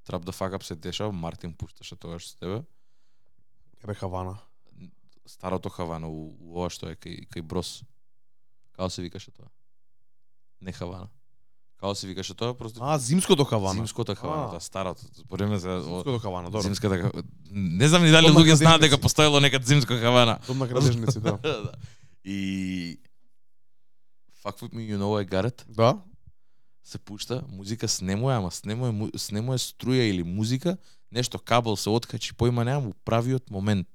[0.07, 2.61] The Fuck Up се дешава, Мартин пушташе тогаш со тебе.
[3.81, 4.37] Каде Хавана.
[5.25, 7.81] Старото Хавана, у, у ова што е кај, кај Брос.
[8.71, 9.49] Како се викаше тоа?
[10.61, 11.07] Не Хавана.
[11.77, 12.53] Како се викаше тоа?
[12.53, 13.73] Просто А, зимското Хавана.
[13.73, 15.01] Зимското Хавана, тоа старото.
[15.15, 16.61] Збориме за Зимското Хавана, добро.
[16.61, 20.39] зимската Ха- Не знам ни дали луѓе знаат дека постоело некад зимско Хавана.
[20.47, 21.37] Дом на градежници, да.
[21.41, 21.71] Да.
[22.23, 22.99] И
[24.43, 25.65] Fuck with me, you know I got it.
[25.67, 25.97] Да?
[26.85, 30.77] Се пушта, музика снемо е, ама снемо е, му- снемо е струја или музика,
[31.11, 33.87] нешто кабел се откачи, поима немам у правиот момент.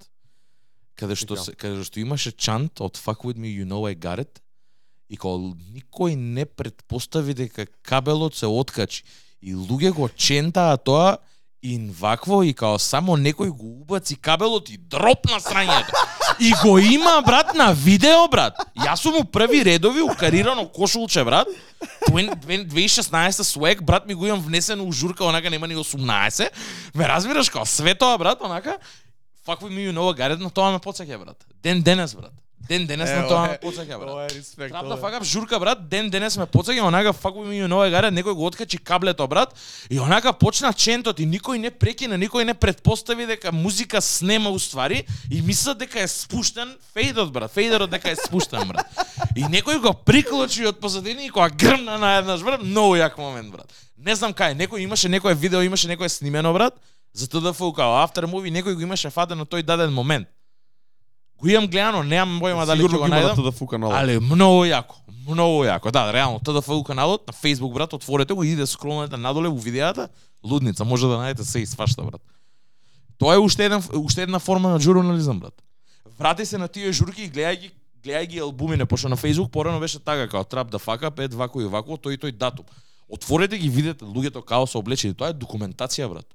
[0.99, 1.45] Каде што Така.
[1.45, 4.43] се, каде што имаше чант од Fuck with me, you know I got it.
[5.09, 9.05] И кога никој не предпостави дека кабелот се откачи.
[9.41, 11.19] И луѓе го чентаа тоа
[11.63, 15.93] и вакво и као само некој го убаци кабелот и дропна срањето.
[16.41, 18.57] И го има брат на видео брат.
[18.77, 21.49] Јас сум у први редови укарирано кошулче брат.
[22.09, 26.49] 2016 свек брат ми го имам внесено у журка онака нема ни 18.
[26.95, 28.79] Ме разбираш као све тоа брат онака
[29.45, 31.45] Факво ми me you know Gareth на тоа ме потсеќа брат.
[31.63, 32.33] Ден денес брат.
[32.71, 34.11] Ден денес на тоа ме потсеќа брат.
[34.13, 34.71] Ова е респект.
[34.71, 38.35] Трап да факап журка брат, ден денес ме потсеќа онака me you know Gareth, некој
[38.39, 39.55] го откачи каблето брат
[39.91, 45.05] и онака почна чентот и никој не прекина, никој не предпостави дека музика снема уствари
[45.31, 48.87] и мисла дека е спуштен фейдот брат, фейдерот дека е спуштен брат.
[49.35, 53.51] И некој го приклучи од позадини и кога грмна на еднаш брат, многу јак момент
[53.51, 53.67] брат.
[53.99, 56.79] Не знам кај, некој имаше некое видео, имаше некое снимено брат,
[57.13, 60.29] за ТДФ као after movie, некој го имаше фатено тој даден момент.
[61.41, 63.39] Го имам гледано, немам бојма дали ќе го најдам.
[63.39, 63.97] ТДФ каналот.
[63.97, 65.93] Але многу јако, многу јако.
[65.93, 70.09] Да, реално, ТДФУ каналот на Facebook брат, отворете го и иде скролнете надоле во видеата,
[70.45, 72.21] лудница, може да најдете се и свашта брат.
[73.19, 75.55] Тоа е уште еден уште една форма на журнализам брат.
[76.19, 77.71] Врати се на тие журки и гледај ги
[78.05, 81.61] гледај ги албумине, пошто на Facebook порано беше така како Trap да фака, пет вако
[81.61, 82.65] и вако, тој и тој датум.
[83.09, 86.27] Отворете ги, видете луѓето као се облечени, тоа е документација брат.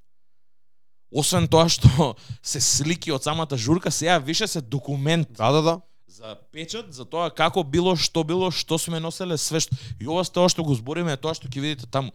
[1.16, 2.12] Освен тоа што
[2.44, 5.74] се слики од самата журка, сега више се документ Да, да, да.
[6.06, 10.24] за печат, за тоа како било, што било, што сме носеле, све што и ова
[10.24, 12.12] тоа што го збориме е тоа што ќе видите таму.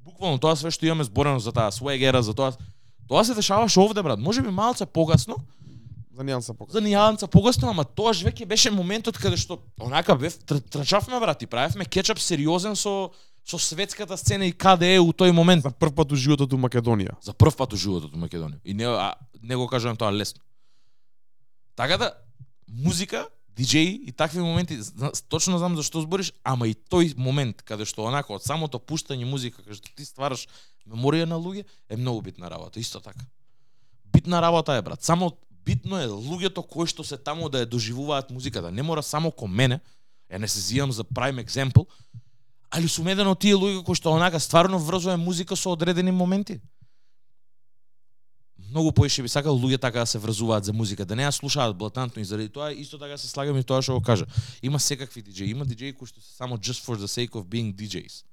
[0.00, 2.52] Буквално тоа све што имаме зборено за таа свегера, за тоа
[3.06, 4.18] Тоа се дешаваше овде брат.
[4.18, 5.36] Може би малце погасно,
[6.16, 6.72] За нијанса покажа.
[6.72, 11.42] за нијанца погасно, ама тоаш веќе беше моментот каде што онака бев тр- трчавме брат
[11.42, 13.10] и правевме кетчап сериозен со
[13.46, 15.62] со светската сцена и каде е у тој момент.
[15.62, 17.14] За прв пат у животот у Македонија.
[17.22, 18.58] За прв пат у животот у Македонија.
[18.64, 20.42] И не, а, не го кажувам тоа лесно.
[21.76, 22.12] Така да,
[22.66, 24.80] музика, диджеи и такви моменти,
[25.28, 29.24] точно знам за што збориш, ама и тој момент каде што онака од самото пуштање
[29.24, 30.48] музика, каде што ти ствараш
[30.82, 33.22] меморија на луѓе, е многу битна работа, исто така.
[34.12, 35.02] Битна работа е брат.
[35.02, 38.74] Само битно е луѓето кои што се таму да ја доживуваат музиката.
[38.74, 39.78] Не мора само кон мене,
[40.26, 41.86] ја не се зијам за prime example,
[42.76, 46.60] али сум еден од тие луѓе кои што онака стварно врзува музика со одредени моменти.
[48.70, 51.76] Многу поише би сакал луѓе така да се врзуваат за музика, да не ја слушаат
[51.76, 54.26] блатантно и заради тоа исто така се слагам и тоа што го кажа.
[54.62, 57.72] Има секакви диџеи, има диџеи кои што се само just for the sake of being
[57.72, 58.24] DJs.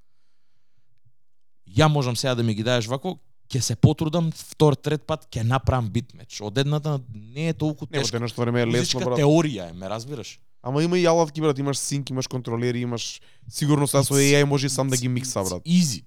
[1.70, 5.44] Ја можам сега да ми ги даеш вако, ќе се потрудам втор, трет пат ќе
[5.44, 6.42] направам бит меч.
[6.42, 8.18] Од едната не е толку Не, тешко.
[8.18, 9.20] денешно време е лесно, брат.
[9.20, 10.40] теорија е, ме разбираш?
[10.64, 14.70] Ама има и алатки, брат, имаш синк, имаш контролери, имаш сигурно сега со AI може
[14.70, 15.62] сам да ги микса, брат.
[15.66, 16.04] Изи.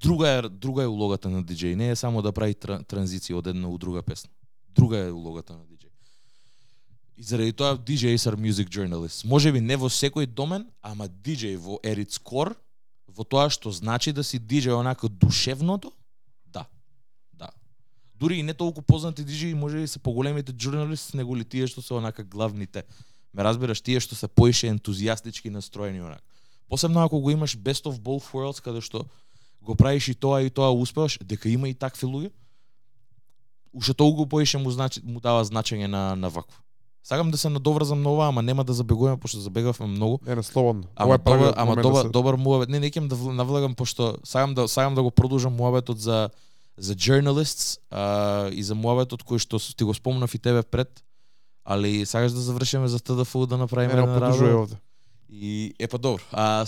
[0.00, 3.50] Друга е друга е улогата на диџеј, не е само да прави тра, транзиција од
[3.50, 4.30] една у друга песна.
[4.70, 5.90] Друга е улогата на диџеј.
[7.18, 9.26] И заради тоа DJs are music journalists.
[9.26, 12.54] Може би не во секој домен, ама DJ во at its core,
[13.10, 15.90] во тоа што значи да си DJ онака душевното.
[18.18, 21.82] Дури и не толку познати DJ може би се поголемите журналисти него ли тие што
[21.82, 22.82] се онака главните.
[23.34, 26.22] Ме разбираш, тие што се поише ентузијастички настроени онака.
[26.68, 29.04] Посебно ако го имаш best of both worlds каде што
[29.62, 32.30] го правиш и тоа и тоа успеваш, дека има и такви луѓе,
[33.72, 36.58] уште толку поише му значи му дава значење на на вакво.
[37.04, 40.18] Сакам да се надоврзам на ова, ама нема да забегуваме пошто забегавме многу.
[40.26, 40.84] Не, не, слободно.
[40.96, 42.68] Ама е добар, ама да добар, се- добар муабет.
[42.68, 46.30] Не, не да вл- навлагам пошто сакам да сакам да го продолжам муабетот за
[46.78, 51.02] за journalists а, и за муабетот кој што ти го спомнав и тебе пред,
[51.64, 54.56] али сакаш да завршиме за ТДФУ да направиме една работа?
[54.56, 54.76] овде.
[55.28, 56.22] И е па добро.
[56.32, 56.66] А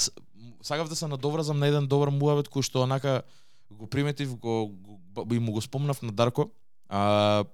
[0.63, 3.23] сакав да се надоврзам на еден добар муабет кој што онака
[3.71, 4.69] го приметив, го,
[5.15, 6.51] го и му го спомнав на Дарко.
[6.89, 7.45] А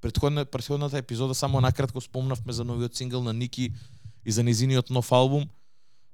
[0.00, 3.74] претходна претходната епизода само накратко спомнавме за новиот сингл на Ники
[4.24, 5.48] и за незиниот нов албум.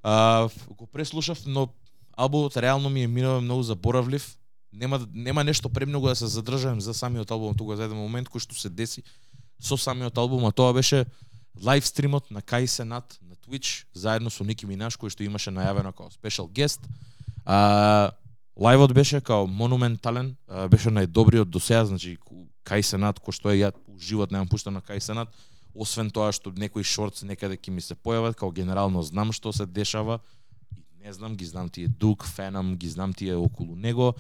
[0.02, 1.69] А го преслушав, но
[2.16, 4.39] албумот реално ми е минал многу заборавлив.
[4.72, 8.40] Нема нема нешто премногу да се задржам за самиот албум тука за еден момент кој
[8.40, 9.04] што се деси
[9.60, 11.06] со самиот албум, а тоа беше
[11.60, 15.92] лайв стримот на Кај Сенат на Twitch заедно со Ники Минаш кој што имаше најавено
[15.92, 16.80] како спешал гест.
[17.44, 18.12] А
[18.56, 22.18] лајвот беше као монументален, а, беше најдобриот до сега, значи
[22.64, 25.28] Кај Сенат кој што е ја живот немам пуштено на Кај Сенат,
[25.74, 29.66] освен тоа што некои шортс некаде ќе ми се појават, као генерално знам што се
[29.66, 30.20] дешава
[31.02, 34.14] не знам, ги знам тие Дук, фенам, ги знам тие околу него,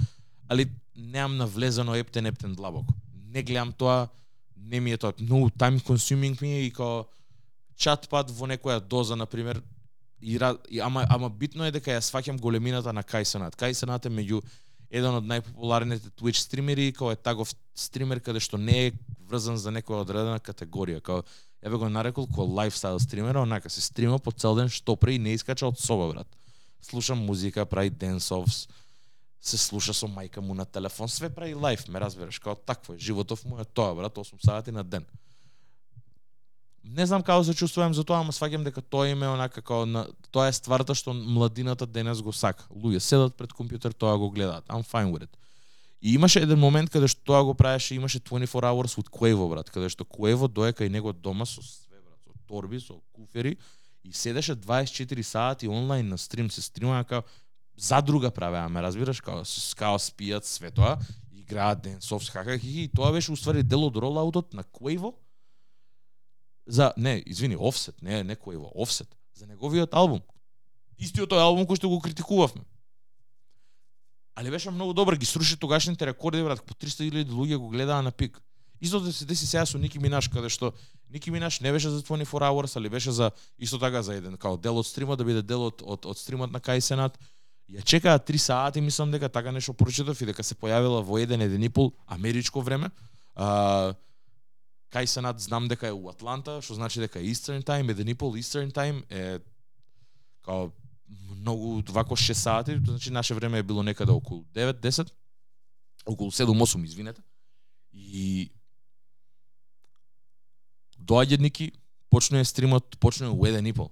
[0.52, 2.94] али немам навлезено ептен ептен длабоко.
[3.32, 4.08] Не гледам тоа,
[4.56, 7.04] не ми е тоа многу time consuming ми е и као
[7.76, 9.62] чат пат во некоја доза на пример
[10.20, 10.38] и,
[10.70, 13.56] и ама ама битно е дека ја сваќам големината на Кайсенат.
[13.56, 14.42] Кайсенат е меѓу
[14.90, 18.92] еден од најпопуларните Twitch стримери, као е тагов стример каде што не е
[19.28, 21.24] врзан за некоја одредена категорија, као
[21.62, 25.16] ја бе го нарекол ко лайфстайл стример, онака се стрима по цел ден што пре
[25.16, 26.28] и не искача од соба, брат.
[26.82, 28.66] Слушам музика, прави денсовс,
[29.42, 32.98] се слуша со мајка му на телефон, све прави лайф, ме разбираш, као такво е,
[32.98, 35.04] животов му е тоа, брат, 8 сати на ден.
[36.84, 40.06] Не знам како се чувствувам за тоа, ама сваќам дека тоа име онака како на
[40.30, 42.66] тоа е стварта што младината денес го сака.
[42.70, 44.66] Луѓе седат пред компјутер, тоа го гледаат.
[44.70, 45.34] I'm fine with it.
[46.02, 49.70] И имаше еден момент каде што тоа го правеше, имаше 24 hours with Quavo, брат,
[49.70, 53.58] каде што Quavo дое кај него дома со све, брат, со торби, со куфери,
[54.02, 57.26] и седеше 24 сати онлайн на стрим, се стримаа како
[57.76, 59.42] задруга правеа, ме разбираш, као,
[59.76, 60.98] као спијат све тоа,
[61.32, 65.14] играат денсов, хака, хихи, и тоа беше уствари дел од ролаутот на Quavo,
[66.66, 70.22] за, не, извини, Offset, не, не Quavo, Offset, за неговиот албум.
[70.98, 72.62] Истиот тој албум кој што го критикувавме.
[74.34, 78.10] Али беше многу добар, ги сруши тогашните рекорди, брат, по 300.000 луѓе го гледаа на
[78.12, 78.40] пик.
[78.80, 80.72] Истото се деси сега со Ники Минаш, каде што
[81.10, 84.56] Ники Минаш не беше за 24 hours, али беше за исто така за еден као
[84.56, 87.18] дел од стримот да биде дел од од, од стримот на Кај Сенат.
[87.72, 91.40] Ја чекаа 3 сати, мислам дека така нешто прочитав и дека се појавила во еден
[91.40, 92.90] еден и пол америчко време.
[93.34, 93.94] А,
[94.92, 98.08] Кај се над знам дека е у Атланта, што значи дека е Eastern Time, еден
[98.12, 99.40] и пол Eastern Time е
[100.44, 100.68] као
[101.08, 105.08] многу вако 6 сати, значи наше време е било некаде околу 9-10,
[106.06, 107.22] околу 7-8, извинете.
[107.92, 108.52] И
[111.00, 111.72] доаѓа Ники,
[112.10, 113.90] почнува стримот, почнува у еден и пол.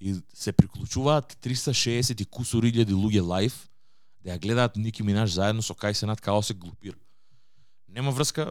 [0.00, 3.54] И се приклучуваат 360 и кусур илјади луѓе лайв,
[4.20, 6.96] да ја гледаат Ники Минаш заедно со Кај Сенат као се глупир.
[7.88, 8.50] Нема врска,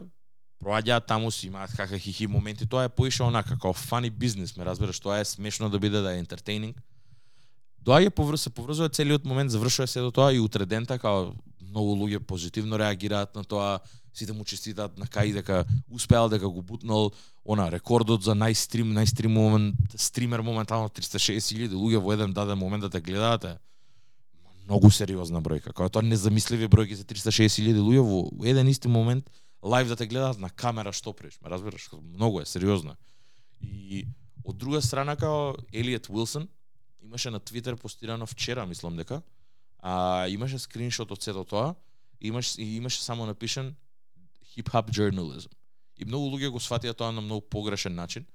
[0.58, 4.64] проаѓаат таму си имаат хаха хихи моменти, тоа е поише онака како фани бизнес, ме
[4.64, 6.74] разбираш, тоа е смешно да биде да е entertaining.
[7.84, 11.30] Доаѓа поврз се поврзува целиот момент, завршува се до тоа и утре дента као
[11.62, 13.78] многу луѓе позитивно реагираат на тоа,
[14.14, 17.12] сите му честитаат на кај дека успеал дека го бутнал
[17.46, 22.90] она рекордот за најстрим, најстрим момент, стример моментално 360.000 луѓе во еден даден момент да
[22.90, 23.54] те гледаат е
[24.66, 25.72] многу сериозна бројка.
[25.72, 29.30] Кога тоа незамисливи бројки за 360.000 луѓе во еден исти момент
[29.62, 32.96] лајв да те гледаат на камера што преш, ме разбираш, многу е сериозно.
[33.60, 34.06] И
[34.44, 36.48] од друга страна као Елиот Уилсон
[37.02, 39.22] имаше на Твитер постирано вчера, мислам дека,
[39.78, 41.74] а имаше скриншот од сето тоа,
[42.20, 43.74] имаш и имаше само напишан
[44.56, 45.50] hip-hop journalism.
[45.96, 48.26] И многу луѓе го сватија тоа на многу погрешен начин.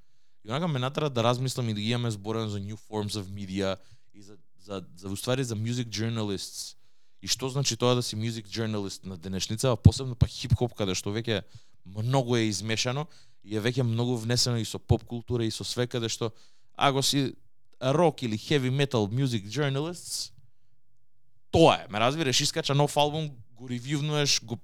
[0.43, 3.29] И онака ме натера да размислам и да ги имаме зборен за new forms of
[3.29, 3.77] media
[4.13, 6.75] и за за за уствари за music journalists.
[7.21, 10.95] И што значи тоа да си music journalist на денешница, а посебно па хип-хоп каде
[10.95, 11.43] што веќе
[11.85, 13.07] многу е измешано
[13.43, 16.33] и е веќе многу внесено и со поп култура и со све каде што
[16.75, 17.35] ако си
[17.81, 20.31] рок или heavy metal music journalists,
[21.51, 21.87] тоа е.
[21.89, 24.57] Ме разбираш, искача нов албум, го ревјувнуваш, го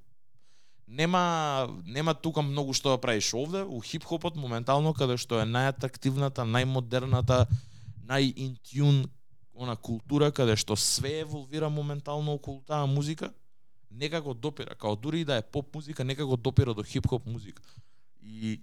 [0.87, 6.47] нема нема тука многу што да правиш овде у хип-хопот моментално каде што е најатрактивната,
[6.47, 7.45] најмодерната,
[8.07, 9.09] нај-интюн
[9.53, 13.33] она култура каде што све еволвира моментално околу таа музика,
[13.91, 17.61] некако допира, као дури и да е поп музика, некако допира до хип-хоп музика.
[18.21, 18.61] И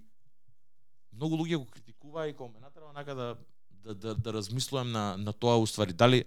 [1.13, 3.35] многу луѓе го критикуваа и као ме натера нака да
[3.83, 6.25] да да, да размислувам на на тоа уствари дали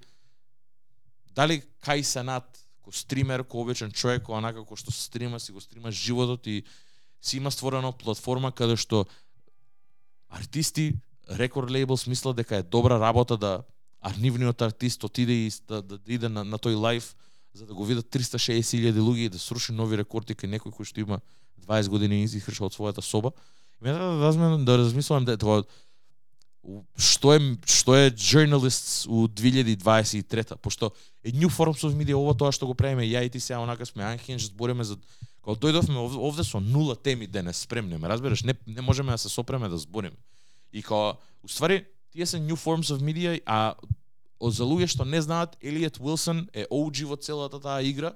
[1.35, 5.60] дали кај Сенат како стример, како обичен човек, ко онака како што стрима, си го
[5.60, 6.62] стрима животот и
[7.20, 9.05] си има створено платформа каде што
[10.28, 10.94] артисти,
[11.28, 13.62] рекорд лейбл смисла дека е добра работа да
[14.01, 17.15] арнивниот артист отиде и да, да, да иде на, на тој лайф
[17.52, 21.01] за да го видат 360.000 луѓе и да сруши нови рекорди кај некој кој што
[21.05, 21.20] има
[21.60, 23.32] 20 години изихрша од својата соба.
[23.81, 25.65] И ме да да, да размислам да тоа
[26.97, 30.93] што е што е journalists у 2023 пошто
[31.24, 33.86] е new forms of media ова тоа што го правиме ја и ти сега онака
[33.86, 34.97] сме unhinged збориме за
[35.43, 38.45] кога дојдовме овде, овде со нула теми да денес спремнеме разбираш?
[38.45, 40.16] Не не можеме да се сопреме да збориме.
[40.73, 43.74] И кога уствари тие се new forms of media а
[44.40, 48.12] за луѓе што не знаат Елиот Уилсон е OG во целата таа игра.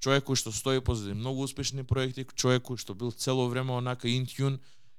[0.00, 4.08] Човек кој што стои позади многу успешни проекти човек кој што бил цело време онака
[4.08, 4.58] in tune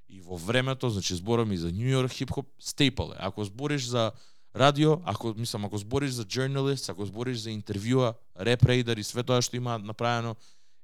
[0.09, 3.15] и во времето, значи зборам и за Нью Йорк хип-хоп, стейпл е.
[3.19, 4.11] Ако збориш за
[4.55, 9.23] радио, ако мислам ако збориш за journalist, ако збориш за интервјуа, реп рейдер и све
[9.23, 10.35] тоа што има направено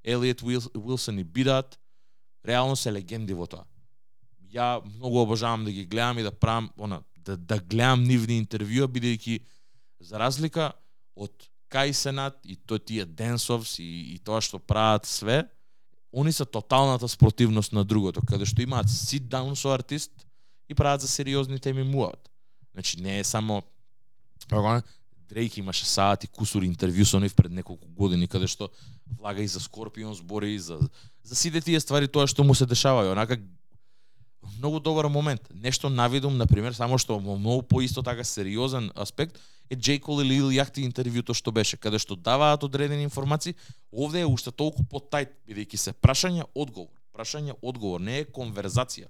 [0.05, 0.43] Елиот
[0.75, 1.79] Уилсон и Бидат,
[2.45, 3.65] реално се легенди во тоа.
[4.53, 8.87] Ја многу обожавам да ги гледам и да правам она да да гледам нивни интервјуа
[8.87, 9.39] бидејќи
[9.99, 10.71] за разлика
[11.15, 15.47] од Кај Сенат и тоа тие денсовс и, и тоа што прават све,
[16.15, 20.11] они се тоталната спротивност на другото, каде што имаат sit down со артист
[20.69, 22.29] и прават за сериозни теми муават.
[22.73, 23.63] Значи не е само
[25.29, 28.69] Дрейк имаше сати кусур интервју со нив пред неколку години каде што
[29.17, 30.79] влага и за Скорпион збори и за
[31.23, 33.39] за сите тие ствари тоа што му се дешава и онака
[34.57, 35.41] многу добар момент.
[35.53, 39.99] Нешто навидум на пример само што во многу поисто така сериозен аспект е J.
[39.99, 43.55] Cole или Лил Јахти интервјуто што беше, каде што даваат одредени информации,
[43.91, 46.93] овде е уште толку потајт, бидејќи се прашање одговор.
[47.15, 49.07] Прашање одговор, не е конверзација.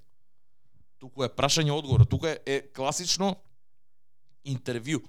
[1.02, 3.36] Туку е прашање одговор, туку е, е класично
[4.46, 5.02] интервју.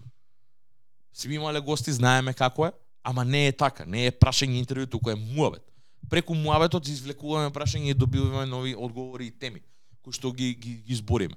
[1.12, 5.10] Сви имале гости, знаеме како е, ама не е така, не е прашање интервју, туку
[5.10, 5.62] е муабет.
[6.10, 9.62] преку муабетот извлекуваме прашања и добиваме нови одговори и теми
[10.06, 11.34] кои што ги ги, ги збориме.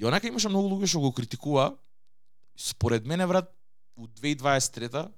[0.00, 1.76] И онака имаше многу луѓе што го критикува.
[2.56, 3.52] Според мене врат
[3.96, 5.08] у 2023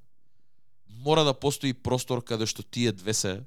[0.88, 3.42] мора да постои простор каде што тие две се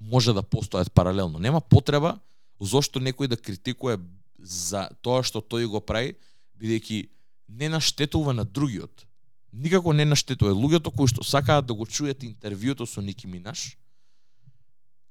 [0.00, 1.38] може да постојат паралелно.
[1.38, 2.18] Нема потреба
[2.60, 3.98] зошто некој да критикува
[4.38, 6.16] за тоа што тој го прави,
[6.58, 7.08] бидејќи
[7.48, 9.06] не наштетува на другиот.
[9.52, 10.52] Никако не наштетува.
[10.56, 13.76] Луѓето кои што сакаат да го чујат интервјуто со Ники Минаш,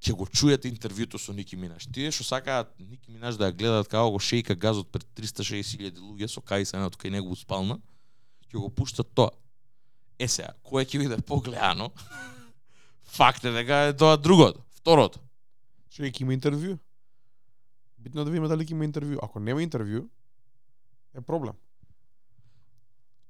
[0.01, 1.85] ќе го чујат интервјуто со Ники Минаш.
[1.93, 6.27] Тие што сакаат Ники Минаш да ја гледаат како го шејка газот пред 360.000 луѓе
[6.27, 7.79] со кај се на така кај него спална,
[8.51, 9.31] ќе го пуштат тоа.
[10.19, 11.89] Е сега, кој ќе биде погледано?
[13.17, 15.23] Факт е дека е тоа другото, второто.
[15.89, 16.77] Што ќе има интервју?
[18.01, 19.19] Битно да видиме дали ќе има интервју.
[19.23, 20.07] Ако нема интервју,
[21.15, 21.55] е проблем.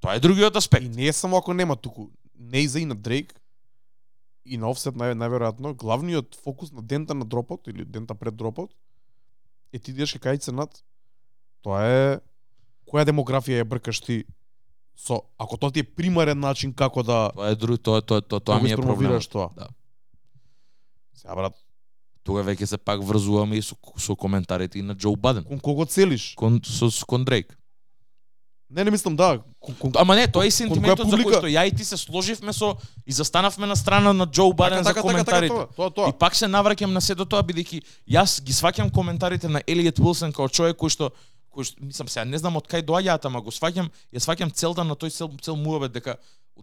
[0.02, 0.86] Тоа е другиот аспект.
[0.86, 3.34] И не е само ако нема туку, не и за и на Дрейк
[4.46, 8.74] и на Offset нај, најверојатно, главниот фокус на дента на дропот или дента пред дропот
[9.74, 10.82] е ти идеш кај ценат.
[11.62, 12.20] Тоа е
[12.90, 14.24] која демографија ја бркаш ти
[15.02, 18.40] со ако тоа ти е примарен начин како да Тоа е друг, тоа тоа тоа
[18.40, 19.54] тоа ми е испромовираш проблемот.
[19.54, 19.64] тоа.
[19.64, 19.68] Да.
[21.16, 21.54] Сега брат,
[22.24, 25.44] Тога веќе се пак врзуваме и со, со коментарите и на Џо Баден.
[25.44, 26.34] кон кого целиш?
[26.36, 27.58] Кон со с- кон Дрейк.
[28.70, 29.42] Не, не мислам да.
[29.60, 32.54] Кон, кон, Ама не, тоа е сентиментот за кој што ја и ти се сложивме
[32.54, 35.56] со и застанавме на страна на Џо Баден за коментарите.
[35.56, 36.08] Така, тоа, тоа.
[36.08, 40.32] И пак се навраќам на сето тоа бидејќи јас ги сваќам коментарите на Елиот Уилсон
[40.32, 41.10] како човек кој што
[41.52, 44.84] кој што мислам сега не знам од кај доаѓаат, ама го сваќам, ја сваќам целта
[44.84, 46.18] на тој цел цел муабет дека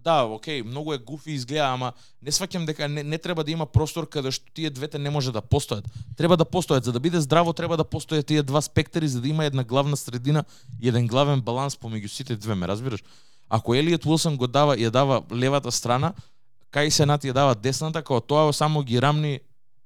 [0.05, 1.93] да, окей, многу е гуфи изгледа, ама
[2.23, 5.33] не сваќам дека не, не треба да има простор каде што тие двете не може
[5.33, 5.89] да постојат.
[6.17, 9.29] Треба да постојат, за да биде здраво треба да постојат тие два спектри за да
[9.29, 10.45] има една главна средина
[10.81, 13.03] и еден главен баланс помеѓу сите две, ме разбираш?
[13.49, 16.13] Ако Елиот Уилсон го дава ја дава левата страна,
[16.73, 19.41] кај Сенат ја дава десната, као тоа само ги рамни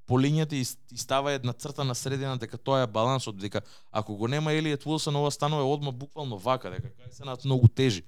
[0.06, 3.60] по линијата и, и става една црта на средина дека тоа е балансот, дека
[3.92, 8.02] ако го нема Елиот Уилсон ова станува одма буквално вака, дека кај Сенат многу тежи.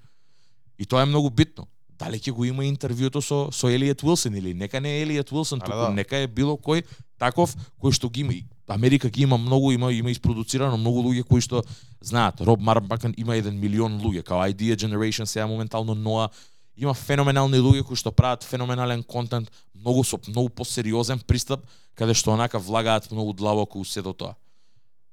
[0.78, 1.66] И тоа е многу битно.
[1.98, 5.60] Дали ќе го има интервјуто со со Елиот Уилсон или нека не е Елиот Уилсон,
[5.62, 5.90] А, туку да.
[5.90, 6.82] нека е било кој
[7.18, 8.34] таков кој што ги има.
[8.68, 11.62] Америка ги има многу, има има испродуцирано многу луѓе кои што
[12.00, 12.40] знаат.
[12.40, 16.28] Роб Марбакан има еден милион луѓе, као Idea Generation сега моментално Ноа
[16.76, 22.34] има феноменални луѓе кои што прават феноменален контент, многу со многу посериозен пристап, каде што
[22.34, 24.34] онака влагаат многу длабоко у сето тоа.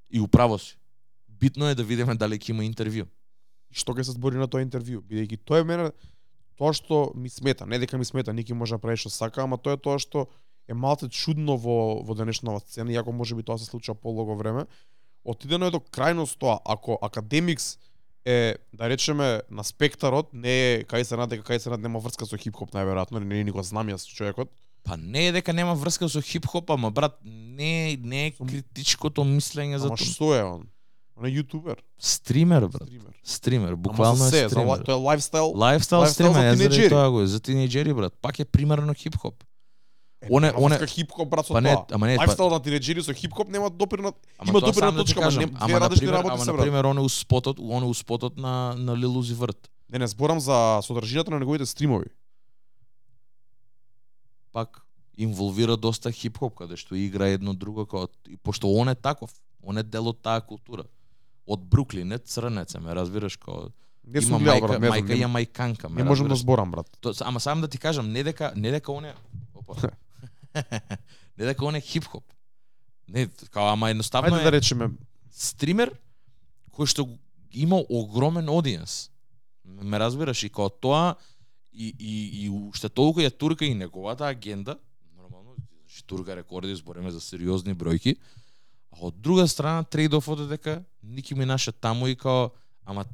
[0.09, 0.77] И управо си.
[1.27, 3.05] Битно е да видиме дали ќе има интервју.
[3.71, 5.91] И што ќе се збори на тоа интервју, бидејќи тоа е мене
[6.57, 9.57] тоа што ми смета, не дека ми смета, ники може да прави што сака, ама
[9.57, 10.27] тоа е тоа што
[10.67, 14.65] е малце чудно во во денешната сцена, иако може би тоа се случува полого време.
[15.23, 17.77] Отидено е до крајност тоа, ако академикс
[18.25, 22.37] е да речеме на спектарот, не е кај се дека кај се нема врска со
[22.37, 24.49] хип-хоп најверојатно, не е ни го знам јас човекот.
[24.83, 29.77] Па не е дека нема врска со хип-хоп, ама брат, не, не е критичкото мислење
[29.77, 30.05] за Ама тоа.
[30.05, 30.67] што е он?
[31.17, 32.81] Он е јутубер, Стример, брат.
[32.87, 33.13] стример.
[33.23, 34.77] Стример, Ама буквално е се, за, стример.
[34.77, 35.53] тоа е лайфстайл.
[35.55, 36.89] Лайфстайл стример, за е тинеџери.
[36.89, 38.13] тоа го е, за тинеџери, брат.
[38.21, 39.43] Пак е примерно хип-хоп.
[40.21, 41.85] Е, Он е- нема он е- врска хип-хоп брат со Па не, тоа.
[41.91, 45.19] ама не, па- Лайфстайл на тинеџери со хип-хоп нема допирна Ама има допирна да точка,
[45.21, 46.57] ама не ама например, работи ама се брат.
[46.57, 49.69] например он е у спотот, на на Лил Узи Врт.
[49.89, 52.05] Не, не зборам за содржината на неговите стримови.
[54.51, 54.85] Пак
[55.17, 59.31] инволвира доста хип-хоп каде што игра едно друго како и пошто он е таков,
[59.63, 60.83] он е дел од таа култура.
[61.47, 63.71] Од Бруклин, е црнец, ме разбираш како
[64.03, 66.35] Не има сум гледал мајка, брат, не знам, мајка не, мајканка, ме не можам да
[66.35, 66.87] зборам брат.
[67.01, 69.13] То, ама сам да ти кажам, не дека не дека он е
[69.55, 69.73] опа.
[71.37, 72.23] не дека он е хип-хоп.
[73.07, 74.89] Не, као ама едноставно Ајде е да речеме,
[75.31, 75.91] стример
[76.71, 77.07] кој што
[77.51, 79.09] има огромен одиенс.
[79.65, 81.15] Ме разбираш и као тоа
[81.71, 84.77] и и и уште толку ја турка и неговата агенда,
[85.15, 88.15] нормално, значи турка рекорди, збориме за сериозни бројки.
[88.91, 92.51] А од друга страна трейдофот е дека Ники Минаш е таму и као
[92.85, 93.05] ама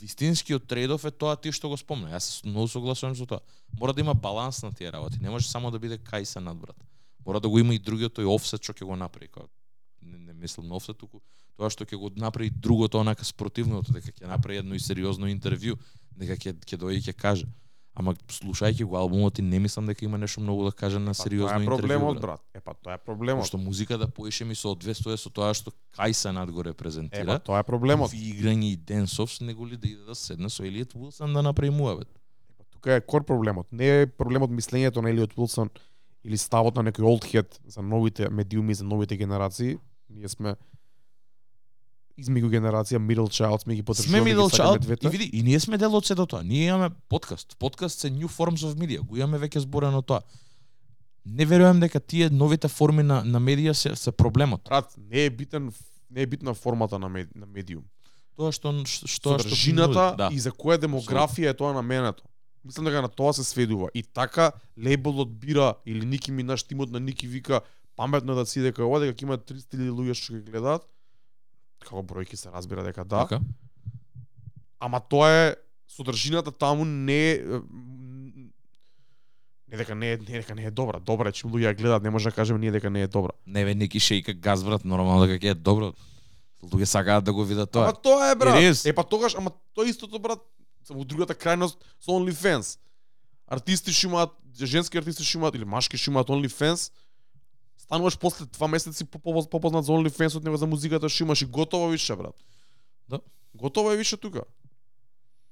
[0.00, 2.12] вистинскиот трейдоф е тоа ти што го спомна.
[2.12, 3.40] Јас се многу согласувам со тоа.
[3.80, 5.18] Мора да има баланс на тие работи.
[5.20, 6.76] Не може само да биде кај се надбрат.
[7.26, 9.28] Мора да го има и другиот тој офсет што ќе го направи.
[9.28, 9.48] Као,
[10.02, 11.20] не, не мислам на офсет, туку
[11.56, 15.78] тоа што ќе го направи другото онака спротивното, дека ќе направи едно и сериозно интервју,
[16.16, 17.48] дека ќе ќе дојде и ќе каже.
[17.96, 21.16] Ама слушајќи го албумот и не мислам дека има нешто многу да каже на па
[21.16, 21.80] тоа сериозно е интервју.
[21.80, 22.42] проблемот брат.
[22.42, 22.42] брат.
[22.54, 23.42] Е па тоа е проблемот.
[23.42, 27.38] Пошто музика да поише ми соодветствува со тоа што кај се над го Е па
[27.40, 28.12] тоа е проблемот.
[28.12, 31.70] Ви играње и денсов, него ли да иде да седне со Елиот Уилсон да направи
[31.70, 32.08] муабет.
[32.70, 33.72] Тука е кор проблемот.
[33.72, 35.70] Не е проблемот мислењето на Елиот Уилсон
[36.26, 39.78] или ставот на некој old head за новите медиуми, за новите генерации.
[40.10, 40.56] Ние сме
[42.18, 45.06] измеѓу генерација middle child сме ги Сме потребуваме да middle child двете.
[45.06, 46.42] и види, и ние сме дел од сето тоа.
[46.42, 47.56] Ние имаме подкаст.
[47.58, 49.00] Подкаст се new forms of media.
[49.00, 50.20] Го имаме веќе зборено тоа.
[51.26, 54.62] не верувам дека тие новите форми на на медија се се проблемот.
[54.64, 55.72] Брат, не е битен
[56.10, 57.84] не е битна формата на, мед, на медиум.
[58.36, 60.28] Тоа што што што Содржината да.
[60.32, 62.22] и за која демографија е тоа наменето.
[62.66, 63.90] Мислам дека на тоа се сведува.
[63.94, 67.60] И така лейбелот бира или Ники Минаш тимот на Ники вика
[67.96, 70.82] паметно да си дека ова дека ќе има 300.000 луѓе што ќе гледаат.
[71.84, 73.22] Како бројки се разбира дека да.
[73.26, 73.40] Така?
[74.82, 75.54] Ама тоа е
[75.88, 77.38] содржината таму не
[79.66, 80.98] не дека не е не дека не е добра.
[80.98, 83.30] Добра е чим луѓе гледаат, не може да кажеме ние дека не е добра.
[83.46, 85.94] Не бе неки шејка газ брат, нормално дека ќе е добро.
[86.66, 87.90] Луѓе сакаат да го видат тоа.
[87.90, 88.58] Ама тоа е брат.
[88.58, 90.42] Е па тогаш, ама тоа истото брат
[90.88, 92.78] во другата крајност со OnlyFans.
[93.46, 96.90] Артисти што имаат, женски артисти што имаат или машки што имаат OnlyFans,
[97.78, 101.42] стануваш после два месеци по- по- попознат за OnlyFans од него за музиката што имаш
[101.42, 102.34] и готово више брат.
[103.08, 103.20] Да.
[103.54, 104.42] Готово е више тука.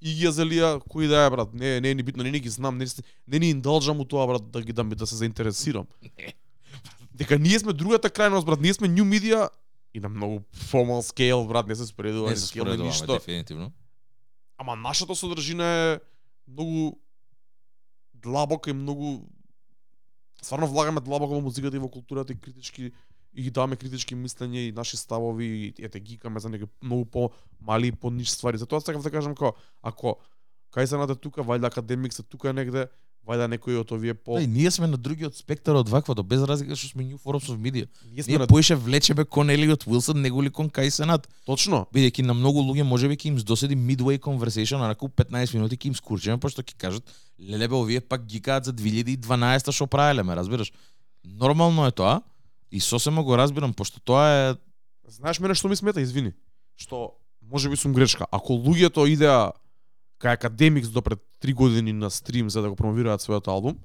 [0.01, 2.41] И ги ја залија кој да е брат, не не е ни битно, не ни
[2.41, 2.87] ги знам, не,
[3.29, 5.87] не ни индалжам у тоа брат да ги да, да се заинтересирам.
[6.19, 6.35] Не.
[7.15, 9.49] Дека ние сме другата крајност брат, ние сме new media
[9.95, 13.13] и на многу formal scale брат, не се споредува Не се споредуваме ништо.
[13.15, 13.73] дефинитивно.
[14.59, 16.01] Ама нашата содржина е
[16.49, 16.99] многу
[18.15, 19.27] длабока и многу
[20.43, 22.93] стварно влагаме длабоко во музиката и во културата и критички
[23.35, 27.31] и ги даваме критички мислења и наши ставови и ете гикаме за некои многу по
[27.61, 28.59] мали и по ниш ствари.
[28.59, 30.19] Затоа сакам да кажам како ако
[30.71, 32.87] кај се наде тука, вајда академик се тука негде,
[33.27, 36.43] вајда некој од овие по Да, и ние сме на другиот спектар од ваквото, без
[36.43, 37.89] разлика што сме New Forms of Media.
[38.13, 38.47] ние сме Ние на...
[38.47, 41.29] поише влечеме кон Елиот Уилсон, него ли кон Кај Сенат.
[41.47, 41.87] точно.
[41.95, 45.87] Бидејќи на многу луѓе можеби ќе им доседи midway conversation, а наку 15 минути ќе
[45.87, 47.05] им скурчиме, пошто ќе кажат,
[47.41, 50.73] леле бе, овие пак гикаат за 2012 што правеле, ме разбираш?
[51.25, 52.23] Нормално е тоа
[52.71, 54.55] и сосема го разбирам, пошто тоа е
[55.09, 56.33] Знаеш мене што ми смета, извини,
[56.77, 57.13] што
[57.53, 58.27] може би сум грешка.
[58.33, 59.53] Ако луѓето идеа
[60.25, 63.77] кај академик до пред 3 години на стрим за да го промовираат својот албум,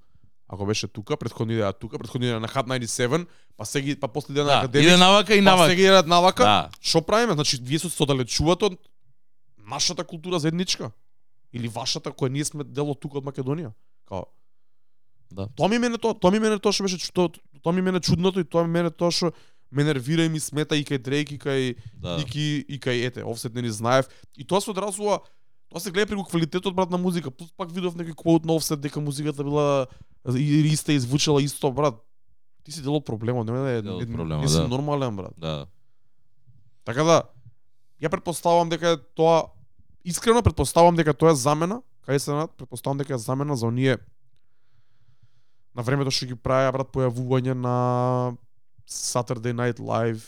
[0.48, 4.34] ако беше тука, предходни идеа тука, предходни идеа на Hot 97, па сега па после
[4.34, 5.70] идеа на да, академик, иде навака и па навака.
[5.70, 6.44] сега идеат навака.
[6.44, 7.34] Да, Што правиме?
[7.34, 8.80] Значи вие се содалечувате од
[9.68, 10.92] нашата култура заедничка
[11.54, 13.76] или вашата која ние сме дел од тука од Македонија.
[14.08, 14.26] Као
[15.32, 15.48] да.
[15.56, 17.30] Тоа ми мене тоа, тоа ми мене тоа што беше што
[17.62, 19.34] тоа ми мене чудното и тоа ми мене тоа што
[19.72, 22.18] ме нервира и ми смета и кај Дрейк и кај Да.
[22.18, 24.10] Ники и кај ете, Offset не ни знаев.
[24.38, 25.20] И тоа се одразува
[25.70, 27.32] Тоа се гледа преку квалитетот брат на музика.
[27.32, 29.86] Плюс пак видов некој квот на Offset дека музиката била
[30.34, 31.96] и иста и звучала исто брат.
[32.64, 34.00] Ти си дел од проблемот, не не, Дел
[34.48, 34.68] си да.
[34.68, 35.34] нормален брат.
[35.38, 35.66] Да.
[36.86, 37.24] Така да
[38.02, 39.52] ја претпоставувам дека е тоа
[40.06, 43.98] искрено претпоставувам дека тоа е замена, кај се над, претпоставувам дека е замена за оние
[45.76, 47.76] на времето што ги правеа брат појавување на
[48.90, 50.26] Saturday Night Live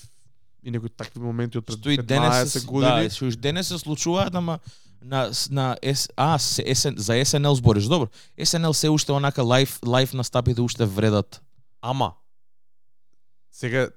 [0.63, 3.09] и некои такви моменти од пред Што и 15 денес се, години.
[3.09, 4.59] да, што и денес се случуваат, ама
[5.03, 8.07] на на С, а се, SN, за SNL збориш, добро.
[8.39, 11.41] SNL се уште онака лайф лайф настапите уште вредат.
[11.81, 12.13] Ама
[13.51, 13.89] сега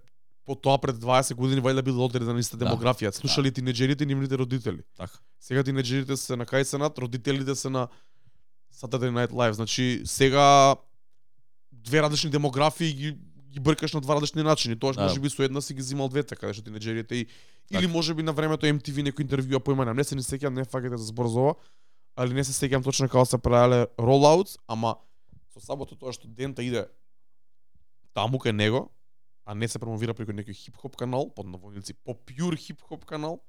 [0.46, 2.66] по тоа пред 20 години вајда била одредена иста Да.
[2.66, 3.10] демографија.
[3.10, 4.82] Слушали тинеџерите и нивните родители.
[4.96, 5.18] Така.
[5.40, 7.88] Сега тинеџерите се на кај сенат, родителите се на
[8.74, 9.52] Saturday Night Live.
[9.52, 10.76] Значи сега
[11.72, 13.16] две различни демографии ги
[13.54, 14.76] ги бркаш на два различни начини.
[14.78, 15.02] Тоа Да.
[15.06, 17.26] може би со една си ги земал двете, каде што тинеџерите и
[17.70, 19.94] или може би на времето MTV некој интервјуа поимања.
[19.94, 20.64] Не се не сеќам, не
[20.98, 21.54] за збор за ова,
[22.16, 24.96] али не се сеќам точно како се правеле ролаутс, ама
[25.54, 26.86] со сабото тоа што дента иде
[28.12, 28.90] таму кај него,
[29.46, 33.40] а не се промовира преку некој хип-хоп канал, под наводници, по пјур хип-хоп канал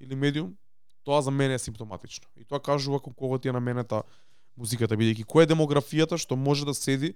[0.00, 0.56] или медиум,
[1.04, 2.26] тоа за мене е симптоматично.
[2.36, 4.02] И тоа кажува кого ти е наменета
[4.56, 7.14] музиката, бидејќи која е демографијата што може да седи,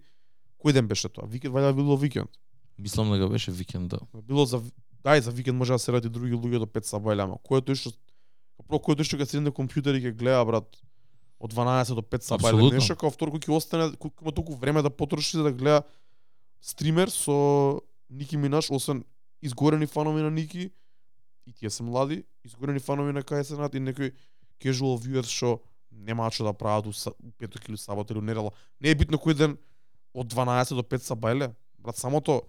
[0.62, 1.26] кој ден беше тоа?
[1.26, 2.30] Викенд, вајда било викенд.
[2.78, 4.00] Мислам дека беше викенд, да.
[4.22, 4.62] Било за
[5.04, 7.78] дај за викенд може да се ради други луѓе до 5 сабајле, ама кој тој
[7.78, 7.94] што
[8.66, 10.66] прво кој тој што ќе седи на компјутер и ќе гледа брат
[11.38, 14.82] од 12 до 5 сабајле нешто, као второ кој ќе остане кој има толку време
[14.82, 15.84] да потроши да гледа
[16.60, 19.04] стример со Ники Минаш, освен
[19.42, 20.70] изгорени фанови на Ники
[21.46, 24.12] и тие се млади, изгорени фанови на кај Сенат и некои
[24.60, 25.60] casual viewers што
[25.92, 26.92] немаат што да прават у,
[27.38, 28.50] петок или сабота или у недела.
[28.80, 29.58] Не е битно кој ден
[30.16, 31.50] од 12 до 5 сабајле.
[31.78, 32.40] Брат, самото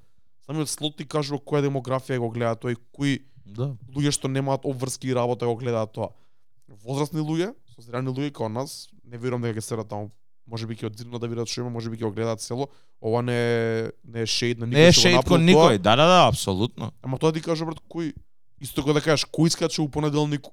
[0.42, 3.76] самиот слот ти кажува која демографија го гледа тој, кои Да.
[3.92, 6.10] луѓе што немаат обврски и работа го гледаат тоа.
[6.84, 10.12] Возрастни луѓе, созрени луѓе како нас, не верувам дека ќе седат таму.
[10.48, 12.68] Може би ќе одзирнат да видат што има, може би ќе го гледаат цело.
[13.02, 15.48] Ова не е не е шейд на никој Не е направил кон тоа.
[15.48, 15.78] никој.
[15.80, 16.92] Да, да, да, апсолутно.
[17.02, 18.14] Ама тоа ти кажа брат кој
[18.60, 20.48] исто како да кажеш кој скача у понеделник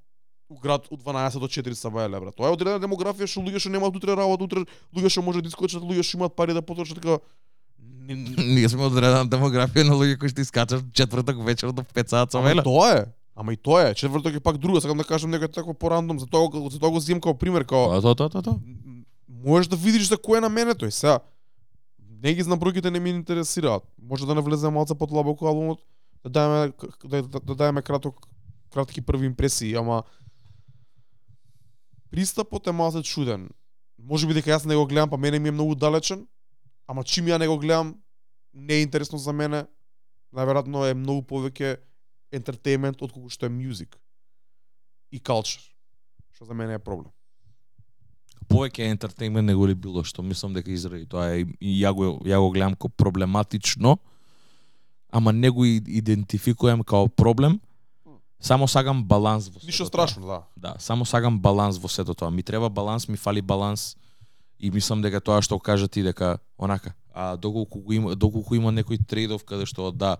[0.49, 2.37] у град од 12 до 4 сабајле брат.
[2.37, 5.49] Тоа е одредена демографија што луѓе што немаат утре работа, утре луѓе што може да
[5.49, 7.19] искочат, луѓе што имаат пари да потрошат така
[7.79, 12.09] не- не- Ние сме одредена демографија на луѓе кои што искачат четврток вечер до 5
[12.09, 12.62] саат со веле.
[12.62, 13.05] тоа е.
[13.35, 13.95] Ама и тоа е.
[13.95, 17.01] Четврток е пак друго, сакам да кажам некој такво порандом, за тоа за тоа го
[17.01, 18.59] земам како пример, као Тоа, тоа, тоа, тоа,
[19.29, 20.91] можеш да видиш за кој е на мене тој.
[20.91, 21.19] Сега
[22.23, 23.83] Не ги знам бројките, не ми интересираат.
[24.01, 25.81] Може да не влеземе малце подлабоко албумот,
[26.25, 26.73] да даеме
[27.05, 28.27] да, да, да даеме краток
[28.73, 30.03] кратки први импресии, ама
[32.15, 33.49] пристапот е малце чуден.
[33.99, 36.27] Може би дека јас не го гледам, па мене ми е многу далечен,
[36.86, 37.97] ама чим ја не го гледам,
[38.55, 39.65] не е интересно за мене.
[40.31, 41.77] Најверојатно е многу повеќе
[42.31, 43.99] ентертеймент отколку што е мјузик
[45.11, 45.62] и culture.
[46.35, 47.11] Што за мене е проблем.
[48.45, 52.39] повеќе ентертеймент него ли било што мислам дека изради тоа е и ја го ја
[52.39, 53.99] го гледам како проблематично
[55.11, 57.59] ама не го идентификувам како проблем
[58.45, 60.43] само сагам баланс во Ништо сето страшно, да.
[60.57, 62.31] Да, само сагам баланс во сето тоа.
[62.31, 63.97] Ми треба баланс, ми фали баланс
[64.61, 68.73] и мислам дека тоа што кажа ти дека онака, а доколку го има доколку има
[68.73, 70.16] некој трейдов каде што да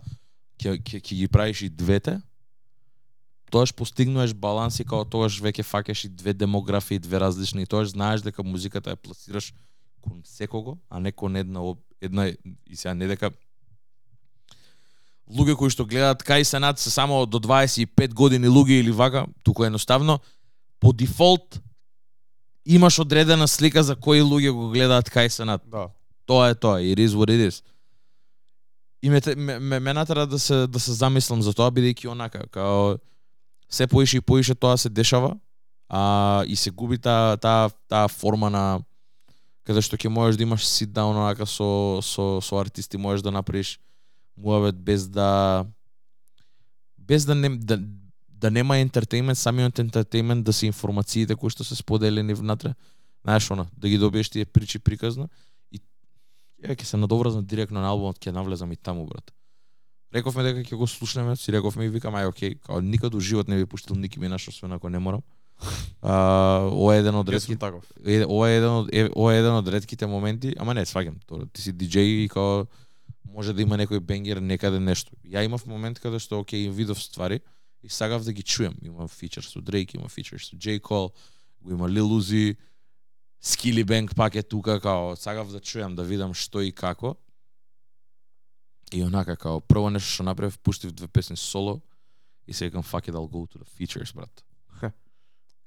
[0.59, 2.21] ќе ќе ги правиш и двете,
[3.51, 7.93] тоаш постигнуваш баланс и као тогаш веќе фаќаш и две демографии, две различни и тоаш
[7.93, 9.53] знаеш дека музиката ја пласираш
[10.01, 11.61] кон секого, а не кон една
[12.01, 12.29] една
[12.67, 13.31] и сега не дека
[15.31, 19.65] луѓе кои што гледаат кај Сенат се само до 25 години луѓе или вака, туку
[19.65, 20.21] едноставно
[20.81, 21.61] по дефолт
[22.67, 25.63] имаш одредена слика за кои луѓе го гледаат кај Сенат.
[25.67, 25.89] Да.
[26.27, 27.63] Тоа е тоа, it is what it is.
[29.03, 32.47] И ме, ме, ме, ме натера да се да се замислам за тоа бидејќи онака
[32.49, 32.97] као
[33.69, 35.37] се поише и поише тоа се дешава,
[35.89, 38.81] а и се губи таа таа таа форма на
[39.65, 43.31] каде што ќе можеш да имаш sit down онака со со со артисти можеш да
[43.31, 43.79] направиш
[44.37, 45.67] муавет без да
[46.99, 47.79] без да не да,
[48.29, 52.75] да нема ентертеймент, самиот ентертеймент да се информациите кои што се споделени внатре.
[53.25, 55.29] Знаеш она, да ги добиеш тие причи приказно
[55.73, 55.81] и
[56.61, 59.33] ја ќе се надоврзам директно на албумот, ќе навлезам и таму брат.
[60.15, 63.49] Рековме дека ќе го слушнеме, си рековме и викам ај окей, као никад у живот
[63.49, 65.23] не би пуштил Ники Минаш освен ако не морам.
[66.03, 67.73] А, ова е еден од ретките
[68.27, 71.63] ова е еден од ова е еден од ретките моменти, ама не, сваќам, тоа ти
[71.63, 72.67] си диџеј и као
[73.35, 75.17] може да има некој бенгер некаде нешто.
[75.27, 77.41] Ја имав момент каде што окей, видов ствари
[77.83, 78.79] и сагав да ги чуем.
[78.83, 81.11] Има фичер со Дрейк, има фичер со J Cole,
[81.61, 82.57] го има Lil Uzi,
[83.43, 87.17] Skilly Bang пак е тука, као сагав да чуем, да видам што и како.
[88.93, 91.83] И онака, као прво нешто што направив, пуштив две песни соло
[92.47, 94.45] и се викам fuck it, I'll go to the features, брат.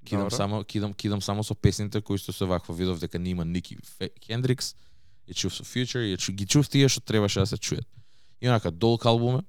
[0.05, 0.35] Кидам Добро.
[0.35, 3.77] само кидам кидам само со песните кои што се вакво видов дека нема Ники
[4.23, 4.75] Хендрикс,
[5.27, 7.87] ја чув со Future, ја чу, ги чув тие што требаше да се чует.
[8.41, 9.43] И онака долг албуме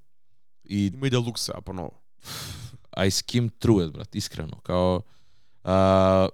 [0.65, 1.93] и Има и Deluxe сега поново.
[2.97, 4.57] I skim through it, брат, искрено.
[4.63, 5.01] Као
[5.65, 6.29] а,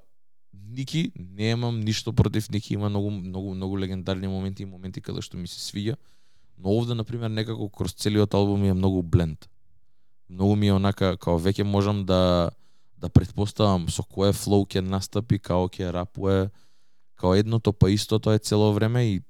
[0.52, 5.36] Ники, немам ништо против Ники, има многу многу многу легендарни моменти и моменти каде што
[5.36, 5.96] ми се свиѓа.
[6.58, 9.48] Но овде на пример некако кроз целиот албум ми е многу бленд.
[10.30, 12.50] Многу ми е онака као веќе можам да
[12.96, 16.48] да претпоставам со кое флоу ќе настапи, као ќе рапуе,
[17.20, 19.22] као едното па истото е цело време и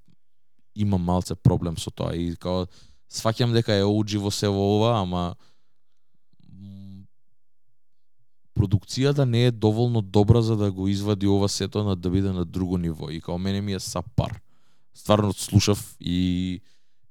[0.75, 2.15] имам малце проблем со тоа.
[2.15, 2.67] И као
[3.11, 5.35] сваќам дека е OG во се во ова, ама
[8.55, 12.45] продукцијата не е доволно добра за да го извади ова сето на да биде на
[12.45, 13.11] друго ниво.
[13.11, 14.41] И као мене ми е сапар.
[14.95, 16.61] Стварно слушав и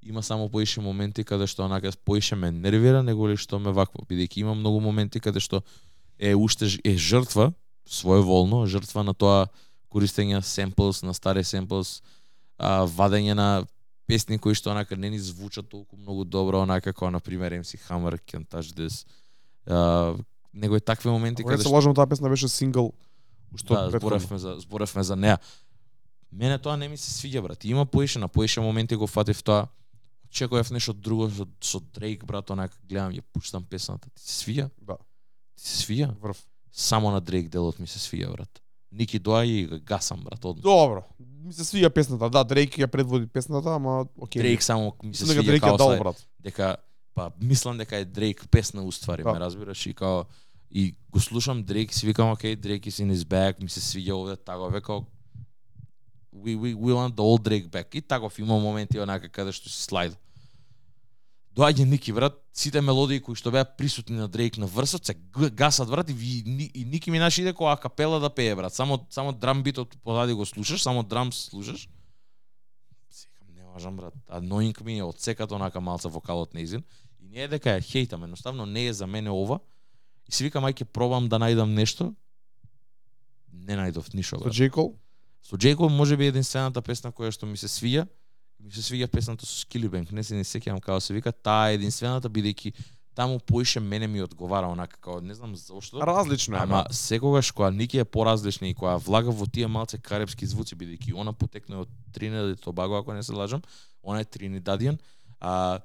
[0.05, 4.03] има само поише моменти каде што онака поише ме нервира него ли што ме вакво,
[4.07, 5.63] бидејќи има многу моменти каде што
[6.19, 7.53] е уште е жртва
[7.87, 9.47] своеволно, жртва на тоа
[9.91, 12.01] користење семплс, на стари семплс,
[12.57, 13.65] а, вадење на
[14.07, 17.79] песни кои што онака не ни звучат толку многу добро, онака како на пример MC
[17.87, 19.05] Hammer Can't Touch This.
[19.67, 20.15] А,
[20.53, 22.91] него е такви моменти каде се што лажам, таа песна беше сингл
[23.53, 25.37] уште да, зборевме за зборевме за неа.
[26.31, 27.65] Мене тоа не ми се свиѓа брат.
[27.65, 29.67] Има поише на поише моменти го фатив тоа.
[30.25, 34.09] Очекував нешто друго со, со Дрейк брат, онака гледам ја пуштам песната.
[34.09, 34.69] Ти се свиѓа?
[34.81, 34.97] Да.
[35.55, 36.09] Ти се свиѓа?
[36.17, 36.41] Врв.
[36.71, 38.62] Само на Дрейк делот ми се свиѓа брат.
[38.93, 40.61] Ники доаѓа и гасам брат одма.
[40.61, 41.03] Добро.
[41.43, 42.29] Ми се свиѓа песната.
[42.29, 44.41] Да, Дрейк ја предводи песната, ама окей.
[44.41, 46.27] Дрейк само ми се свиѓа Дрейк као дал брат.
[46.39, 46.75] дека
[47.15, 49.33] па мислам дека е Дрейк песна уствари, Да.
[49.33, 50.23] ме разбираш и као
[50.71, 54.11] и го слушам Дрейк си викам окей, Дрейк is in his bag, ми се свиѓа
[54.13, 55.01] овде тагове као
[56.35, 57.95] we, we, we want the old Drake back.
[57.95, 60.17] И таков има моменти онака каде што се слайд.
[61.53, 65.13] Доаѓа Ники брат, сите мелодии кои што беа присутни на Дрейк на врсот се
[65.53, 68.73] гасат брат и, ни- и Ники ми наши иде која капела да пее брат.
[68.73, 71.89] Само само драм битот позади го слушаш, само драм слушаш.
[73.09, 74.13] Секам не важам брат.
[74.29, 76.83] Annoying ми е одсекат онака малце вокалот неизин.
[77.21, 79.59] И не е дека ја хейтам, едноставно не е за мене ова.
[80.27, 82.15] И си викам ај ќе пробам да најдам нешто.
[83.53, 84.53] Не најдов ништо Со брат.
[84.53, 84.69] J.
[84.71, 84.97] Cole?
[85.43, 88.07] Со Джейкоб може би единствената песна која што ми се свиѓа,
[88.63, 91.79] ми се свиѓа песната со Skillibang, не се не сеќавам како се вика, таа е
[91.79, 92.73] единствената бидејќи
[93.15, 96.01] таму поише мене ми одговара онака како не знам зошто.
[96.01, 96.59] Различно е.
[96.59, 101.13] Ама секогаш кога Ники е поразлична и кога влага во тие малце карепски звуци бидејќи
[101.13, 103.61] она потекне од Тринидад и Тобаго ако не се лажам,
[104.03, 104.97] Она е Тринидадијан.
[105.39, 105.79] А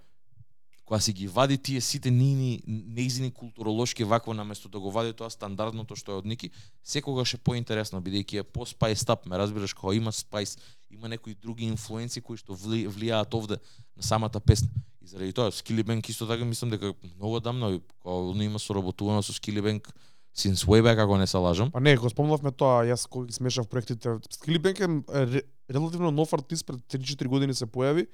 [0.89, 5.29] која си ги вади тие сите нини неизини културолошки вакво наместо да го вади тоа
[5.31, 6.51] стандардното што е од Ники,
[6.83, 10.57] секогаш е поинтересно бидејќи е по спајс тап, ме разбираш кога има спајс,
[10.91, 13.61] има некои други инфлуенции кои што вли, влијаат овде
[13.97, 14.69] на самата песна.
[15.05, 19.33] И заради тоа Скилибенк исто така мислам дека многу дамно кога он има соработувано со
[19.33, 19.93] Скилибенк
[20.37, 21.71] since way back ако не се лажам.
[21.71, 24.17] Па не, го спомнавме тоа, јас кога ги смешав проектите.
[24.31, 28.07] Скилибенк е релативно нов артист, пред 3-4 години се појави.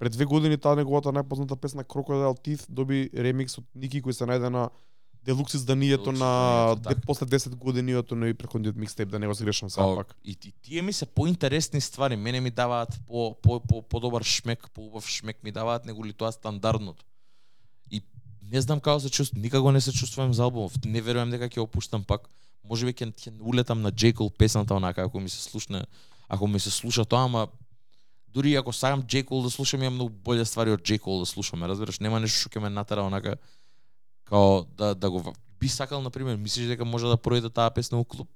[0.00, 4.24] Пред две години таа неговата најпозната песна Crocodile Teeth доби ремикс од Ники кој се
[4.24, 4.70] најде на
[5.28, 7.00] делукс изданието на де, така.
[7.06, 10.16] после 10 години од тој претходниот микстейп да не го сгрешам сега пак.
[10.24, 14.70] и, и тие ми се поинтересни ствари, мене ми даваат по по по подобар шмек,
[14.74, 17.04] поубав шмек ми даваат него ли тоа стандардното.
[17.90, 18.02] И
[18.52, 20.72] не знам како се чувствувам, никако не се чувствувам за албумов.
[20.84, 22.24] Не верувам дека ќе опуштам пак.
[22.64, 23.92] Можеби ќе ќе улетам на.
[23.92, 25.84] Cole песната онака ако ми се слушне,
[26.28, 27.48] ако ми се слуша тоа, ама
[28.32, 29.24] дури ако сакам J.
[29.24, 30.98] Cole да слушам, имам многу боле ствари од J.
[30.98, 32.00] Cole да слушам, ме разбираш?
[32.00, 33.36] Нема нешто што ќе ме натера онака
[34.24, 35.22] као да да го
[35.60, 38.28] би сакал на пример, мислиш дека може да пројде таа песна у клуб?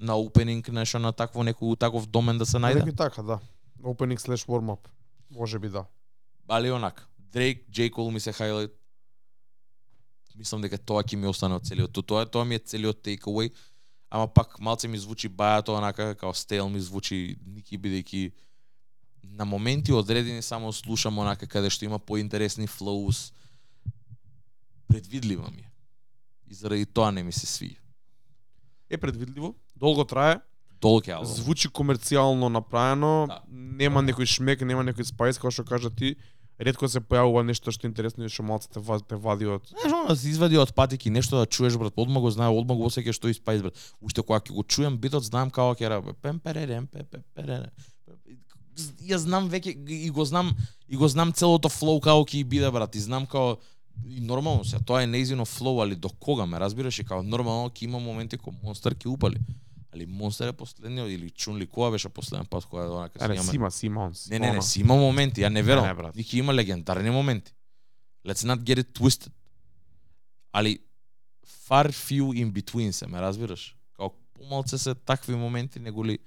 [0.00, 2.82] На опенинг нешто на такво некој таков домен да се најде?
[2.82, 3.38] Реки така, да.
[3.82, 4.88] Opening slash warm up.
[5.30, 5.84] Може би да.
[6.48, 7.90] Али онак, Дрейк, J.
[7.90, 8.70] Cole ми се хайлайт.
[10.36, 11.92] Мислам дека тоа ќе ми остане од целиот.
[11.92, 13.50] То- Тоа тоа ми е целиот takeaway.
[14.10, 18.32] Ама пак малце ми звучи бајато онака како стейл ми звучи Ники бидејќи
[19.30, 23.32] на моменти одредени само слушам онака каде што има поинтересни флоус.
[24.88, 25.70] Предвидлива ми е.
[26.48, 27.76] И заради тоа не ми се свија.
[28.90, 30.40] Е предвидливо, долго трае,
[30.80, 33.42] Долг е звучи комерцијално направено, Да.
[33.48, 36.16] нема некој шмек, нема некој спајс, како што кажа ти.
[36.60, 39.66] Ретко се појавува нешто што е интересно и што малце те, ва- те вади од
[39.66, 42.74] Знаеш, оно да се извади од патики нешто да чуеш брат, одма го знае, одма
[42.74, 43.74] го осеќаш што испајс брат.
[44.00, 46.12] Уште кога ќе го чуем битот знам како ќе раба.
[46.14, 47.70] Пем перерем, пе пе перере.
[49.02, 50.54] Ја знам веќе и го знам
[50.88, 52.94] и го знам целото флоу како ќе биде брат.
[52.94, 53.56] И знам како
[54.04, 57.70] и нормално се, тоа е неизино флоу, али до кога ме разбираш и како нормално
[57.70, 59.40] ќе има моменти кога Монстер ќе упали.
[59.92, 63.70] Али Монстер е последниот или Чунли кога беше последен пат кога онака Аре, имаме- Сима,
[63.70, 64.28] Симонс.
[64.30, 65.84] Не, не, не, си има моменти, ја не верувам.
[65.84, 66.16] Не, не, брат.
[66.16, 67.52] И ќе има легендарни моменти.
[68.26, 69.32] Let's not get it twisted.
[70.52, 70.78] Али
[71.68, 73.76] far few in between се, ме разбираш?
[73.92, 76.18] Као помалце се такви моменти него ли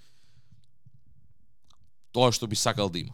[2.11, 3.14] тоа што би сакал да има.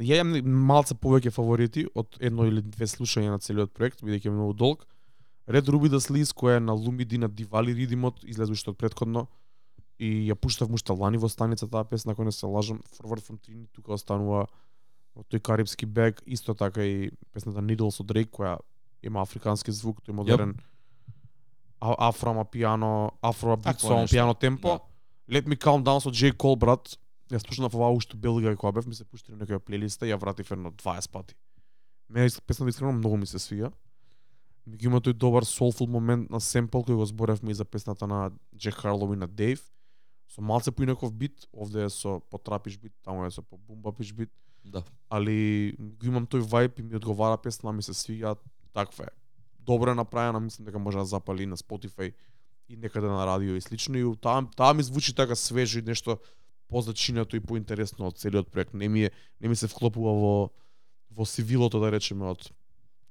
[0.00, 4.30] Ја имам малце повеќе фаворити од едно или две слушања на целиот проект, бидејќи е
[4.30, 4.86] многу долг.
[5.48, 9.26] Red Ruby the Sleaze, која е на Lumidi на Дивали ридимот, излезе уште од предходно
[9.98, 13.36] и ја пуштав мушта лани во станица таа песна, ако не се лажам, Forward from
[13.36, 14.46] Trini, тука останува
[15.14, 18.58] од тој карипски бег, исто така и песната Needles од Drake, која
[19.02, 20.54] има африкански звук, тој модерен
[21.80, 24.06] а- афроама пиано, афро бит нешто.
[24.10, 24.80] пиано темпо.
[25.28, 25.40] Да.
[25.40, 26.32] Let Me Calm Down со J.
[26.32, 26.98] Cole, брат.
[27.30, 30.50] Јас слушнав ова уште Белгија кога бев, ми се пуштили некоја плейлиста и ја вратив
[30.50, 31.34] едно 20 пати.
[32.08, 33.70] Мене песната искрено многу ми се свија.
[34.66, 38.32] Меѓу има тој добар soulful момент на семпл кој го зборевме и за песната на
[38.56, 39.62] Джек Харлоу и на Дейв.
[40.30, 44.30] Со малце поинаков бит, овде е со потрапиш бит, таму е со по бумбапиш бит,
[44.64, 44.82] Да.
[45.08, 48.36] али го имам тој вајб и ми одговара песна, ми се свија
[48.74, 49.14] таква е.
[49.58, 52.12] Добро е направена, мислам дека може да запали на Spotify
[52.68, 56.18] и некаде на радио и слично и таа таа ми звучи така свежо и нешто
[56.70, 58.74] позачинето и поинтересно од целиот проект.
[58.74, 59.10] Не ми е
[59.40, 60.50] не ми се вклопува во
[61.10, 62.52] во сивилото да речеме од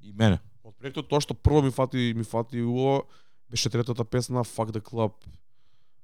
[0.02, 0.40] И мене.
[0.64, 3.04] од проектот тоа што прво ми фати ми фати уо
[3.50, 5.14] беше третата песна Fuck the Club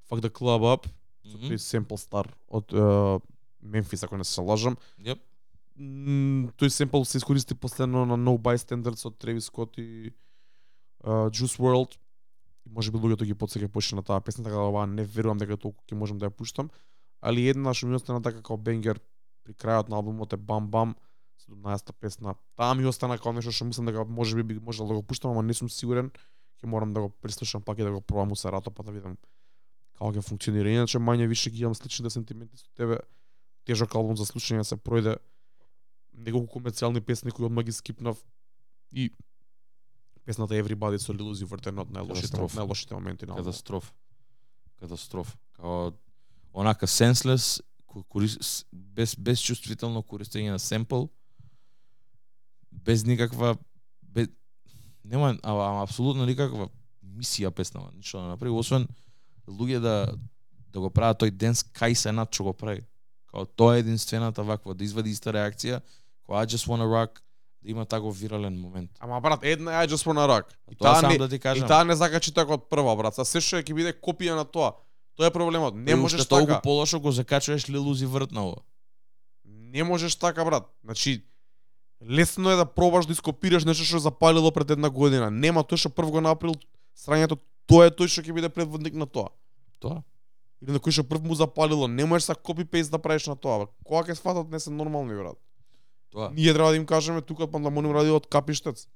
[0.09, 0.85] Fuck the Club Up
[1.25, 1.47] со Мгм.
[1.47, 3.21] тој семпл стар од uh,
[4.03, 4.77] ако не се лажам.
[5.77, 10.13] М, тој семпл се искористи последно на No Bystanders од Travis Scott и
[11.03, 11.97] uh, Juice WRLD.
[12.65, 15.37] И може би луѓето ги подсеќа почне на таа песна, така да ова не верувам
[15.37, 16.69] дека толку ќе можам да ја пуштам.
[17.25, 18.99] Али една што ми остана така како бенгер
[19.45, 20.95] при крајот на албумот е Бам Бам,
[21.45, 22.35] 17-та песна.
[22.57, 25.43] Таа ми остана како нешто што мислам дека може би можел да го пуштам, ама
[25.43, 26.11] не сум сигурен.
[26.61, 29.17] Ќе морам да го преслушам пак и да го пробам у Сарато па да видам
[29.97, 30.69] како ќе функционира.
[30.69, 33.01] Иначе мање више ги имам сличните сентименти со тебе.
[33.65, 35.17] Тежок албум за слушање се пројде
[36.13, 38.21] неколку комерцијални песни кои одма ги скипнав
[38.91, 39.09] и
[40.25, 43.49] песната Everybody со Lil Uzi Vert е од најлошите најлошите моменти на албумот.
[43.49, 43.93] Катастроф.
[44.79, 45.35] Катастроф.
[45.57, 45.91] Као
[46.55, 47.61] онака senseless
[48.09, 51.05] корис, без без чувствително користење на семпл
[52.71, 53.57] без никаква
[54.01, 54.27] без
[55.03, 56.69] нема а, а, апсолутно никаква
[57.15, 58.87] мисија песнава, ништо да направи освен
[59.47, 59.95] луѓе да
[60.73, 62.83] да го прават тој денс кај се над што го прави.
[63.31, 65.81] Као тоа е единствената ваква да извади иста реакција
[66.25, 67.21] кога I just wanna rock
[67.61, 68.91] да има таков вирален момент.
[68.99, 70.45] Ама брат, една е I just wanna rock.
[70.71, 71.67] И Тоа таа не да ти и кажам.
[71.67, 73.15] таа не закачи така од прва брат.
[73.15, 74.73] Се што ќе биде копија на тоа.
[75.15, 75.75] Тоа е проблемот.
[75.75, 76.61] Не И можеш уште толку така.
[76.61, 78.61] полошо го закачуваш на ова.
[79.45, 80.63] Не можеш така, брат.
[80.83, 81.23] Значи,
[82.09, 85.31] лесно е да пробаш да ископираш нешто што запалило пред една година.
[85.31, 86.55] Нема тој што прв го направил
[86.95, 89.29] срањето, тоа е тој што ќе биде предводник на тоа.
[89.79, 90.03] Тоа.
[90.61, 93.35] Или на кој што прв му запалило, не можеш са копи пейст да правиш на
[93.35, 93.67] тоа.
[93.83, 95.39] Кога ќе сватат не се нормални, брат.
[96.11, 96.31] Тоа.
[96.35, 98.87] Ние треба да им кажеме тука Пандамоним ради од капиштец.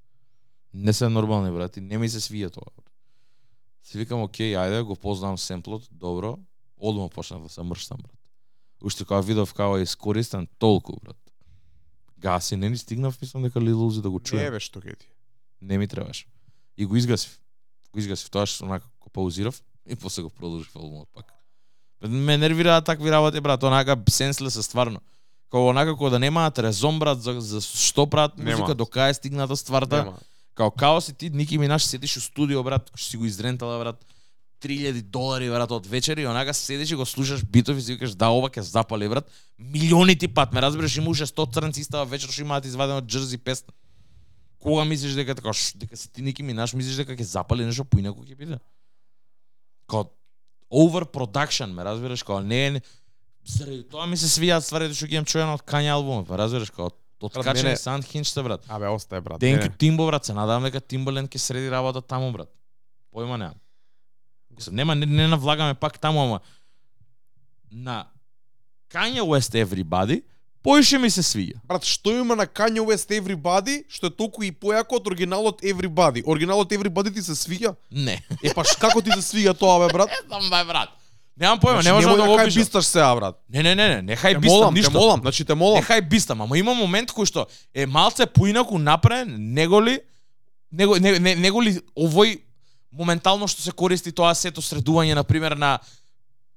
[0.73, 2.67] Не се нормални, брати, не ми се свија тоа.
[3.83, 6.37] Си викам, окей, ајде, го познавам семплот, добро.
[6.77, 8.15] Одма почнав да се мрштам, брат.
[8.83, 11.17] Уште кога видов како е искористен толку, брат.
[12.19, 14.51] Гаси, не ни стигнав, мислам дека Lil Uzi да го Не чуем.
[14.51, 15.07] бе што ќе ти.
[15.61, 16.25] Не ми требаше.
[16.77, 17.39] И го изгасив.
[17.93, 21.33] Го изгасив, тоаш онака го паузирав и после го продолжив албумот пак.
[22.01, 24.99] Ме нервираат такви работи, брат, онака сенслес е стварно.
[25.51, 29.13] Као онака кога да немаат резон, брат, за, за што прават музика, до кај е
[29.13, 30.03] стигната стварта.
[30.03, 30.17] Нема.
[30.59, 34.01] Као као си ти, Ники Минаш седиш у студио, брат, што си го изрентала, брат,
[34.59, 38.11] 3000 долари, брат, од вечери, и онака седиш и го слушаш битов и си викаш,
[38.11, 39.23] да, ова ќе запали, брат.
[39.55, 43.37] Милиони ти пат, ме разбираш, има уште 100 црнци става вечер што имаат извадено джерзи
[43.39, 43.71] песна.
[44.59, 47.87] Кога мислиш дека така, ш, дека си ти Ники Минаш, мислиш дека ќе запали нешто
[47.87, 48.59] поинаку ќе биде?
[49.87, 50.11] Као
[50.67, 52.81] over production, ме разбираш, као не е
[53.47, 56.75] заради тоа ми се свијаат стварите што ги имам чуено од Кања албумот, ме разбираш,
[56.75, 56.91] као
[57.63, 58.61] мене- Санд Хинчте, брат.
[58.67, 59.39] Абе, остаje брат.
[59.41, 62.49] You Тимбо брат, се надевам дека Timbaland ќе среди работа таму брат.
[63.13, 63.55] Појма немам.
[64.51, 66.39] Мислам, нема не, не навлагаме пак таму, ама
[67.71, 68.07] на
[68.89, 70.23] Kanye West Everybody
[70.63, 71.59] поише ми се свиѓа.
[71.63, 76.23] Брат, што има на Kanye West Everybody, што е толку и појако од оригиналот Everybody?
[76.25, 77.75] Оригиналот Everybody ти се свиѓа?
[77.91, 78.21] Не.
[78.43, 80.09] Е па како ти се свиѓа тоа бе, брат?
[80.11, 80.89] Не знам бе брат.
[81.39, 82.61] Немам појма, Значи, не можам да го опишам.
[82.61, 83.35] бисташ сега, брат.
[83.49, 84.91] Не, не, не, не, не хај Те бистам молам, те ништо.
[84.93, 85.83] молам, значи те Не молам.
[85.83, 89.99] хај бистам, ама има момент кој што е малце поинаку направен, него ли
[90.71, 92.41] него не, не, него ли овој
[92.91, 95.79] моментално што се користи тоа сето средување на пример на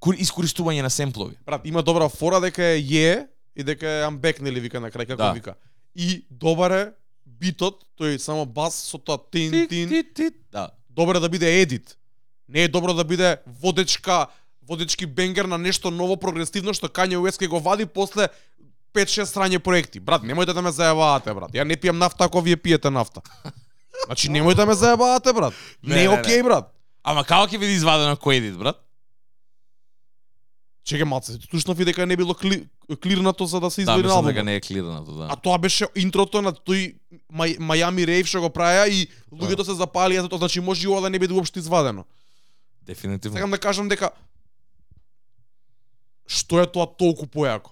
[0.01, 1.37] кор- искористување на семплови.
[1.47, 3.27] Брат, има добра фора дека е е
[3.57, 5.33] и дека е амбек, нели вика на крај, како Да.
[5.33, 5.55] вика.
[5.95, 6.93] И добар е
[7.27, 9.89] битот, тој само бас со тоа тин тин.
[9.89, 10.35] тит, тит.
[10.51, 10.71] Да.
[10.91, 11.97] Добро да биде едит.
[12.49, 14.27] Не е добро да биде водечка,
[14.69, 18.29] водечки бенгер на нешто ново прогресивно што Kanye West ќе го вади после
[18.95, 20.01] 5-6 страње проекти.
[20.01, 21.51] Брат, немојте да ме зајаваате, брат.
[21.53, 23.23] Ја не пијам нафта ако вие пиете нафта.
[24.07, 25.55] Значи немојте да ме зајаваате, брат.
[25.83, 26.69] Не, Не е окей, брат.
[27.03, 28.79] Ама како ќе биде извадено кој едит, брат?
[30.85, 32.67] Чеке малце, тушнав и дека не било кли,
[33.03, 34.35] клирнато за да се Да, извади албумот.
[34.35, 35.29] дека не е клирнато, да.
[35.31, 36.95] А тоа беше интрото на тој
[37.33, 40.91] Мај, Мајами Рейв што го правеа и луѓето се запалија за тоа, значи може и
[40.91, 42.05] ова да не биде уопште извадено.
[42.83, 43.37] Дефинитивно.
[43.39, 44.11] Сакам да кажам дека
[46.27, 47.71] што е тоа толку појако?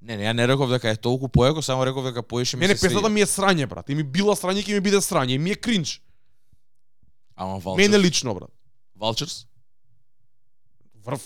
[0.00, 2.76] Не, не, ја не реков дека е толку поеко, само реков дека поише ми Мене
[2.76, 3.12] се песната свиѓа.
[3.12, 3.88] ми е срање, брат.
[3.90, 5.34] И ми била срање, ќе ми биде срање.
[5.34, 6.00] И ми е кринч.
[7.36, 8.02] Ама Мене Vultures.
[8.02, 8.50] лично, брат.
[8.98, 9.46] Vultures?
[11.04, 11.20] Врв.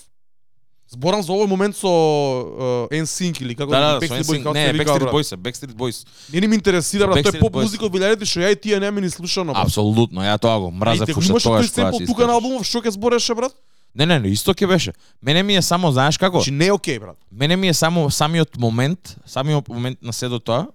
[0.91, 4.55] Зборам за овој момент со uh, NSYNC или како Да, да, да, Backstreet Boys, како
[4.55, 5.13] Не, Backstreet.
[5.13, 6.07] Boys, Backstreet Boys.
[6.33, 7.23] Не ни ми интересира, брат.
[7.23, 9.55] Тоа е Backstreet поп музика од 2000-те што ја и тие не ме ни слушано,
[9.55, 9.71] брат.
[9.71, 12.67] Апсолутно, ја тоа го мразев Ајде, уште имаше тоа тој што семпл тука на албумов,
[12.67, 13.55] што ќе збореше, брат?
[13.95, 14.93] Не, не, не, исто ќе беше.
[15.23, 16.39] Мене ми е само, знаеш како?
[16.39, 17.19] Значи не е окей, брат.
[17.33, 20.69] Мене ми е само самиот момент, самиот момент на седо тоа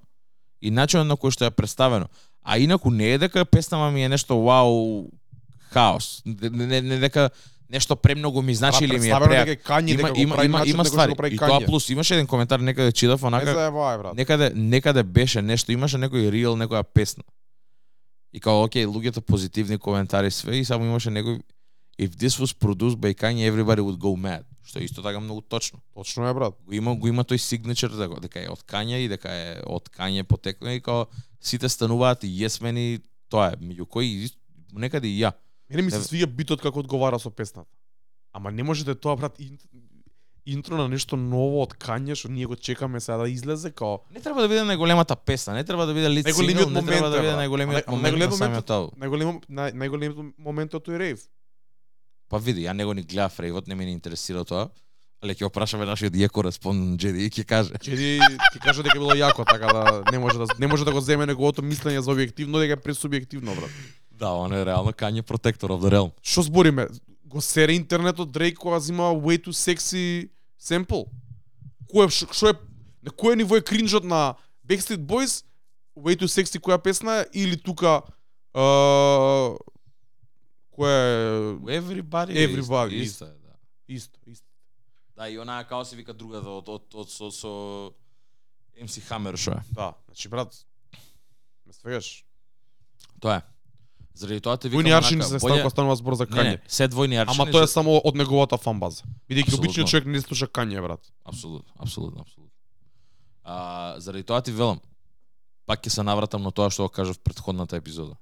[0.62, 2.08] и начинот на кој што е представено.
[2.44, 5.08] А инаку не е дека песнама ми е нешто вау
[5.72, 6.22] хаос.
[6.26, 7.30] Не, не, не дека
[7.70, 9.46] нешто премногу ми значи или ми е преак.
[9.48, 11.16] дека Kanye, Има дека има има има ствари.
[11.32, 14.16] И тоа плюс имаше еден коментар некаде читав Не онака заебавај, брат.
[14.16, 17.24] некаде некаде беше нешто, имаше некој рил, некоја песна.
[18.34, 21.40] И као, окей, луѓето позитивни коментари све и само имаше некој
[21.98, 24.44] If this was produced by Kanye, everybody would go mad.
[24.66, 25.80] Што исто така многу точно.
[25.94, 26.54] Точно е, брат.
[26.66, 29.90] Го има го има тој signature дека, дека е од Kanye и дека е од
[29.90, 31.06] Kanye потекна и као
[31.40, 33.00] сите стануваат и јесмени,
[33.30, 34.30] тоа е, меѓу кои
[34.74, 35.32] некаде и ја.
[35.70, 37.70] Мене ми се свија битот како одговара со песната.
[38.34, 39.60] Ама не можете тоа, брат, ин-
[40.46, 44.20] интро на нешто ново од Kanye што ние го чекаме сега да излезе као Не
[44.20, 47.10] треба да биде најголемата песна, не треба да биде лид Најголемиот сингл, не момент треба
[47.10, 49.00] да биде најголемиот момент на најголемиот самиот албум.
[49.00, 51.20] најголем нај, најголемиот момент од тој рейв.
[52.30, 54.70] Па види, ја него ни гледав рейвот, не ме ни интересира тоа.
[55.24, 57.78] Але ќе опрашаме нашиот ја кореспондент Джеди и ќе каже.
[57.82, 58.20] Чеди
[58.54, 61.26] ти кажа дека било јако, така да не може да не може да го земе
[61.26, 63.72] неговото мислење за објективно, дека е пресубјективно, брат.
[64.12, 66.12] Да, он е реално Protector of the Realm.
[66.22, 66.88] Што збориме?
[67.26, 70.30] Го сере интернетот Дрейк кога зима way too sexy
[70.62, 71.06] sample.
[71.92, 72.54] Кој што е
[73.04, 74.36] на кој ниво е кринжот на
[74.68, 75.44] Backstreet Boys?
[75.98, 78.02] Way too sexy која песна или тука
[78.54, 79.58] uh,
[80.76, 81.00] која
[81.68, 82.34] е Everybody.
[82.38, 83.26] Everybody, Исто, исто.
[83.26, 83.54] исто, е, да.
[83.88, 84.48] исто, исто.
[85.18, 87.52] Да, и онаа као се вика другата од од од со со
[88.78, 89.62] MC Hammer шо е.
[89.72, 90.52] Да, значи брат
[91.66, 92.26] ме свегаш.
[93.20, 93.42] Тоа е.
[94.14, 96.60] Заради тоа те викам Двојни аршини се боле- ставува станува збор за Не, не, Кање.
[96.68, 97.36] се двојни аршини.
[97.38, 99.04] Ама тоа е само од неговата фан база.
[99.30, 101.04] Бидејќи обичниот човек не слуша Кање, брат.
[101.24, 102.52] Апсолутно, апсолутно, апсолутно.
[103.44, 103.56] А,
[103.98, 104.80] заради тоа ти велам,
[105.66, 108.16] пак ќе се навратам на тоа што го кажав в претходната епизода.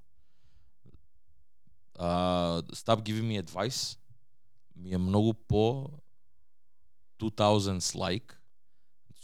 [1.96, 2.08] А,
[2.74, 3.98] Stop Giving Me Advice
[4.76, 5.90] ми е многу по
[7.20, 8.34] 2000s like,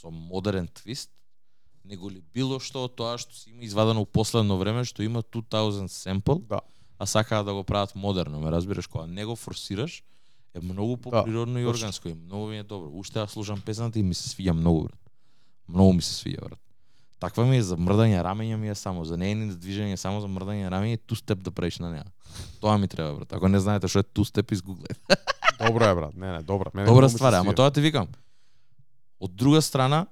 [0.02, 1.12] со модерен твист,
[1.86, 5.24] него ли било што од тоа што си има извадено у последно време, што има
[5.24, 6.62] 2000 sample, Да.
[6.98, 10.04] а сакаат да го прават модерно, ме разбираш, кога не го форсираш,
[10.54, 11.70] е многу поприродно и точно.
[11.70, 12.90] органско и многу ми е добро.
[12.90, 15.00] Уште ја слушам песната и ми се свиѓа многу, брат.
[15.68, 16.60] Многу ми се свиѓа, брат.
[17.20, 20.70] Таква ми е за мрдање рамења ми е само, за нејни движење само за мрдање
[20.72, 22.06] рамења ту степ да правиш на неа.
[22.64, 23.34] Тоа ми треба, брат.
[23.36, 24.96] Ако не знаете што е ту степ, изгуглајте.
[25.60, 26.72] Добро е брат, не, не, добра.
[26.74, 28.08] Мене Добра ствар, е, ама тоа ти викам.
[29.20, 30.06] Од друга страна,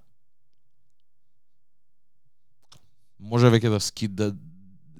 [3.19, 4.34] може веќе да ски да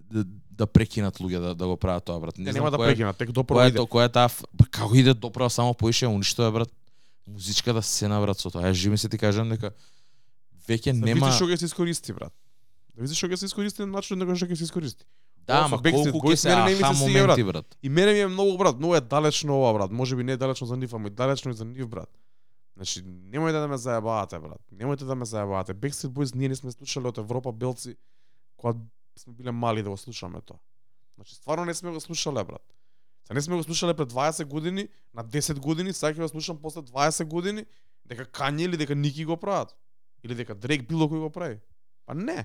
[0.08, 0.24] да,
[0.58, 2.38] да прекинат луѓе да, да го прават тоа, брат.
[2.38, 3.78] Не, Не, нема да која, прекина, тек која доправо е иде.
[3.78, 6.72] то, која е таа па, како иде доправо само поише уништува брат.
[7.28, 8.64] Музичката сцена брат со тоа.
[8.64, 9.76] Ја живи се ти кажам дека
[10.68, 12.34] веќе Да нема видиш што ќе се искористи, брат.
[12.96, 15.06] Да видиш што ќе се искористи на начин на кој што ќе се искористи.
[15.48, 17.78] Да, ама колку ќе се мене аха моменти брат.
[17.84, 19.92] И мене ми е многу брат, многу е далечно ова брат.
[19.92, 22.10] Може би не е далечно за нив, ама и далечно и за нив брат.
[22.76, 24.62] Значи, немојте да ме заебавате, брат.
[24.76, 25.74] Немојте да ме заебавате.
[25.74, 27.96] Backstreet Boys ние не сме слушале од Европа белци
[28.58, 28.78] кога
[29.18, 30.60] сме биле мали да го слушаме тоа.
[31.16, 32.62] Значи, стварно не сме го слушале, брат.
[33.28, 36.60] Се не сме го слушале пред 20 години, на 10 години, сега ќе го слушам
[36.62, 37.66] после 20 години,
[38.06, 39.76] дека Кање или дека Ники го прават.
[40.28, 41.62] Или дека Дрейк било кој го прави.
[42.06, 42.44] Па не.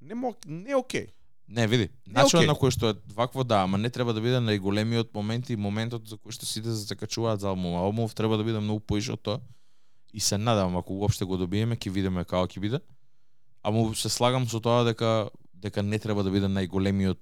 [0.00, 1.10] Не мог, не е окей.
[1.48, 1.90] Не, види.
[2.06, 2.48] Начинот окей.
[2.48, 6.08] на кој што е вакво да, ама не треба да биде најголемиот момент и моментот
[6.08, 7.76] за кој што сите се закачуваат за албум.
[7.76, 9.40] Албумов треба да биде многу поише од тоа.
[10.16, 12.80] И се надевам ако уопште го добиеме, ќе видиме како ќе биде.
[13.62, 17.20] Ама се слагам со тоа дека дека не треба да биде најголемиот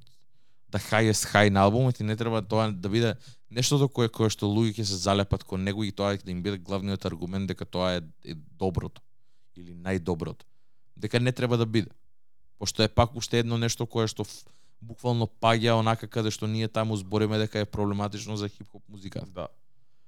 [0.71, 3.17] да highest high на албумот и не треба тоа да биде
[3.51, 6.63] нештото кое кое што луѓе ќе се залепат кон него и тоа да им биде
[6.63, 9.03] главниот аргумент дека тоа е, е доброто
[9.57, 10.45] или најдоброто.
[10.97, 11.91] Дека не треба да биде.
[12.59, 14.25] Пошто е пак уште едно нешто кое што
[14.81, 19.27] буквално паѓа онака каде што ние таму збориме дека е проблематично за хип-хоп музиката.
[19.27, 19.49] Да.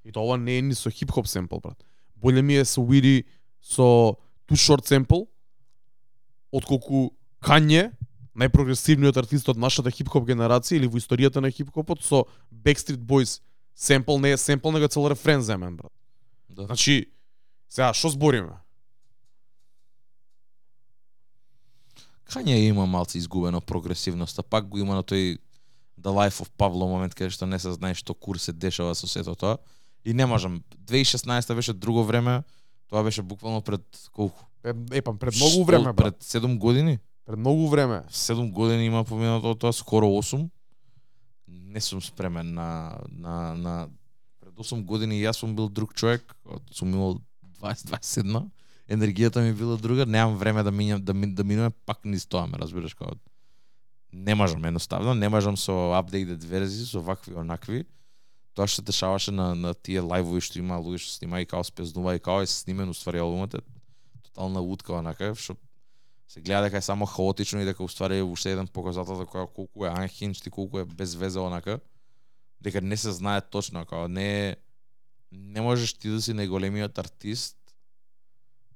[0.05, 1.85] И тоа ова не е ни со хип-хоп семпл, брат.
[2.17, 3.25] Боле ми е со Уири
[3.61, 4.17] со
[4.49, 5.25] Too Short семпл,
[6.53, 7.93] отколку Кање,
[8.35, 13.41] најпрогресивниот артист од нашата хип-хоп генерација или во историјата на хип-хопот со Backstreet Boys
[13.75, 15.93] семпл не е семпл, него цел рефрен земен, брат.
[16.49, 16.67] Да.
[16.67, 17.13] Значи,
[17.69, 18.59] сега, што збориме?
[22.31, 25.39] Кање има малце изгубено прогресивноста, пак го има на тој
[26.01, 29.09] The Life of Pablo момент каде што не се знае што кур се дешава со
[29.09, 29.59] сето тоа.
[30.05, 30.63] И не можам.
[30.85, 32.43] 2016 беше друго време,
[32.89, 33.81] тоа беше буквално пред
[34.13, 34.45] колку?
[34.65, 35.97] Е, е па пред многу време, брат.
[35.97, 36.99] Пред 7 години?
[37.27, 38.03] Пред многу време.
[38.11, 40.49] 7 години има поминато од тоа, скоро 8.
[41.49, 43.89] Не сум спремен на, на, на
[44.41, 46.37] пред 8 години јас сум бил друг човек,
[46.73, 47.21] сум имал
[47.61, 48.45] 20-21,
[48.89, 52.47] енергијата ми била друга, немам време да минам да, ми, да минуваме пак низ тоа,
[52.47, 53.17] ме разбираш како
[54.13, 57.85] не можам едноставно, не можам со апдейтед верзии, со вакви онакви.
[58.55, 61.65] Тоа што се дешаваше на на тие лајвови што има луѓе што снима и као
[61.65, 63.63] спезнува и као е снимен уствари албумот е
[64.23, 65.57] тотална утка онака што
[66.29, 69.85] се гледа дека е само хаотично и дека уствари уште еден показател за која колку
[69.85, 71.81] е анхинч и колку е без веза онака
[72.61, 74.57] дека не се знае точно како не
[75.33, 77.59] не можеш ти да си најголемиот артист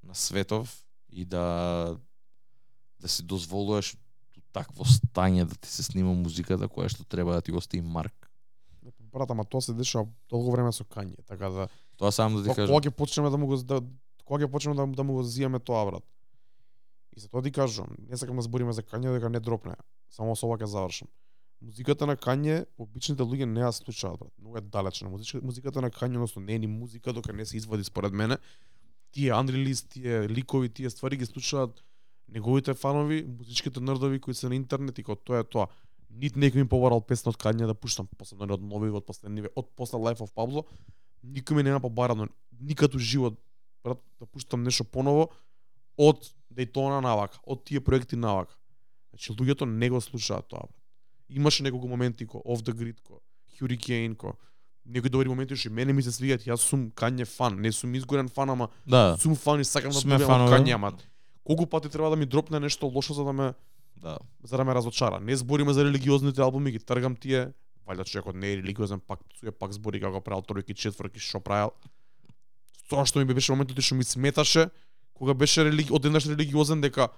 [0.09, 1.97] на светов и да
[3.01, 3.95] да си дозволуваш
[4.53, 8.31] такво стање да ти се снима музиката која што треба да ти остави марк.
[9.13, 12.55] Брат, ама тоа се дешава долго време со Кање, така да Тоа само да ти
[12.55, 12.75] кажам.
[12.75, 13.81] кога ќе почнеме да му го да,
[14.25, 16.05] кога ќе почнеме да, да му го зијаме тоа брат.
[17.17, 19.75] И за тоа ти кажувам, не сакам да збориме за Кање дека не дропне.
[20.11, 21.09] Само со ова ќе завршам.
[21.61, 24.33] Музиката на Кање, обичните луѓе не ја слушаат брат.
[24.39, 25.11] Многу е далечна.
[25.11, 28.39] Музичка, музиката на Кање, односно не е ни музика дока не се извади според мене.
[29.13, 31.85] Тие unreleased, тие ликови, тие ствари ги слушаат
[32.29, 35.69] неговите фанови, музичките нердови кои се на интернет и кога тоа е тоа.
[36.11, 39.69] Нит некој ми побарал песна од Кање да пуштам, посебно од нови, од последниве, од
[39.77, 40.65] после Life of Pablo,
[41.25, 42.29] никој ми нема побарано
[42.61, 43.37] никад живот
[43.85, 45.29] брат да пуштам нешто поново
[45.97, 48.57] од Дейтона навака, од тие проекти навака.
[49.13, 50.67] Значи луѓето не го слушаат тоа.
[50.67, 50.77] Брат.
[51.29, 53.21] Имаше неколку моменти ко Off the Grid, ко
[53.61, 54.37] Hurricane, ко
[54.89, 58.29] некои добри моменти што мене ми се свиѓаат, јас сум Кање фан, не сум изгорен
[58.29, 60.55] фан, ама Да, сум фан и сакам да фанови.
[60.57, 60.93] Кање, ама
[61.45, 63.53] колку пати треба да ми дропне нешто лошо за да ме
[64.03, 64.19] да.
[64.43, 65.21] за да ме разочара.
[65.21, 67.53] Не збориме за религиозните албуми, ги тргам тие.
[67.89, 71.73] Валјда човекот не е религиозен, пак пцуе, пак збори како правил тројки, четврки, што правил.
[72.89, 74.69] Тоа што ми беше моментот што ми сметаше,
[75.15, 75.93] кога беше религи...
[75.93, 77.09] одеднаш религиозен дека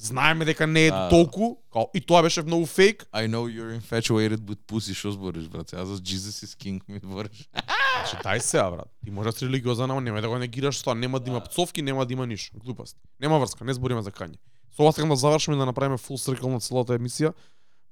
[0.00, 1.08] знаеме дека не е Да.
[1.08, 3.04] толку, као, и тоа беше многу фейк.
[3.12, 5.72] I know you're infatuated with pussy, што збориш, брат?
[5.72, 7.48] Ја за Jesus is King ми збориш.
[8.00, 8.88] Значи, дај се, брат.
[9.04, 11.82] Ти можеш да си религиозен, ама нема да го негираш тоа, нема да има пцовки,
[11.82, 12.58] нема да има ништо.
[12.58, 12.96] Глупост.
[13.20, 14.38] Нема врска, не збориме за Кање.
[14.76, 17.32] Со ова сакам да завршиме да направиме фул циркл на целата емисија,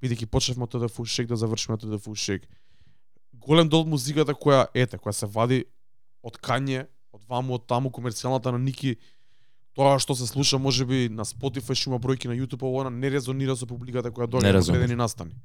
[0.02, 2.48] бидејќи почнавме од ТДФ Шек да завршиме од ТДФ Шек.
[3.34, 5.64] Голем дел од музиката која ете, која се вади
[6.22, 8.96] од Кање, од ваму, од таму, комерцијалната на Ники,
[9.78, 13.54] тоа што се слуша можеби на Spotify што има бројки на YouTube, ова не резонира
[13.56, 15.36] со публиката која доаѓа на одредени настани.